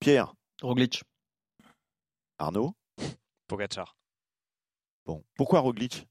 Pierre. 0.00 0.34
Roglic. 0.62 1.02
Arnaud. 2.38 2.74
Pogachar. 3.46 3.96
Bon. 5.06 5.22
Pourquoi 5.36 5.60
Roglic? 5.60 6.06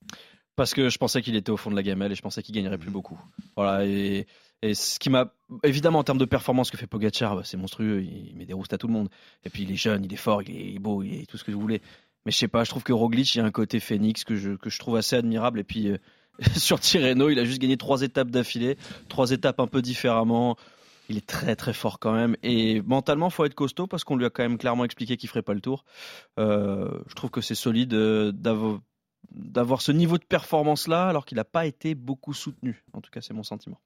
Parce 0.55 0.73
que 0.73 0.89
je 0.89 0.97
pensais 0.97 1.21
qu'il 1.21 1.35
était 1.35 1.49
au 1.49 1.57
fond 1.57 1.71
de 1.71 1.75
la 1.75 1.83
gamelle 1.83 2.11
et 2.11 2.15
je 2.15 2.21
pensais 2.21 2.43
qu'il 2.43 2.53
gagnerait 2.53 2.77
plus 2.77 2.91
beaucoup. 2.91 3.19
Voilà. 3.55 3.85
Et, 3.85 4.27
ce 4.61 4.97
qui 4.97 5.09
m'a. 5.09 5.33
Évidemment, 5.63 5.99
en 5.99 6.03
termes 6.03 6.19
de 6.19 6.25
performance 6.25 6.71
que 6.71 6.77
fait 6.77 6.87
Pogachar, 6.87 7.35
bah, 7.35 7.41
c'est 7.43 7.57
monstrueux. 7.57 8.01
Il 8.03 8.35
met 8.37 8.45
des 8.45 8.53
roustes 8.53 8.71
à 8.73 8.77
tout 8.77 8.87
le 8.87 8.93
monde. 8.93 9.09
Et 9.43 9.49
puis, 9.49 9.63
il 9.63 9.71
est 9.71 9.75
jeune, 9.75 10.05
il 10.05 10.13
est 10.13 10.17
fort, 10.17 10.41
il 10.43 10.75
est 10.75 10.79
beau, 10.79 11.03
il 11.03 11.21
est 11.21 11.25
tout 11.25 11.37
ce 11.37 11.43
que 11.43 11.51
vous 11.51 11.59
voulez. 11.59 11.81
Mais 12.25 12.31
je 12.31 12.37
sais 12.37 12.47
pas, 12.47 12.63
je 12.63 12.69
trouve 12.69 12.83
que 12.83 12.93
Roglic, 12.93 13.35
il 13.35 13.39
y 13.39 13.41
a 13.41 13.45
un 13.45 13.51
côté 13.51 13.79
phénix 13.79 14.23
que 14.23 14.35
je, 14.35 14.51
que 14.51 14.69
je 14.69 14.79
trouve 14.79 14.95
assez 14.95 15.15
admirable. 15.15 15.59
Et 15.59 15.63
puis 15.63 15.89
euh, 15.89 15.97
sur 16.57 16.79
Tirreno, 16.79 17.29
il 17.29 17.39
a 17.39 17.45
juste 17.45 17.59
gagné 17.59 17.77
trois 17.77 18.01
étapes 18.01 18.31
d'affilée, 18.31 18.77
trois 19.09 19.31
étapes 19.31 19.59
un 19.59 19.67
peu 19.67 19.81
différemment. 19.81 20.57
Il 21.09 21.17
est 21.17 21.27
très 21.27 21.55
très 21.55 21.73
fort 21.73 21.99
quand 21.99 22.13
même. 22.13 22.37
Et 22.43 22.81
mentalement, 22.81 23.29
faut 23.29 23.43
être 23.45 23.55
costaud 23.55 23.87
parce 23.87 24.03
qu'on 24.03 24.15
lui 24.15 24.25
a 24.25 24.29
quand 24.29 24.43
même 24.43 24.57
clairement 24.57 24.85
expliqué 24.85 25.17
qu'il 25.17 25.27
ferait 25.27 25.41
pas 25.41 25.53
le 25.53 25.61
tour. 25.61 25.83
Euh, 26.39 26.89
je 27.07 27.15
trouve 27.15 27.29
que 27.29 27.41
c'est 27.41 27.55
solide 27.55 27.93
euh, 27.93 28.31
d'avoir 29.31 29.81
ce 29.81 29.91
niveau 29.91 30.17
de 30.17 30.23
performance 30.23 30.87
là 30.87 31.07
alors 31.07 31.25
qu'il 31.25 31.35
n'a 31.35 31.43
pas 31.43 31.65
été 31.65 31.93
beaucoup 31.93 32.33
soutenu. 32.33 32.83
En 32.93 33.01
tout 33.01 33.11
cas, 33.11 33.19
c'est 33.19 33.33
mon 33.33 33.43
sentiment. 33.43 33.79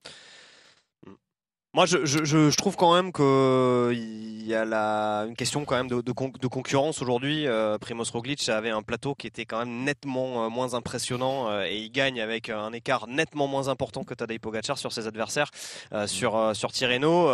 Moi, 1.73 1.85
je, 1.85 2.55
trouve 2.55 2.75
quand 2.75 2.95
même 2.95 3.11
qu'il 3.11 4.47
y 4.47 4.55
a 4.55 4.63
la, 4.63 5.25
une 5.27 5.35
question 5.35 5.65
quand 5.65 5.75
même 5.75 5.89
de, 5.89 6.01
de, 6.01 6.47
concurrence 6.47 7.01
aujourd'hui. 7.01 7.45
Euh, 7.45 7.77
Primoz 7.77 8.09
Roglic 8.09 8.47
avait 8.47 8.69
un 8.69 8.81
plateau 8.81 9.13
qui 9.13 9.27
était 9.27 9.45
quand 9.45 9.59
même 9.59 9.83
nettement 9.83 10.45
euh, 10.45 10.49
moins 10.49 10.73
impressionnant 10.73 11.49
euh, 11.49 11.65
et 11.65 11.77
il 11.77 11.91
gagne 11.91 12.21
avec 12.21 12.49
un 12.49 12.71
écart 12.71 13.07
nettement 13.07 13.47
moins 13.47 13.67
important 13.67 14.05
que 14.05 14.13
Tadej 14.13 14.39
Pogacar 14.39 14.77
sur 14.77 14.93
ses 14.93 15.07
adversaires 15.07 15.51
euh, 15.93 16.07
sur 16.07 16.55
sur 16.55 16.71
Tirreno. 16.71 17.27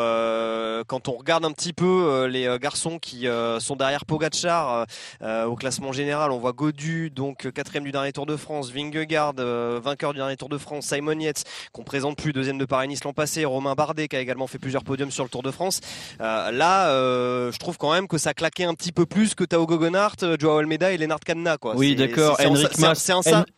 quand 0.87 1.07
on 1.07 1.13
regarde 1.13 1.45
un 1.45 1.51
petit 1.51 1.71
peu 1.71 2.25
les 2.25 2.57
garçons 2.59 2.97
qui 2.97 3.27
sont 3.59 3.75
derrière 3.75 4.05
Pogacar 4.05 4.87
au 5.21 5.55
classement 5.55 5.91
général, 5.91 6.31
on 6.31 6.39
voit 6.39 6.53
Godu 6.53 7.11
donc 7.11 7.51
quatrième 7.51 7.83
du 7.83 7.91
dernier 7.91 8.11
Tour 8.11 8.25
de 8.25 8.35
France, 8.35 8.71
Vingegaard 8.71 9.35
vainqueur 9.35 10.13
du 10.13 10.17
dernier 10.17 10.37
Tour 10.37 10.49
de 10.49 10.57
France, 10.57 10.87
Simon 10.87 11.19
Yates 11.19 11.43
qu'on 11.71 11.83
présente 11.83 12.17
plus 12.17 12.33
deuxième 12.33 12.57
de 12.57 12.65
Paris-Nice 12.65 13.03
l'an 13.03 13.13
passé, 13.13 13.45
Romain 13.45 13.75
Bardet 13.75 14.07
qui 14.07 14.15
a 14.15 14.22
également 14.23 14.47
fait 14.47 14.59
plusieurs 14.59 14.83
podiums 14.83 15.11
sur 15.11 15.23
le 15.23 15.29
Tour 15.29 15.43
de 15.43 15.51
France. 15.51 15.81
Euh, 16.21 16.51
là, 16.51 16.89
euh, 16.89 17.51
je 17.51 17.59
trouve 17.59 17.77
quand 17.77 17.93
même 17.93 18.07
que 18.07 18.17
ça 18.17 18.33
claquait 18.33 18.63
un 18.63 18.73
petit 18.73 18.91
peu 18.91 19.05
plus 19.05 19.35
que 19.35 19.43
Tao 19.43 19.65
Gogonart, 19.65 20.15
euh, 20.23 20.35
Joao 20.39 20.57
Almeida 20.57 20.91
et 20.91 20.97
Lennart 20.97 21.19
Kanna. 21.19 21.57
Quoi. 21.57 21.75
Oui, 21.75 21.95
d'accord. 21.95 22.37
Henrik 22.43 22.77
Mas, 22.79 23.11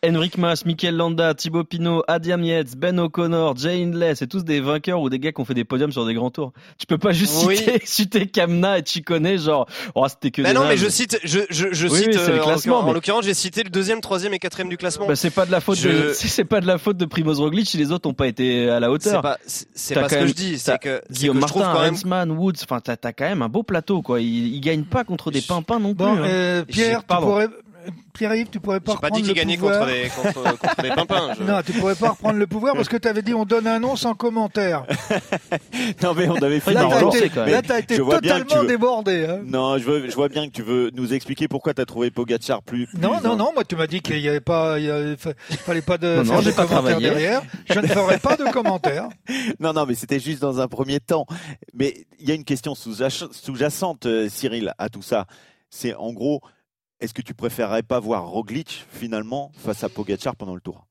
Henrik 0.04 0.38
Mas, 0.38 0.64
Mikel 0.66 0.96
Landa, 0.96 1.34
Thibaut 1.34 1.64
Pinot, 1.64 2.02
Adiam 2.08 2.42
Yates, 2.42 2.76
Ben 2.76 2.98
O'Connor, 2.98 3.56
Jay 3.56 3.82
Hindley, 3.82 4.14
c'est 4.14 4.26
tous 4.26 4.44
des 4.44 4.60
vainqueurs 4.60 5.00
ou 5.00 5.08
des 5.08 5.18
gars 5.18 5.32
qui 5.32 5.40
ont 5.40 5.44
fait 5.44 5.54
des 5.54 5.64
podiums 5.64 5.92
sur 5.92 6.06
des 6.06 6.14
grands 6.14 6.30
tours. 6.30 6.52
Tu 6.78 6.86
peux 6.86 6.98
pas 6.98 7.12
juste 7.12 7.32
citer, 7.32 7.80
citer 7.84 8.26
Kamna 8.26 8.78
et 8.78 8.84
Chikone, 8.84 9.38
genre, 9.38 9.66
oh, 9.94 10.06
c'était 10.08 10.30
que 10.30 10.42
bah 10.42 10.52
non, 10.52 10.66
mais 10.66 10.76
je 10.76 10.88
cite, 10.88 11.18
je, 11.24 11.40
je, 11.50 11.68
je 11.72 11.88
cite, 11.88 12.14
le 12.14 12.42
classement, 12.42 12.80
en, 12.80 12.92
l'occurrence, 12.92 13.24
j'ai 13.24 13.34
cité 13.34 13.62
le 13.62 13.70
deuxième, 13.70 14.00
troisième 14.00 14.34
et 14.34 14.38
quatrième 14.38 14.68
du 14.68 14.76
classement. 14.76 15.06
Bah, 15.06 15.16
c'est 15.16 15.30
pas 15.30 15.46
de 15.46 15.52
la 15.52 15.60
faute 15.60 15.80
de, 15.82 16.12
c'est 16.14 16.44
pas 16.44 16.60
de 16.60 16.66
la 16.66 16.78
faute 16.78 16.96
de 16.96 17.04
Primoz 17.04 17.40
Roglic 17.40 17.68
si 17.68 17.76
les 17.76 17.92
autres 17.92 18.08
ont 18.08 18.14
pas 18.14 18.26
été 18.26 18.68
à 18.68 18.80
la 18.80 18.90
hauteur. 18.90 19.22
C'est 19.46 19.94
pas, 19.94 20.02
pas 20.02 20.08
ce 20.08 20.14
que 20.16 20.26
je 20.26 20.32
dis, 20.32 20.55
c'est 20.58 20.78
que, 20.78 21.02
Guillaume 21.10 21.38
Martin, 21.38 22.30
Woods, 22.30 22.54
enfin 22.62 22.80
t'as 22.80 22.96
as 23.02 23.12
quand 23.12 23.28
même 23.28 23.42
un 23.42 23.48
beau 23.48 23.62
plateau 23.62 24.02
quoi. 24.02 24.20
Ils, 24.20 24.60
gagnent 24.60 24.84
pas 24.84 25.04
contre 25.04 25.30
des 25.30 25.42
pimpins 25.42 25.78
non 25.78 25.94
plus. 25.94 26.04
Bon, 26.04 26.16
hein. 26.16 26.24
euh, 26.24 26.64
Pierre, 26.64 27.04
tu 27.06 27.16
pourrais, 27.16 27.48
Pierre-Yves, 28.14 28.48
tu 28.50 28.60
pourrais 28.60 28.80
pas 28.80 28.92
J'ai 28.92 28.98
pas 28.98 29.10
dit 29.10 29.20
qu'il 29.22 29.28
le 29.28 29.34
gagnait 29.34 29.56
pouvoir. 29.56 29.80
contre 29.80 29.92
des, 29.92 30.08
contre, 30.08 30.94
pimpins. 30.94 31.34
je- 31.38 31.42
Non, 31.44 31.60
tu 31.64 31.72
pourrais 31.72 31.94
pas 31.94 32.10
reprendre 32.10 32.38
le 32.38 32.46
pouvoir 32.46 32.74
parce 32.74 32.88
que 32.88 32.96
tu 32.96 33.08
avais 33.08 33.22
dit 33.22 33.34
on 33.34 33.44
donne 33.44 33.66
un 33.66 33.78
nom 33.78 33.96
sans 33.96 34.14
commentaire. 34.14 34.84
Non, 36.02 36.14
mais 36.14 36.28
on 36.28 36.36
avait 36.36 36.60
fait 36.60 36.72
Là, 36.72 36.86
t'as 36.90 37.00
été, 37.18 37.30
mais 37.44 37.50
là, 37.52 37.62
t'as 37.62 37.78
été 37.80 37.96
je 37.96 38.02
vois 38.02 38.20
bien 38.20 38.34
que 38.36 38.40
tu 38.40 38.44
totalement 38.48 38.62
veux- 38.62 38.68
débordé. 38.68 39.26
hein. 39.28 39.40
Non, 39.44 39.78
je, 39.78 39.84
veux- 39.84 40.08
je 40.10 40.14
vois 40.14 40.28
bien 40.28 40.46
que 40.46 40.52
tu 40.52 40.62
veux 40.62 40.90
nous 40.94 41.12
expliquer 41.14 41.48
pourquoi 41.48 41.74
tu 41.74 41.80
as 41.82 41.86
trouvé 41.86 42.10
Pogacar 42.10 42.62
plus. 42.62 42.86
plus 42.86 42.98
Non, 42.98 43.20
non, 43.22 43.32
un- 43.32 43.36
non, 43.36 43.52
moi 43.54 43.64
tu 43.64 43.76
m'as 43.76 43.86
dit 43.86 44.00
qu'il 44.00 44.18
y 44.20 44.28
avait 44.28 44.40
pas, 44.40 44.78
il 44.78 44.86
y 44.86 44.90
avait- 44.90 45.16
fa- 45.16 45.32
fallait 45.64 45.82
pas 45.82 45.98
de 45.98 46.22
Non, 46.22 46.24
faire 46.24 46.54
pas 46.54 46.66
commentaires 46.66 46.66
travaillé. 46.68 47.08
derrière. 47.10 47.42
Je 47.70 47.78
ne 47.80 47.86
ferai 47.86 48.18
pas 48.18 48.36
de 48.36 48.44
commentaires. 48.52 49.08
Non, 49.60 49.72
non, 49.72 49.86
mais 49.86 49.94
c'était 49.94 50.20
juste 50.20 50.40
dans 50.40 50.60
un 50.60 50.68
premier 50.68 51.00
temps. 51.00 51.26
Mais 51.74 52.06
il 52.20 52.28
y 52.28 52.32
a 52.32 52.34
une 52.34 52.44
question 52.44 52.74
sous-jacente, 52.74 54.06
euh, 54.06 54.28
Cyril, 54.28 54.72
à 54.78 54.88
tout 54.88 55.02
ça. 55.02 55.26
C'est 55.70 55.94
en 55.94 56.12
gros, 56.12 56.40
est-ce 57.00 57.14
que 57.14 57.22
tu 57.22 57.34
préférerais 57.34 57.82
pas 57.82 58.00
voir 58.00 58.26
Roglic 58.26 58.86
finalement 58.90 59.52
face 59.56 59.84
à 59.84 59.88
Pogacar 59.88 60.36
pendant 60.36 60.54
le 60.54 60.60
tour? 60.60 60.86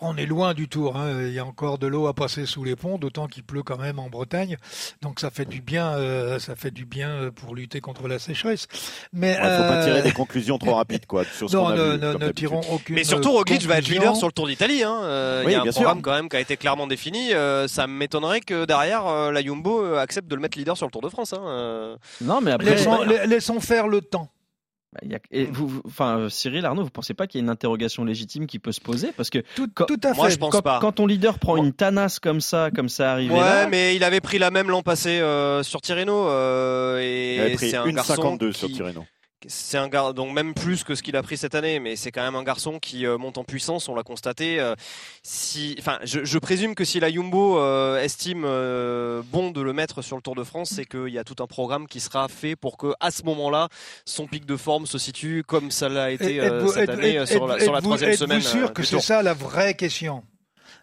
On 0.00 0.16
est 0.16 0.26
loin 0.26 0.54
du 0.54 0.68
tour. 0.68 0.96
hein. 0.96 1.22
Il 1.22 1.32
y 1.32 1.38
a 1.38 1.46
encore 1.46 1.78
de 1.78 1.86
l'eau 1.86 2.08
à 2.08 2.14
passer 2.14 2.46
sous 2.46 2.64
les 2.64 2.74
ponts, 2.74 2.98
d'autant 2.98 3.28
qu'il 3.28 3.44
pleut 3.44 3.62
quand 3.62 3.78
même 3.78 4.00
en 4.00 4.08
Bretagne. 4.10 4.56
Donc 5.02 5.20
ça 5.20 5.30
fait 5.30 5.44
du 5.44 5.62
bien, 5.62 5.94
euh, 5.94 6.40
ça 6.40 6.56
fait 6.56 6.72
du 6.72 6.84
bien 6.84 7.10
euh, 7.10 7.30
pour 7.30 7.54
lutter 7.54 7.80
contre 7.80 8.08
la 8.08 8.18
sécheresse. 8.18 8.66
Mais 9.12 9.38
Il 9.40 9.48
ne 9.48 9.56
faut 9.56 9.62
pas 9.62 9.84
tirer 9.84 10.00
euh, 10.00 10.02
des 10.02 10.10
conclusions 10.10 10.58
trop 10.58 10.74
rapides, 10.74 11.06
quoi, 11.06 11.24
sur 11.24 11.48
ce 11.48 11.56
non, 11.56 11.62
qu'on 11.66 11.70
a 11.70 11.76
ne, 11.76 12.12
vu, 12.12 12.18
ne- 12.26 12.32
tirons 12.32 12.60
aucune. 12.72 12.96
Mais 12.96 13.04
surtout, 13.04 13.30
Roglic 13.30 13.62
va 13.62 13.78
être 13.78 13.86
leader 13.88 14.16
sur 14.16 14.26
le 14.26 14.32
Tour 14.32 14.48
d'Italie. 14.48 14.82
Hein. 14.82 14.98
Euh, 15.04 15.40
Il 15.44 15.46
Oui, 15.46 15.52
y 15.52 15.54
a 15.54 15.60
un 15.60 15.64
sûr. 15.64 15.74
programme 15.74 16.02
quand 16.02 16.12
même 16.12 16.28
qui 16.28 16.36
a 16.36 16.40
été 16.40 16.56
clairement 16.56 16.88
défini. 16.88 17.32
Euh, 17.32 17.68
ça 17.68 17.86
m'étonnerait 17.86 18.40
que 18.40 18.64
derrière, 18.64 19.06
euh, 19.06 19.30
la 19.30 19.42
Jumbo 19.42 19.94
accepte 19.94 20.26
de 20.28 20.34
le 20.34 20.40
mettre 20.42 20.58
leader 20.58 20.76
sur 20.76 20.86
le 20.86 20.90
Tour 20.90 21.02
de 21.02 21.08
France. 21.08 21.32
Hein. 21.32 21.42
Euh, 21.46 21.96
Non, 22.20 22.40
mais 22.42 22.50
après. 22.50 22.70
Laissons, 22.70 23.02
la- 23.04 23.26
laissons 23.26 23.60
faire 23.60 23.86
le 23.86 24.00
temps. 24.00 24.28
Bah, 24.94 25.00
il 25.02 25.10
y 25.10 25.14
a- 25.16 25.18
et 25.32 25.46
vous, 25.46 25.66
vous- 25.66 25.82
enfin, 25.86 26.28
Cyril 26.30 26.64
Arnaud, 26.64 26.84
vous 26.84 26.90
pensez 26.90 27.14
pas 27.14 27.26
qu'il 27.26 27.40
y 27.40 27.42
a 27.42 27.44
une 27.44 27.50
interrogation 27.50 28.04
légitime 28.04 28.46
qui 28.46 28.60
peut 28.60 28.70
se 28.70 28.80
poser? 28.80 29.10
Parce 29.16 29.28
que 29.28 29.40
Tout, 29.56 29.68
Quand- 29.74 29.86
tout 29.86 29.98
à 30.04 30.12
Moi, 30.12 30.26
fait. 30.28 30.34
je 30.34 30.38
pense 30.38 30.52
quand, 30.52 30.62
pas. 30.62 30.78
quand 30.80 30.92
ton 30.92 31.06
leader 31.08 31.40
prend 31.40 31.56
une 31.56 31.72
tanasse 31.72 32.20
comme 32.20 32.40
ça, 32.40 32.70
comme 32.72 32.88
ça 32.88 33.12
arrivé 33.12 33.34
Ouais, 33.34 33.40
là, 33.40 33.66
mais 33.66 33.96
il 33.96 34.04
avait 34.04 34.20
pris 34.20 34.38
la 34.38 34.52
même 34.52 34.70
l'an 34.70 34.82
passé 34.82 35.18
euh, 35.20 35.64
sur 35.64 35.80
Tirreno. 35.80 36.28
euh, 36.28 37.00
Il 37.36 37.40
avait 37.40 37.52
et 37.52 37.54
pris 37.56 37.70
c'est 37.70 37.76
un 37.76 37.86
une 37.86 37.96
garçon 37.96 38.14
52 38.14 38.52
qui- 38.52 38.58
sur 38.60 38.68
Tirreno. 38.70 39.04
C'est 39.46 39.76
un 39.78 39.88
gar... 39.88 40.14
donc 40.14 40.32
même 40.32 40.54
plus 40.54 40.84
que 40.84 40.94
ce 40.94 41.02
qu'il 41.02 41.16
a 41.16 41.22
pris 41.22 41.36
cette 41.36 41.54
année, 41.54 41.78
mais 41.80 41.96
c'est 41.96 42.10
quand 42.12 42.22
même 42.22 42.34
un 42.36 42.42
garçon 42.42 42.78
qui 42.78 43.06
euh, 43.06 43.18
monte 43.18 43.38
en 43.38 43.44
puissance. 43.44 43.88
On 43.88 43.94
l'a 43.94 44.02
constaté. 44.02 44.60
euh, 44.60 44.74
si, 45.22 45.76
enfin, 45.78 45.98
je, 46.04 46.24
je 46.24 46.38
présume 46.38 46.74
que 46.74 46.84
si 46.84 47.00
la 47.00 47.10
Jumbo 47.10 47.58
euh, 47.58 47.98
estime 48.02 48.44
euh, 48.46 49.22
bon 49.26 49.50
de 49.50 49.60
le 49.60 49.72
mettre 49.72 50.02
sur 50.02 50.16
le 50.16 50.22
Tour 50.22 50.34
de 50.34 50.44
France, 50.44 50.70
c'est 50.74 50.84
qu'il 50.86 51.08
y 51.08 51.18
a 51.18 51.24
tout 51.24 51.42
un 51.42 51.46
programme 51.46 51.86
qui 51.86 52.00
sera 52.00 52.28
fait 52.28 52.56
pour 52.56 52.76
que 52.76 52.92
à 53.00 53.10
ce 53.10 53.22
moment-là, 53.24 53.68
son 54.04 54.26
pic 54.26 54.46
de 54.46 54.56
forme 54.56 54.86
se 54.86 54.98
situe 54.98 55.44
comme 55.46 55.70
ça 55.70 55.88
l'a 55.88 56.10
été 56.10 56.36
Êtes-vous- 56.36 56.68
cette 56.72 56.82
êtes- 56.88 56.90
année 56.90 57.14
êtes- 57.16 57.26
sur 57.26 57.46
la, 57.46 57.58
sur 57.60 57.72
la 57.72 57.78
êtes-vous- 57.78 57.88
troisième 57.90 58.10
êtes-vous 58.12 58.24
semaine. 58.24 58.40
sûr 58.40 58.66
euh, 58.68 58.72
que 58.72 58.82
c'est 58.82 59.00
ça 59.00 59.22
la 59.22 59.34
vraie 59.34 59.74
question? 59.74 60.22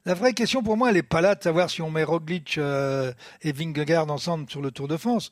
La 0.06 0.14
vraie 0.16 0.34
question 0.34 0.64
pour 0.64 0.78
moi, 0.78 0.90
elle 0.90 0.96
n'est 0.96 1.04
pas 1.04 1.22
là 1.22 1.36
de 1.36 1.44
savoir 1.44 1.70
si 1.70 1.82
on 1.84 1.92
met 1.92 2.04
Roglic 2.04 2.58
et 2.58 3.52
Vingegaard 3.52 4.10
ensemble 4.10 4.50
sur 4.50 4.62
le 4.62 4.72
Tour 4.72 4.88
de 4.88 4.98
France. 4.98 5.32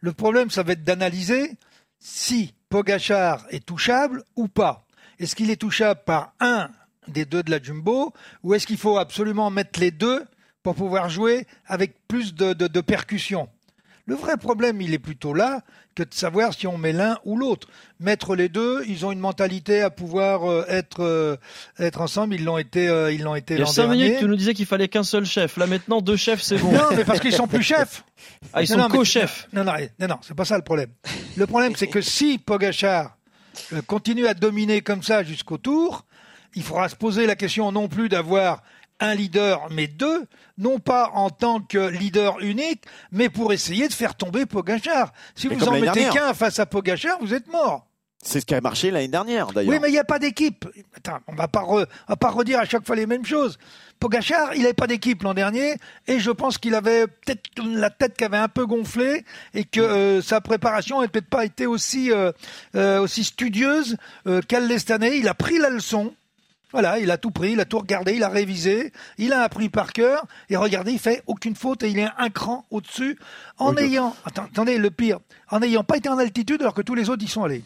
Le 0.00 0.12
problème, 0.12 0.50
ça 0.50 0.62
va 0.62 0.72
être 0.72 0.84
d'analyser 0.84 1.52
si 2.00 2.54
Pogachar 2.68 3.46
est 3.50 3.64
touchable 3.64 4.24
ou 4.36 4.48
pas. 4.48 4.86
Est-ce 5.18 5.36
qu'il 5.36 5.50
est 5.50 5.60
touchable 5.60 6.00
par 6.04 6.32
un 6.40 6.70
des 7.06 7.24
deux 7.24 7.42
de 7.42 7.50
la 7.50 7.62
Jumbo 7.62 8.12
ou 8.42 8.54
est-ce 8.54 8.66
qu'il 8.66 8.78
faut 8.78 8.98
absolument 8.98 9.50
mettre 9.50 9.78
les 9.78 9.90
deux 9.90 10.24
pour 10.62 10.74
pouvoir 10.74 11.08
jouer 11.08 11.46
avec 11.66 11.96
plus 12.08 12.34
de, 12.34 12.52
de, 12.52 12.66
de 12.66 12.80
percussion? 12.80 13.48
Le 14.06 14.14
vrai 14.14 14.36
problème, 14.36 14.80
il 14.80 14.92
est 14.94 14.98
plutôt 14.98 15.34
là 15.34 15.60
que 15.94 16.02
de 16.02 16.14
savoir 16.14 16.54
si 16.54 16.66
on 16.66 16.78
met 16.78 16.92
l'un 16.92 17.18
ou 17.24 17.36
l'autre. 17.36 17.68
Mettre 17.98 18.34
les 18.34 18.48
deux, 18.48 18.82
ils 18.86 19.04
ont 19.04 19.12
une 19.12 19.18
mentalité 19.18 19.82
à 19.82 19.90
pouvoir 19.90 20.48
euh, 20.50 20.64
être 20.68 21.02
euh, 21.02 21.36
être 21.78 22.00
ensemble. 22.00 22.34
Ils 22.34 22.44
l'ont 22.44 22.58
été, 22.58 22.88
euh, 22.88 23.12
ils 23.12 23.22
l'ont 23.22 23.34
été 23.34 23.54
il 23.54 23.58
y 23.58 23.62
a 23.62 23.64
l'an 23.66 23.70
5 23.70 23.82
dernier. 23.88 24.04
minutes, 24.04 24.18
tu 24.20 24.26
nous 24.26 24.36
disais 24.36 24.54
qu'il 24.54 24.66
fallait 24.66 24.88
qu'un 24.88 25.02
seul 25.02 25.24
chef. 25.24 25.56
Là 25.56 25.66
maintenant, 25.66 26.00
deux 26.00 26.16
chefs, 26.16 26.42
c'est 26.42 26.56
bon. 26.58 26.72
Non, 26.72 26.88
mais 26.96 27.04
parce 27.04 27.20
qu'ils 27.20 27.34
sont 27.34 27.48
plus 27.48 27.62
chefs. 27.62 28.04
Ah, 28.52 28.62
ils 28.62 28.70
Non, 28.76 28.84
sont 28.84 28.88
co-chefs. 28.90 29.48
Non, 29.52 29.64
non, 29.64 29.72
non, 29.98 30.08
non, 30.08 30.16
c'est 30.22 30.34
pas 30.34 30.44
ça 30.44 30.56
le 30.56 30.62
problème. 30.62 30.90
Le 31.36 31.46
problème, 31.46 31.74
c'est 31.76 31.86
que 31.86 32.00
si 32.00 32.36
Pogachar 32.38 33.16
continue 33.86 34.26
à 34.26 34.34
dominer 34.34 34.80
comme 34.82 35.02
ça 35.02 35.22
jusqu'au 35.24 35.56
tour, 35.58 36.04
il 36.54 36.62
faudra 36.62 36.88
se 36.88 36.96
poser 36.96 37.26
la 37.26 37.34
question 37.36 37.70
non 37.72 37.88
plus 37.88 38.08
d'avoir 38.08 38.62
un 39.00 39.14
leader, 39.14 39.68
mais 39.70 39.86
deux, 39.86 40.26
non 40.58 40.78
pas 40.78 41.10
en 41.14 41.30
tant 41.30 41.60
que 41.60 41.88
leader 41.88 42.38
unique, 42.40 42.82
mais 43.12 43.28
pour 43.28 43.52
essayer 43.52 43.88
de 43.88 43.92
faire 43.92 44.14
tomber 44.14 44.46
Pogachar. 44.46 45.12
Si 45.34 45.48
Mais 45.48 45.56
vous 45.56 45.68
en 45.68 45.78
mettez 45.80 46.08
qu'un 46.10 46.34
face 46.34 46.58
à 46.58 46.66
Pogachar, 46.66 47.18
vous 47.20 47.34
êtes 47.34 47.50
mort. 47.50 47.86
C'est 48.22 48.40
ce 48.40 48.44
qui 48.44 48.54
a 48.54 48.60
marché 48.60 48.90
l'année 48.90 49.08
dernière, 49.08 49.46
d'ailleurs. 49.46 49.72
Oui, 49.72 49.78
mais 49.80 49.88
il 49.88 49.92
n'y 49.92 49.98
a 49.98 50.04
pas 50.04 50.18
d'équipe. 50.18 50.66
Attends, 50.94 51.20
on 51.26 51.34
va 51.34 51.48
pas 51.48 51.62
re- 51.62 51.86
on 52.06 52.12
va 52.12 52.16
pas 52.16 52.28
redire 52.28 52.58
à 52.58 52.66
chaque 52.66 52.86
fois 52.86 52.94
les 52.94 53.06
mêmes 53.06 53.24
choses. 53.24 53.58
Pogachar, 53.98 54.54
il 54.54 54.60
n'avait 54.60 54.74
pas 54.74 54.86
d'équipe 54.86 55.22
l'an 55.22 55.32
dernier, 55.32 55.76
et 56.06 56.20
je 56.20 56.30
pense 56.30 56.58
qu'il 56.58 56.74
avait 56.74 57.06
peut-être 57.06 57.40
la 57.64 57.88
tête 57.88 58.18
qui 58.18 58.24
avait 58.24 58.36
un 58.36 58.48
peu 58.48 58.66
gonflé, 58.66 59.24
et 59.54 59.64
que 59.64 59.80
euh, 59.80 60.20
sa 60.20 60.42
préparation 60.42 61.00
n'a 61.00 61.08
peut-être 61.08 61.30
pas 61.30 61.46
été 61.46 61.64
aussi 61.64 62.12
euh, 62.12 62.30
euh, 62.74 63.00
aussi 63.00 63.24
studieuse 63.24 63.96
euh, 64.26 64.42
qu'elle 64.46 64.66
l'est 64.66 64.80
cette 64.80 64.90
année. 64.90 65.16
Il 65.16 65.26
a 65.26 65.34
pris 65.34 65.56
la 65.58 65.70
leçon. 65.70 66.12
Voilà, 66.72 66.98
il 67.00 67.10
a 67.10 67.16
tout 67.18 67.30
pris, 67.30 67.52
il 67.52 67.60
a 67.60 67.64
tout 67.64 67.78
regardé, 67.78 68.14
il 68.14 68.22
a 68.22 68.28
révisé, 68.28 68.92
il 69.18 69.32
a 69.32 69.42
appris 69.42 69.68
par 69.68 69.92
cœur, 69.92 70.24
et 70.48 70.56
regardez, 70.56 70.92
il 70.92 70.98
fait 71.00 71.22
aucune 71.26 71.56
faute 71.56 71.82
et 71.82 71.90
il 71.90 71.98
est 71.98 72.08
un 72.18 72.30
cran 72.30 72.64
au-dessus, 72.70 73.18
en 73.58 73.76
ayant, 73.76 74.14
attends, 74.24 74.44
attendez, 74.44 74.78
le 74.78 74.90
pire, 74.90 75.18
en 75.50 75.58
n'ayant 75.60 75.82
pas 75.84 75.96
été 75.96 76.08
en 76.08 76.18
altitude 76.18 76.60
alors 76.62 76.74
que 76.74 76.82
tous 76.82 76.94
les 76.94 77.10
autres 77.10 77.24
y 77.24 77.28
sont 77.28 77.42
allés. 77.42 77.62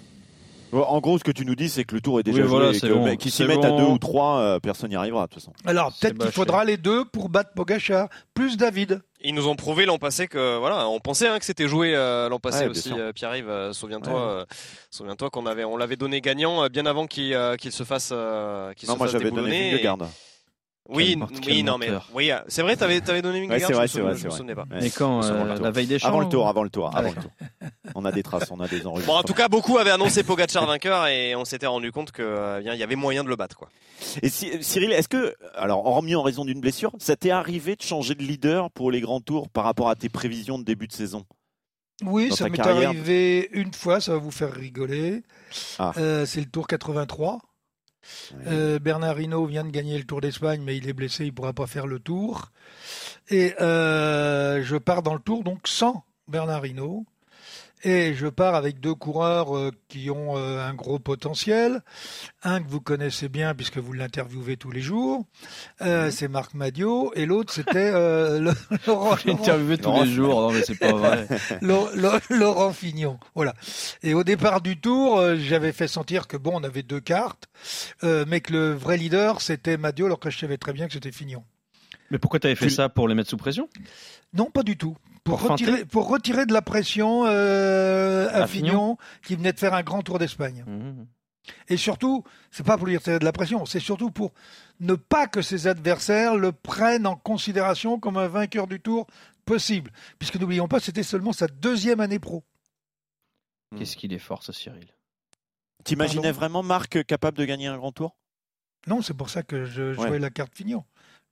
En 0.72 0.98
gros, 1.00 1.18
ce 1.18 1.24
que 1.24 1.30
tu 1.30 1.44
nous 1.46 1.54
dis, 1.54 1.68
c'est 1.68 1.84
que 1.84 1.94
le 1.94 2.00
tour 2.00 2.18
est 2.18 2.24
déjà 2.24 2.38
Oui, 2.38 2.48
joué. 2.48 2.50
voilà, 2.50 2.70
et 2.70 2.74
c'est 2.74 2.88
que 2.88 2.92
bon. 2.94 3.04
mec, 3.04 3.20
Qui 3.20 3.30
s'y 3.30 3.44
mettent 3.44 3.64
à 3.64 3.70
deux 3.70 3.84
ou 3.84 3.98
trois, 3.98 4.38
euh, 4.40 4.58
personne 4.58 4.90
n'y 4.90 4.96
arrivera, 4.96 5.26
de 5.26 5.32
toute 5.32 5.40
façon. 5.40 5.52
Alors 5.64 5.92
peut-être 6.00 6.18
qu'il 6.18 6.32
faudra 6.32 6.64
les 6.64 6.76
deux 6.78 7.04
pour 7.04 7.28
battre 7.28 7.50
Pogachar, 7.54 8.08
plus 8.34 8.56
David. 8.56 9.00
Ils 9.26 9.34
nous 9.34 9.48
ont 9.48 9.56
prouvé 9.56 9.86
l'an 9.86 9.96
passé 9.98 10.28
que 10.28 10.58
voilà, 10.58 10.86
on 10.88 11.00
pensait 11.00 11.28
hein, 11.28 11.38
que 11.38 11.44
c'était 11.46 11.66
joué 11.66 11.94
euh, 11.96 12.28
l'an 12.28 12.38
passé 12.38 12.64
Ouais, 12.64 12.68
aussi. 12.68 12.92
euh, 12.92 13.10
Pierre-Yves, 13.12 13.48
euh, 13.48 13.72
souviens-toi, 13.72 14.44
souviens-toi 14.90 15.30
qu'on 15.30 15.46
avait, 15.46 15.64
on 15.64 15.78
l'avait 15.78 15.96
donné 15.96 16.20
gagnant 16.20 16.66
bien 16.68 16.84
avant 16.84 17.06
qu'il 17.06 17.32
se 17.32 17.84
fasse, 17.84 18.08
qu'il 18.08 18.88
Non, 18.88 18.94
se 18.94 18.98
moi 18.98 19.06
fasse 19.06 19.12
j'avais 19.12 19.30
donné 19.30 19.50
déboulonner. 19.50 19.70
Vingegaard. 19.72 20.08
Oui, 20.88 21.16
non 21.64 21.78
mais 21.78 21.88
oui, 22.12 22.30
euh, 22.30 22.38
c'est 22.46 22.60
vrai, 22.60 22.76
t'avais 22.76 23.00
avais 23.08 23.22
donné 23.22 23.40
Vingegaard. 23.40 23.58
Ouais, 23.58 23.66
c'est 23.66 23.72
vrai, 23.72 23.86
je 23.86 23.92
c'est 23.92 23.98
me 24.00 24.04
vrai, 24.04 24.14
je 24.16 24.24
me 24.24 24.28
vrai. 24.28 24.36
souvenais 24.36 24.54
pas. 24.54 24.66
Mais 24.70 24.90
quand 24.90 25.20
Avant 25.22 25.34
euh, 25.40 25.44
le 25.48 25.54
tour. 25.54 25.64
La 25.64 25.70
veille 25.70 25.86
des 25.86 25.98
champs 25.98 26.08
Avant 26.08 26.20
le 26.20 26.28
tour, 26.28 26.46
avant 26.48 26.62
le 26.62 26.68
tour, 26.70 26.90
Ah, 26.92 26.98
avant 26.98 27.08
le 27.10 27.14
tour. 27.22 27.30
On 27.94 28.04
a 28.04 28.12
des 28.12 28.22
traces, 28.22 28.50
on 28.50 28.60
a 28.60 28.68
des 28.68 28.86
enregistrements. 28.86 29.16
Bon, 29.18 29.20
en 29.20 29.22
tout 29.24 29.32
cas, 29.34 29.48
beaucoup 29.48 29.78
avaient 29.78 29.90
annoncé 29.92 30.22
Pogacar 30.24 30.66
vainqueur 30.66 31.06
et 31.06 31.34
on 31.36 31.44
s'était 31.46 31.66
rendu 31.66 31.90
compte 31.90 32.12
que 32.12 32.22
euh, 32.22 32.60
bien, 32.60 32.74
il 32.74 32.80
y 32.80 32.82
avait 32.82 32.96
moyen 32.96 33.24
de 33.24 33.28
le 33.30 33.36
battre 33.36 33.56
quoi. 33.56 33.68
Et 34.22 34.28
si- 34.28 34.62
Cyril, 34.62 34.92
est-ce 34.92 35.08
que, 35.08 35.34
alors, 35.54 35.86
hormis 35.86 36.14
en 36.16 36.22
raison 36.22 36.44
d'une 36.44 36.60
blessure, 36.60 36.92
ça 36.98 37.16
t'est 37.16 37.30
arrivé 37.30 37.76
de 37.76 37.82
changer 37.82 38.14
de 38.14 38.22
leader 38.22 38.70
pour 38.70 38.90
les 38.90 39.00
grands 39.00 39.20
tours 39.20 39.48
par 39.48 39.64
rapport 39.64 39.88
à 39.88 39.94
tes 39.96 40.08
prévisions 40.10 40.58
de 40.58 40.64
début 40.64 40.86
de 40.86 40.92
saison? 40.92 41.24
Oui, 42.02 42.28
Dans 42.28 42.36
ça 42.36 42.48
m'est 42.48 42.60
arrivé 42.60 43.48
une 43.52 43.72
fois, 43.72 44.00
ça 44.00 44.12
va 44.12 44.18
vous 44.18 44.32
faire 44.32 44.52
rigoler. 44.52 45.22
Ah. 45.78 45.92
Euh, 45.96 46.26
c'est 46.26 46.40
le 46.40 46.46
Tour 46.46 46.66
83. 46.66 47.38
Euh, 48.46 48.78
Bernard 48.78 49.20
Hinault 49.20 49.46
vient 49.46 49.64
de 49.64 49.70
gagner 49.70 49.98
le 49.98 50.04
Tour 50.04 50.20
d'Espagne, 50.20 50.62
mais 50.64 50.76
il 50.76 50.88
est 50.88 50.92
blessé, 50.92 51.24
il 51.24 51.28
ne 51.28 51.32
pourra 51.32 51.52
pas 51.52 51.66
faire 51.66 51.86
le 51.86 51.98
Tour. 51.98 52.50
Et 53.30 53.54
euh, 53.60 54.62
je 54.62 54.76
pars 54.76 55.02
dans 55.02 55.14
le 55.14 55.20
Tour 55.20 55.44
donc 55.44 55.66
sans 55.66 56.04
Bernard 56.28 56.66
Hinault. 56.66 57.06
Et 57.86 58.14
je 58.14 58.26
pars 58.26 58.54
avec 58.54 58.80
deux 58.80 58.94
coureurs 58.94 59.56
euh, 59.56 59.70
qui 59.88 60.10
ont 60.10 60.38
euh, 60.38 60.66
un 60.66 60.72
gros 60.72 60.98
potentiel. 60.98 61.82
Un 62.42 62.62
que 62.62 62.68
vous 62.68 62.80
connaissez 62.80 63.28
bien 63.28 63.54
puisque 63.54 63.76
vous 63.76 63.92
l'interviewez 63.92 64.56
tous 64.56 64.70
les 64.70 64.80
jours, 64.80 65.26
euh, 65.82 66.10
c'est 66.10 66.28
Marc 66.28 66.54
Madio. 66.54 67.12
Et 67.14 67.26
l'autre, 67.26 67.52
c'était 67.52 67.90
euh, 67.94 68.52
Laurent, 68.86 69.16
J'ai 69.16 69.32
interviewé 69.32 69.76
tous 69.78 69.92
les 70.02 70.06
jours, 70.10 70.40
non 70.40 70.50
mais 70.52 70.62
c'est 70.62 70.78
pas 70.78 70.92
vrai. 70.92 71.26
Laurent- 71.60 71.90
Laurent- 71.94 72.20
Laurent 72.30 72.72
Fignon. 72.72 73.18
Voilà. 73.34 73.52
Et 74.02 74.14
au 74.14 74.24
départ 74.24 74.62
du 74.62 74.80
tour, 74.80 75.22
j'avais 75.36 75.72
fait 75.72 75.88
sentir 75.88 76.26
que 76.26 76.36
bon, 76.38 76.52
on 76.54 76.64
avait 76.64 76.82
deux 76.82 77.00
cartes, 77.00 77.48
euh, 78.02 78.24
mais 78.26 78.40
que 78.40 78.52
le 78.52 78.72
vrai 78.72 78.96
leader, 78.96 79.40
c'était 79.42 79.76
Madio, 79.76 80.06
alors 80.06 80.20
que 80.20 80.30
je 80.30 80.38
savais 80.38 80.56
très 80.56 80.72
bien 80.72 80.86
que 80.86 80.92
c'était 80.94 81.12
Fignon. 81.12 81.44
Mais 82.10 82.18
pourquoi 82.18 82.38
t'avais 82.40 82.54
fait 82.54 82.70
ça 82.70 82.88
pour 82.88 83.08
les 83.08 83.14
mettre 83.14 83.30
sous 83.30 83.36
pression? 83.36 83.68
Non, 84.32 84.50
pas 84.50 84.62
du 84.62 84.76
tout. 84.76 84.96
Pour, 85.24 85.38
Pour 85.38 85.50
retirer, 85.50 85.70
feinter 85.72 85.84
pour 85.86 86.08
retirer 86.08 86.44
de 86.46 86.52
la 86.52 86.60
pression 86.60 87.24
euh, 87.26 88.28
à, 88.28 88.42
À 88.42 88.46
Fignon, 88.46 88.68
Fignon 88.68 88.96
qui 89.22 89.36
venait 89.36 89.52
de 89.54 89.58
faire 89.58 89.72
un 89.72 89.82
grand 89.82 90.02
tour 90.02 90.18
d'Espagne. 90.18 90.64
Mmh. 90.66 91.04
Et 91.68 91.76
surtout, 91.78 92.24
c'est 92.50 92.64
pas 92.64 92.76
pour 92.76 92.86
lui 92.86 92.96
retirer 92.96 93.18
de 93.18 93.24
la 93.24 93.32
pression, 93.32 93.64
c'est 93.64 93.80
surtout 93.80 94.10
pour 94.10 94.32
ne 94.80 94.94
pas 94.94 95.26
que 95.26 95.40
ses 95.42 95.66
adversaires 95.66 96.36
le 96.36 96.52
prennent 96.52 97.06
en 97.06 97.16
considération 97.16 97.98
comme 97.98 98.16
un 98.18 98.28
vainqueur 98.28 98.66
du 98.66 98.80
tour 98.80 99.06
possible. 99.46 99.90
Puisque 100.18 100.36
n'oublions 100.36 100.68
pas, 100.68 100.80
c'était 100.80 101.02
seulement 101.02 101.32
sa 101.32 101.46
deuxième 101.46 102.00
année 102.00 102.18
pro. 102.18 102.44
Qu'est-ce 103.78 103.96
qu'il 103.96 104.12
est 104.12 104.18
fort 104.18 104.42
ce 104.42 104.52
Cyril? 104.52 104.88
T'imaginais 105.84 106.32
vraiment 106.32 106.62
Marc 106.62 107.04
capable 107.04 107.36
de 107.38 107.44
gagner 107.44 107.66
un 107.66 107.76
grand 107.76 107.92
tour? 107.92 108.16
Non, 108.86 109.02
c'est 109.02 109.14
pour 109.14 109.30
ça 109.30 109.42
que 109.42 109.64
je 109.64 109.94
jouais 109.94 110.10
Ouais. 110.10 110.18
la 110.18 110.30
carte 110.30 110.54
Fignon. 110.54 110.84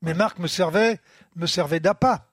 Mais 0.03 0.15
Marc 0.15 0.39
me 0.39 0.49
servait, 0.49 1.01
me 1.37 1.47
servait 1.47 1.81
d'appât. 1.81 2.27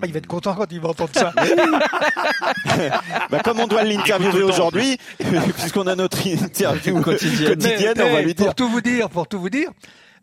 Ah, 0.00 0.06
il 0.06 0.12
va 0.12 0.18
être 0.18 0.26
content 0.26 0.54
quand 0.54 0.72
il 0.72 0.80
va 0.80 0.88
entendre 0.88 1.12
ça. 1.12 1.34
bah, 3.30 3.40
comme 3.44 3.60
on 3.60 3.66
doit 3.66 3.84
l'interviewer 3.84 4.42
aujourd'hui, 4.42 4.96
puisqu'on 5.18 5.86
a 5.86 5.94
notre 5.94 6.26
interview 6.26 7.00
quotidienne, 7.02 8.00
on 8.00 8.12
va 8.12 8.22
lui 8.22 8.34
dire. 8.34 8.46
Pour 8.46 8.54
tout 8.54 8.68
vous 8.68 8.80
dire, 8.80 9.10
pour 9.10 9.28
tout 9.28 9.38
vous 9.38 9.50
dire, 9.50 9.70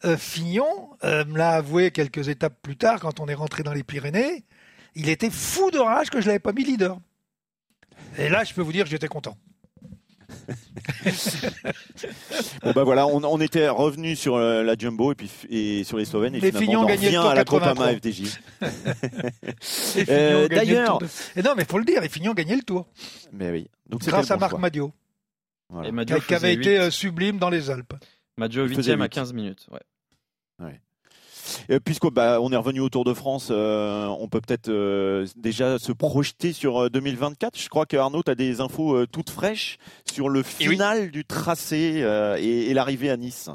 euh, 0.05 0.17
Fignon 0.17 0.89
euh, 1.03 1.23
me 1.25 1.37
l'a 1.37 1.51
avoué 1.51 1.91
quelques 1.91 2.29
étapes 2.29 2.55
plus 2.63 2.77
tard 2.77 2.99
quand 2.99 3.19
on 3.19 3.27
est 3.27 3.35
rentré 3.35 3.61
dans 3.61 3.73
les 3.73 3.83
Pyrénées. 3.83 4.43
Il 4.95 5.07
était 5.07 5.29
fou 5.29 5.69
de 5.69 5.77
rage 5.77 6.09
que 6.09 6.19
je 6.19 6.27
l'avais 6.27 6.39
pas 6.39 6.51
mis 6.51 6.63
leader. 6.63 6.97
Et 8.17 8.27
là, 8.27 8.43
je 8.43 8.53
peux 8.55 8.61
vous 8.61 8.73
dire 8.73 8.85
que 8.85 8.89
j'étais 8.89 9.07
content. 9.07 9.37
bon 12.63 12.71
bah 12.73 12.83
voilà, 12.83 13.07
on, 13.07 13.23
on 13.23 13.41
était 13.41 13.69
revenu 13.69 14.15
sur 14.15 14.35
euh, 14.35 14.63
la 14.63 14.75
Jumbo 14.77 15.11
et 15.11 15.15
puis 15.15 15.31
et 15.49 15.83
sur 15.83 15.97
les 15.97 16.05
Slovènes 16.05 16.35
et 16.35 16.39
les 16.39 16.51
finalement 16.51 16.83
on 16.83 16.87
revient 16.87 17.17
à 17.17 17.33
la 17.33 17.43
Groupama 17.43 17.93
FDJ. 17.93 18.39
euh, 20.09 20.47
D'ailleurs, 20.47 20.99
de... 20.99 21.07
et 21.35 21.43
non 21.43 21.53
mais 21.55 21.65
faut 21.65 21.77
le 21.77 21.85
dire, 21.85 22.01
les 22.01 22.09
Fignon 22.09 22.33
gagné 22.33 22.55
le 22.55 22.63
Tour. 22.63 22.87
Mais 23.31 23.51
oui. 23.51 23.67
Donc 23.87 24.03
grâce 24.05 24.31
à 24.31 24.37
Marc 24.37 24.57
Madio. 24.57 24.91
Voilà. 25.69 25.89
Et 25.89 25.91
Madio 25.91 26.19
qui 26.19 26.33
avait 26.33 26.55
8. 26.55 26.59
été 26.59 26.79
euh, 26.79 26.89
sublime 26.89 27.37
dans 27.37 27.49
les 27.49 27.69
Alpes. 27.69 27.93
Madio 28.37 28.65
8 28.65 29.01
à 29.01 29.07
15 29.07 29.33
minutes. 29.33 29.67
Ouais. 29.71 29.81
Puisqu'on 31.77 32.09
bah, 32.09 32.39
on 32.41 32.51
est 32.51 32.55
revenu 32.55 32.79
au 32.79 32.89
Tour 32.89 33.03
de 33.03 33.13
France, 33.13 33.49
euh, 33.51 34.07
on 34.07 34.27
peut 34.27 34.41
peut-être 34.41 34.69
euh, 34.69 35.27
déjà 35.35 35.77
se 35.77 35.91
projeter 35.91 36.51
sur 36.51 36.89
2024. 36.89 37.55
Euh, 37.55 37.59
Je 37.61 37.69
crois 37.69 37.85
que 37.85 37.95
Arnaud, 37.95 38.23
tu 38.23 38.31
as 38.31 38.35
des 38.35 38.59
infos 38.59 38.95
euh, 38.95 39.05
toutes 39.05 39.29
fraîches 39.29 39.77
sur 40.11 40.29
le 40.29 40.41
final 40.41 40.99
oui. 41.03 41.11
du 41.11 41.25
tracé 41.25 42.01
euh, 42.01 42.37
et, 42.39 42.71
et 42.71 42.73
l'arrivée 42.73 43.11
à 43.11 43.17
Nice. 43.17 43.49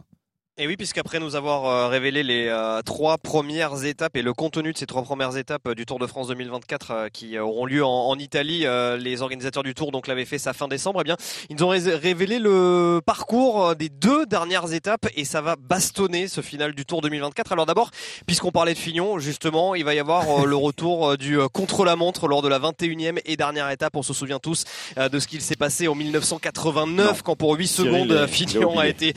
Et 0.56 0.68
oui, 0.68 0.76
puisqu'après 0.76 1.18
nous 1.18 1.34
avoir 1.34 1.64
euh, 1.64 1.88
révélé 1.88 2.22
les 2.22 2.46
euh, 2.46 2.80
trois 2.82 3.18
premières 3.18 3.84
étapes 3.84 4.16
et 4.16 4.22
le 4.22 4.32
contenu 4.32 4.72
de 4.72 4.78
ces 4.78 4.86
trois 4.86 5.02
premières 5.02 5.36
étapes 5.36 5.66
euh, 5.66 5.74
du 5.74 5.84
Tour 5.84 5.98
de 5.98 6.06
France 6.06 6.28
2024 6.28 6.90
euh, 6.92 7.08
qui 7.12 7.36
auront 7.40 7.66
lieu 7.66 7.84
en, 7.84 7.90
en 7.90 8.16
Italie, 8.20 8.64
les 9.00 9.22
organisateurs 9.22 9.64
du 9.64 9.74
Tour 9.74 9.90
donc 9.90 10.06
l'avaient 10.06 10.24
fait 10.24 10.38
ça 10.38 10.52
fin 10.52 10.68
décembre. 10.68 11.00
Eh 11.00 11.04
bien, 11.04 11.16
ils 11.50 11.56
nous 11.56 11.64
ont 11.64 11.70
révélé 11.70 12.38
le 12.38 13.00
parcours 13.04 13.74
des 13.74 13.88
deux 13.88 14.26
dernières 14.26 14.72
étapes 14.72 15.08
et 15.16 15.24
ça 15.24 15.40
va 15.40 15.56
bastonner 15.56 16.28
ce 16.28 16.40
final 16.40 16.72
du 16.72 16.84
Tour 16.84 17.00
2024. 17.00 17.50
Alors 17.50 17.66
d'abord, 17.66 17.90
puisqu'on 18.24 18.52
parlait 18.52 18.74
de 18.74 18.78
Fignon, 18.78 19.18
justement, 19.18 19.74
il 19.74 19.84
va 19.84 19.94
y 19.94 19.98
avoir 19.98 20.46
le 20.46 20.54
retour 20.54 21.18
du 21.18 21.36
contre-la-montre 21.52 22.28
lors 22.28 22.42
de 22.42 22.48
la 22.48 22.60
21e 22.60 23.18
et 23.24 23.36
dernière 23.36 23.68
étape. 23.70 23.96
On 23.96 24.04
se 24.04 24.14
souvient 24.14 24.38
tous 24.38 24.64
de 24.96 25.18
ce 25.18 25.26
qu'il 25.26 25.40
s'est 25.40 25.56
passé 25.56 25.88
en 25.88 25.96
1989 25.96 27.06
non. 27.06 27.12
quand 27.24 27.34
pour 27.34 27.54
8 27.56 27.66
secondes 27.66 28.26
Fignon 28.28 28.78
a 28.78 28.86
été 28.86 29.14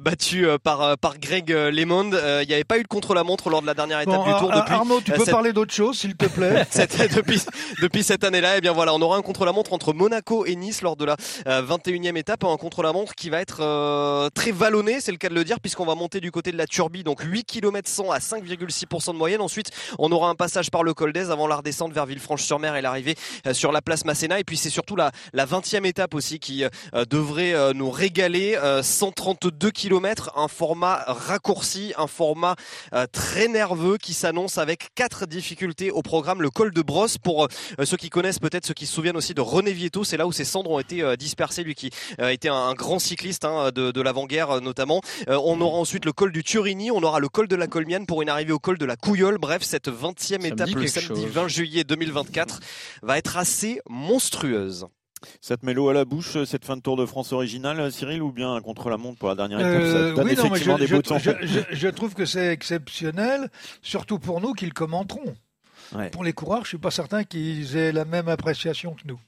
battu 0.00 0.46
par 0.62 0.77
par, 0.78 0.98
par 0.98 1.18
Greg 1.18 1.50
Lemond. 1.50 2.10
Il 2.42 2.48
n'y 2.48 2.54
avait 2.54 2.64
pas 2.64 2.78
eu 2.78 2.82
de 2.82 2.88
contre-la-montre 2.88 3.50
lors 3.50 3.62
de 3.62 3.66
la 3.66 3.74
dernière 3.74 4.00
étape 4.00 4.14
bon, 4.14 4.24
du 4.24 4.38
Tour. 4.38 4.50
Depuis, 4.50 4.74
Arnaud, 4.74 5.00
tu 5.00 5.12
peux 5.12 5.24
cette... 5.24 5.30
parler 5.30 5.52
d'autre 5.52 5.74
chose, 5.74 5.98
s'il 5.98 6.16
te 6.16 6.26
plaît 6.34 6.66
cette, 6.70 7.14
depuis, 7.14 7.42
depuis 7.82 8.02
cette 8.02 8.24
année-là, 8.24 8.54
et 8.54 8.58
eh 8.58 8.60
bien 8.60 8.72
voilà, 8.72 8.94
on 8.94 9.00
aura 9.00 9.16
un 9.16 9.22
contre-la-montre 9.22 9.72
entre 9.72 9.92
Monaco 9.92 10.44
et 10.46 10.56
Nice 10.56 10.82
lors 10.82 10.96
de 10.96 11.04
la 11.04 11.16
euh, 11.46 11.62
21e 11.62 12.16
étape, 12.16 12.44
un 12.44 12.56
contre-la-montre 12.56 13.14
qui 13.14 13.30
va 13.30 13.40
être 13.40 13.58
euh, 13.60 14.28
très 14.30 14.52
vallonné, 14.52 15.00
c'est 15.00 15.12
le 15.12 15.18
cas 15.18 15.28
de 15.28 15.34
le 15.34 15.44
dire, 15.44 15.60
puisqu'on 15.60 15.86
va 15.86 15.94
monter 15.94 16.20
du 16.20 16.30
côté 16.30 16.52
de 16.52 16.56
la 16.56 16.66
Turbie, 16.66 17.04
donc 17.04 17.20
8 17.20 17.44
km 17.44 17.88
100 17.88 18.10
à 18.10 18.18
5,6% 18.18 19.12
de 19.12 19.18
moyenne. 19.18 19.40
Ensuite, 19.40 19.70
on 19.98 20.10
aura 20.12 20.28
un 20.28 20.34
passage 20.34 20.70
par 20.70 20.82
le 20.82 20.94
col 20.94 21.12
d'Aise 21.12 21.30
avant 21.30 21.46
la 21.46 21.56
redescente 21.56 21.92
vers 21.92 22.06
Villefranche-sur-Mer 22.06 22.76
et 22.76 22.82
l'arrivée 22.82 23.16
euh, 23.46 23.54
sur 23.54 23.72
la 23.72 23.82
place 23.82 24.04
Masséna. 24.04 24.38
Et 24.38 24.44
puis 24.44 24.56
c'est 24.56 24.70
surtout 24.70 24.96
la, 24.96 25.10
la 25.32 25.46
20e 25.46 25.84
étape 25.86 26.14
aussi 26.14 26.38
qui 26.38 26.64
devrait 27.10 27.74
nous 27.74 27.90
régaler, 27.90 28.58
132 28.82 29.70
km, 29.70 30.32
un 30.36 30.48
format 30.48 30.67
raccourci, 30.74 31.92
un 31.96 32.06
format 32.06 32.56
euh, 32.92 33.06
très 33.10 33.48
nerveux 33.48 33.96
qui 33.96 34.14
s'annonce 34.14 34.58
avec 34.58 34.88
quatre 34.94 35.26
difficultés 35.26 35.90
au 35.90 36.02
programme. 36.02 36.42
Le 36.42 36.50
col 36.50 36.72
de 36.72 36.82
Brosse, 36.82 37.18
pour 37.18 37.44
euh, 37.44 37.84
ceux 37.84 37.96
qui 37.96 38.10
connaissent 38.10 38.38
peut-être, 38.38 38.66
ceux 38.66 38.74
qui 38.74 38.86
se 38.86 38.94
souviennent 38.94 39.16
aussi 39.16 39.34
de 39.34 39.40
René 39.40 39.72
Vieto, 39.72 40.04
c'est 40.04 40.16
là 40.16 40.26
où 40.26 40.32
ses 40.32 40.44
cendres 40.44 40.70
ont 40.70 40.78
été 40.78 41.02
euh, 41.02 41.16
dispersées, 41.16 41.62
lui 41.62 41.74
qui 41.74 41.90
était 42.18 42.48
un, 42.48 42.54
un, 42.54 42.74
grand 42.74 42.98
cycliste 42.98 43.44
hein, 43.44 43.70
de, 43.74 43.90
de 43.90 44.00
l'avant-guerre 44.00 44.60
notamment. 44.60 45.00
on 45.28 45.60
aura 45.60 45.78
ensuite 45.78 46.04
le 46.04 46.12
col 46.12 46.32
du 46.32 46.42
Turini, 46.42 46.90
on 46.90 47.02
aura 47.02 47.20
le 47.20 47.28
col 47.28 47.48
de 47.48 47.56
la 47.56 47.66
Colmienne 47.66 48.06
pour 48.06 48.22
une 48.22 48.28
arrivée 48.28 48.52
au 48.52 48.58
col 48.58 48.78
de 48.78 48.84
la 48.84 48.96
Couillole. 48.96 49.38
Bref, 49.38 49.62
cette 49.62 49.88
20e 49.88 50.44
étape 50.44 50.70
le 50.70 50.86
samedi 50.86 51.22
chose. 51.22 51.32
20 51.32 51.48
juillet 51.48 51.84
2024 51.84 52.60
va 53.02 53.18
être 53.18 53.36
assez 53.36 53.80
monstrueuse. 53.88 54.86
Ça 55.40 55.56
te 55.56 55.64
met 55.66 55.74
l'eau 55.74 55.88
à 55.88 55.94
la 55.94 56.04
bouche, 56.04 56.42
cette 56.44 56.64
fin 56.64 56.76
de 56.76 56.82
Tour 56.82 56.96
de 56.96 57.06
France 57.06 57.32
originale, 57.32 57.90
Cyril, 57.92 58.22
ou 58.22 58.32
bien 58.32 58.60
contre 58.60 58.90
la 58.90 58.96
montre 58.96 59.18
pour 59.18 59.28
la 59.28 59.34
dernière 59.34 59.60
étape 59.60 59.72
euh, 59.72 60.14
ça 60.16 60.22
Oui, 60.22 60.34
non, 60.36 60.50
mais 60.50 60.58
je, 60.58 60.72
des 60.72 60.86
je, 60.86 61.46
je, 61.46 61.60
je, 61.76 61.88
trouve 61.88 62.14
que 62.14 62.24
c'est 62.24 62.48
exceptionnel, 62.52 63.50
surtout 63.82 64.18
pour 64.18 64.40
nous 64.40 64.52
qui 64.52 64.66
le 64.66 64.72
commenterons. 64.72 65.34
Ouais. 65.94 66.10
Pour 66.10 66.22
les 66.22 66.32
coureurs, 66.32 66.64
je 66.64 66.68
suis 66.68 66.78
pas 66.78 66.90
certain 66.90 67.24
qu'ils 67.24 67.76
aient 67.76 67.92
la 67.92 68.04
même 68.04 68.28
appréciation 68.28 68.94
que 68.94 69.02
nous. 69.06 69.18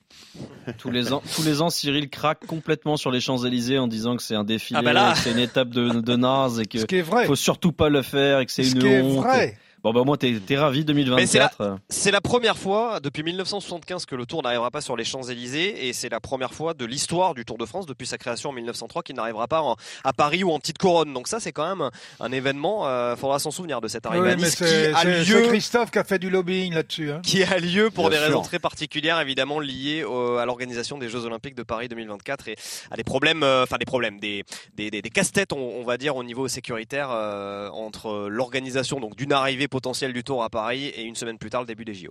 tous 0.78 0.90
les 0.90 1.12
ans, 1.12 1.22
tous 1.34 1.42
les 1.42 1.62
ans, 1.62 1.70
Cyril 1.70 2.10
craque 2.10 2.46
complètement 2.46 2.96
sur 2.96 3.10
les 3.10 3.20
Champs 3.20 3.38
Élysées 3.44 3.78
en 3.78 3.86
disant 3.88 4.16
que 4.16 4.22
c'est 4.22 4.34
un 4.34 4.44
défilé, 4.44 4.78
ah 4.78 4.82
bah 4.82 5.12
que 5.14 5.20
c'est 5.20 5.30
une 5.32 5.38
étape 5.38 5.70
de, 5.70 6.00
de 6.00 6.16
naze 6.16 6.60
et 6.60 6.66
que 6.66 6.78
Ce 6.78 6.84
qui 6.84 6.96
est 6.96 7.02
vrai. 7.02 7.24
faut 7.26 7.36
surtout 7.36 7.72
pas 7.72 7.88
le 7.88 8.02
faire 8.02 8.40
et 8.40 8.46
que 8.46 8.52
c'est 8.52 8.64
Ce 8.64 8.74
une 8.74 8.80
qui 8.80 8.86
est 8.88 9.00
honte. 9.00 9.24
vrai. 9.24 9.56
Bon 9.82 9.94
bah 9.94 10.02
moi 10.04 10.18
t'es 10.18 10.38
es 10.50 10.58
ravi 10.58 10.84
2024. 10.84 11.78
C'est 11.88 12.10
la, 12.10 12.16
la, 12.16 12.20
première 12.20 12.58
fois 12.58 13.00
depuis 13.00 13.22
1975 13.22 14.04
que 14.04 14.14
le 14.14 14.26
Tour 14.26 14.42
n'arrivera 14.42 14.70
pas 14.70 14.82
sur 14.82 14.94
les 14.94 15.04
Champs 15.04 15.22
Élysées 15.22 15.88
et 15.88 15.94
c'est 15.94 16.10
la 16.10 16.20
première 16.20 16.52
fois 16.52 16.74
de 16.74 16.84
l'histoire 16.84 17.32
du 17.32 17.46
Tour 17.46 17.56
de 17.56 17.64
France 17.64 17.86
depuis 17.86 18.06
sa 18.06 18.18
création 18.18 18.50
en 18.50 18.52
1903 18.52 19.02
qu'il 19.02 19.16
n'arrivera 19.16 19.48
pas 19.48 19.62
en, 19.62 19.76
à 20.04 20.12
Paris 20.12 20.44
ou 20.44 20.50
en 20.50 20.58
petite 20.58 20.76
couronne. 20.76 21.14
Donc 21.14 21.28
ça 21.28 21.40
c'est 21.40 21.52
quand 21.52 21.66
même 21.66 21.80
un, 21.80 21.90
un 22.20 22.30
événement. 22.30 22.86
Euh, 22.88 23.16
faudra 23.16 23.38
s'en 23.38 23.50
souvenir 23.50 23.80
de 23.80 23.88
cette 23.88 24.04
arrivée 24.04 24.26
oui, 24.26 24.32
à 24.32 24.36
Nice 24.36 24.56
qui 24.56 24.64
a 24.64 25.04
lieu. 25.04 25.46
Christophe 25.48 25.90
qui 25.90 25.98
a 25.98 26.04
fait 26.04 26.18
du 26.18 26.28
lobbying 26.28 26.74
là-dessus. 26.74 27.10
Hein. 27.12 27.20
Qui 27.22 27.42
a 27.42 27.58
lieu 27.58 27.88
pour 27.88 28.10
Bien 28.10 28.18
des 28.18 28.24
sûr. 28.24 28.26
raisons 28.26 28.42
très 28.42 28.58
particulières 28.58 29.18
évidemment 29.20 29.60
liées 29.60 30.04
au, 30.04 30.36
à 30.36 30.44
l'organisation 30.44 30.98
des 30.98 31.08
Jeux 31.08 31.24
Olympiques 31.24 31.54
de 31.54 31.62
Paris 31.62 31.88
2024 31.88 32.48
et 32.48 32.56
à 32.90 32.96
des 32.96 33.04
problèmes, 33.04 33.42
enfin 33.42 33.76
euh, 33.76 33.78
des 33.78 33.86
problèmes, 33.86 34.20
des 34.20 34.44
des, 34.76 34.90
des, 34.90 35.00
des 35.00 35.10
casse-têtes 35.10 35.54
on, 35.54 35.80
on, 35.80 35.84
va 35.84 35.96
dire 35.96 36.16
au 36.16 36.22
niveau 36.22 36.48
sécuritaire 36.48 37.08
euh, 37.10 37.70
entre 37.70 38.28
l'organisation 38.28 39.00
donc 39.00 39.16
d'une 39.16 39.32
arrivée 39.32 39.68
potentielle 39.70 40.12
du 40.12 40.24
Tour 40.24 40.42
à 40.42 40.50
Paris 40.50 40.86
et 40.86 41.02
une 41.02 41.14
semaine 41.14 41.38
plus 41.38 41.50
tard 41.50 41.62
le 41.62 41.66
début 41.66 41.84
des 41.84 41.94
JO. 41.94 42.10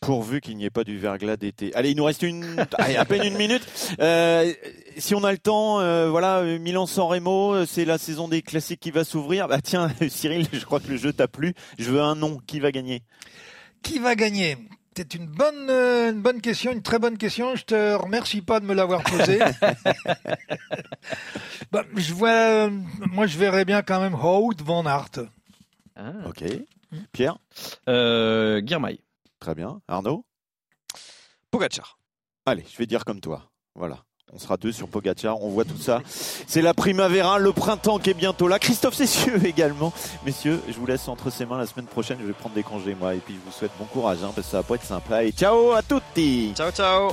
Pourvu 0.00 0.40
qu'il 0.40 0.56
n'y 0.56 0.64
ait 0.64 0.70
pas 0.70 0.84
du 0.84 0.98
verglas 0.98 1.36
d'été. 1.36 1.74
Allez, 1.74 1.90
il 1.90 1.96
nous 1.96 2.04
reste 2.04 2.22
une, 2.22 2.66
allez, 2.78 2.96
à 2.96 3.04
peine 3.04 3.24
une 3.24 3.36
minute. 3.36 3.66
Euh, 4.00 4.52
si 4.96 5.14
on 5.14 5.24
a 5.24 5.32
le 5.32 5.38
temps, 5.38 5.80
euh, 5.80 6.08
voilà, 6.08 6.42
Milan-San 6.42 7.06
Remo, 7.06 7.66
c'est 7.66 7.84
la 7.84 7.98
saison 7.98 8.28
des 8.28 8.42
classiques 8.42 8.80
qui 8.80 8.90
va 8.90 9.04
s'ouvrir. 9.04 9.48
Bah 9.48 9.60
tiens, 9.60 9.90
Cyril, 10.08 10.46
je 10.52 10.64
crois 10.64 10.80
que 10.80 10.88
le 10.88 10.96
jeu 10.96 11.12
t'a 11.12 11.26
plu. 11.26 11.54
Je 11.78 11.90
veux 11.90 12.02
un 12.02 12.14
nom. 12.14 12.38
Qui 12.46 12.60
va 12.60 12.70
gagner? 12.70 13.02
Qui 13.82 13.98
va 13.98 14.14
gagner? 14.14 14.56
C'est 14.98 15.14
une 15.14 15.26
bonne, 15.26 15.70
euh, 15.70 16.10
une 16.10 16.22
bonne 16.22 16.40
question, 16.40 16.72
une 16.72 16.82
très 16.82 16.98
bonne 16.98 17.18
question. 17.18 17.54
Je 17.54 17.64
te 17.64 17.94
remercie 17.94 18.42
pas 18.42 18.58
de 18.58 18.64
me 18.64 18.74
l'avoir 18.74 19.04
posée. 19.04 19.38
bah, 21.70 21.84
je 21.94 22.12
vois, 22.12 22.30
euh, 22.30 22.70
moi, 23.12 23.28
je 23.28 23.38
verrais 23.38 23.64
bien 23.64 23.82
quand 23.82 24.00
même 24.00 24.14
Hout 24.14 24.56
Van 24.60 24.84
Aert. 24.86 25.20
Ah. 25.94 26.14
Ok. 26.26 26.42
Pierre 27.12 27.38
euh, 27.88 28.60
Guirmail. 28.60 29.00
Très 29.40 29.54
bien. 29.54 29.80
Arnaud 29.88 30.24
Pogacar. 31.50 31.98
Allez, 32.46 32.64
je 32.70 32.76
vais 32.76 32.86
dire 32.86 33.04
comme 33.04 33.20
toi. 33.20 33.50
Voilà. 33.74 34.04
On 34.32 34.38
sera 34.38 34.58
deux 34.58 34.72
sur 34.72 34.88
Pogacar, 34.88 35.42
on 35.42 35.48
voit 35.48 35.64
tout 35.64 35.78
ça. 35.78 36.02
C'est 36.04 36.60
la 36.60 36.74
primavera, 36.74 37.38
le 37.38 37.52
printemps 37.52 37.98
qui 37.98 38.10
est 38.10 38.14
bientôt 38.14 38.46
là. 38.46 38.58
Christophe 38.58 38.94
Cessieux 38.94 39.44
également. 39.46 39.92
Messieurs, 40.26 40.60
je 40.68 40.74
vous 40.74 40.86
laisse 40.86 41.08
entre 41.08 41.30
ses 41.30 41.46
mains 41.46 41.56
la 41.56 41.66
semaine 41.66 41.86
prochaine. 41.86 42.18
Je 42.20 42.26
vais 42.26 42.32
prendre 42.34 42.54
des 42.54 42.62
congés 42.62 42.94
moi 42.94 43.14
et 43.14 43.18
puis 43.18 43.34
je 43.34 43.40
vous 43.40 43.56
souhaite 43.56 43.72
bon 43.78 43.86
courage 43.86 44.18
hein, 44.22 44.32
parce 44.34 44.46
que 44.46 44.50
ça 44.50 44.58
va 44.58 44.62
pas 44.64 44.74
être 44.74 44.84
simple. 44.84 45.12
Allez, 45.14 45.32
ciao 45.32 45.72
à 45.72 45.82
tutti. 45.82 46.52
Ciao 46.54 46.70
ciao. 46.70 47.12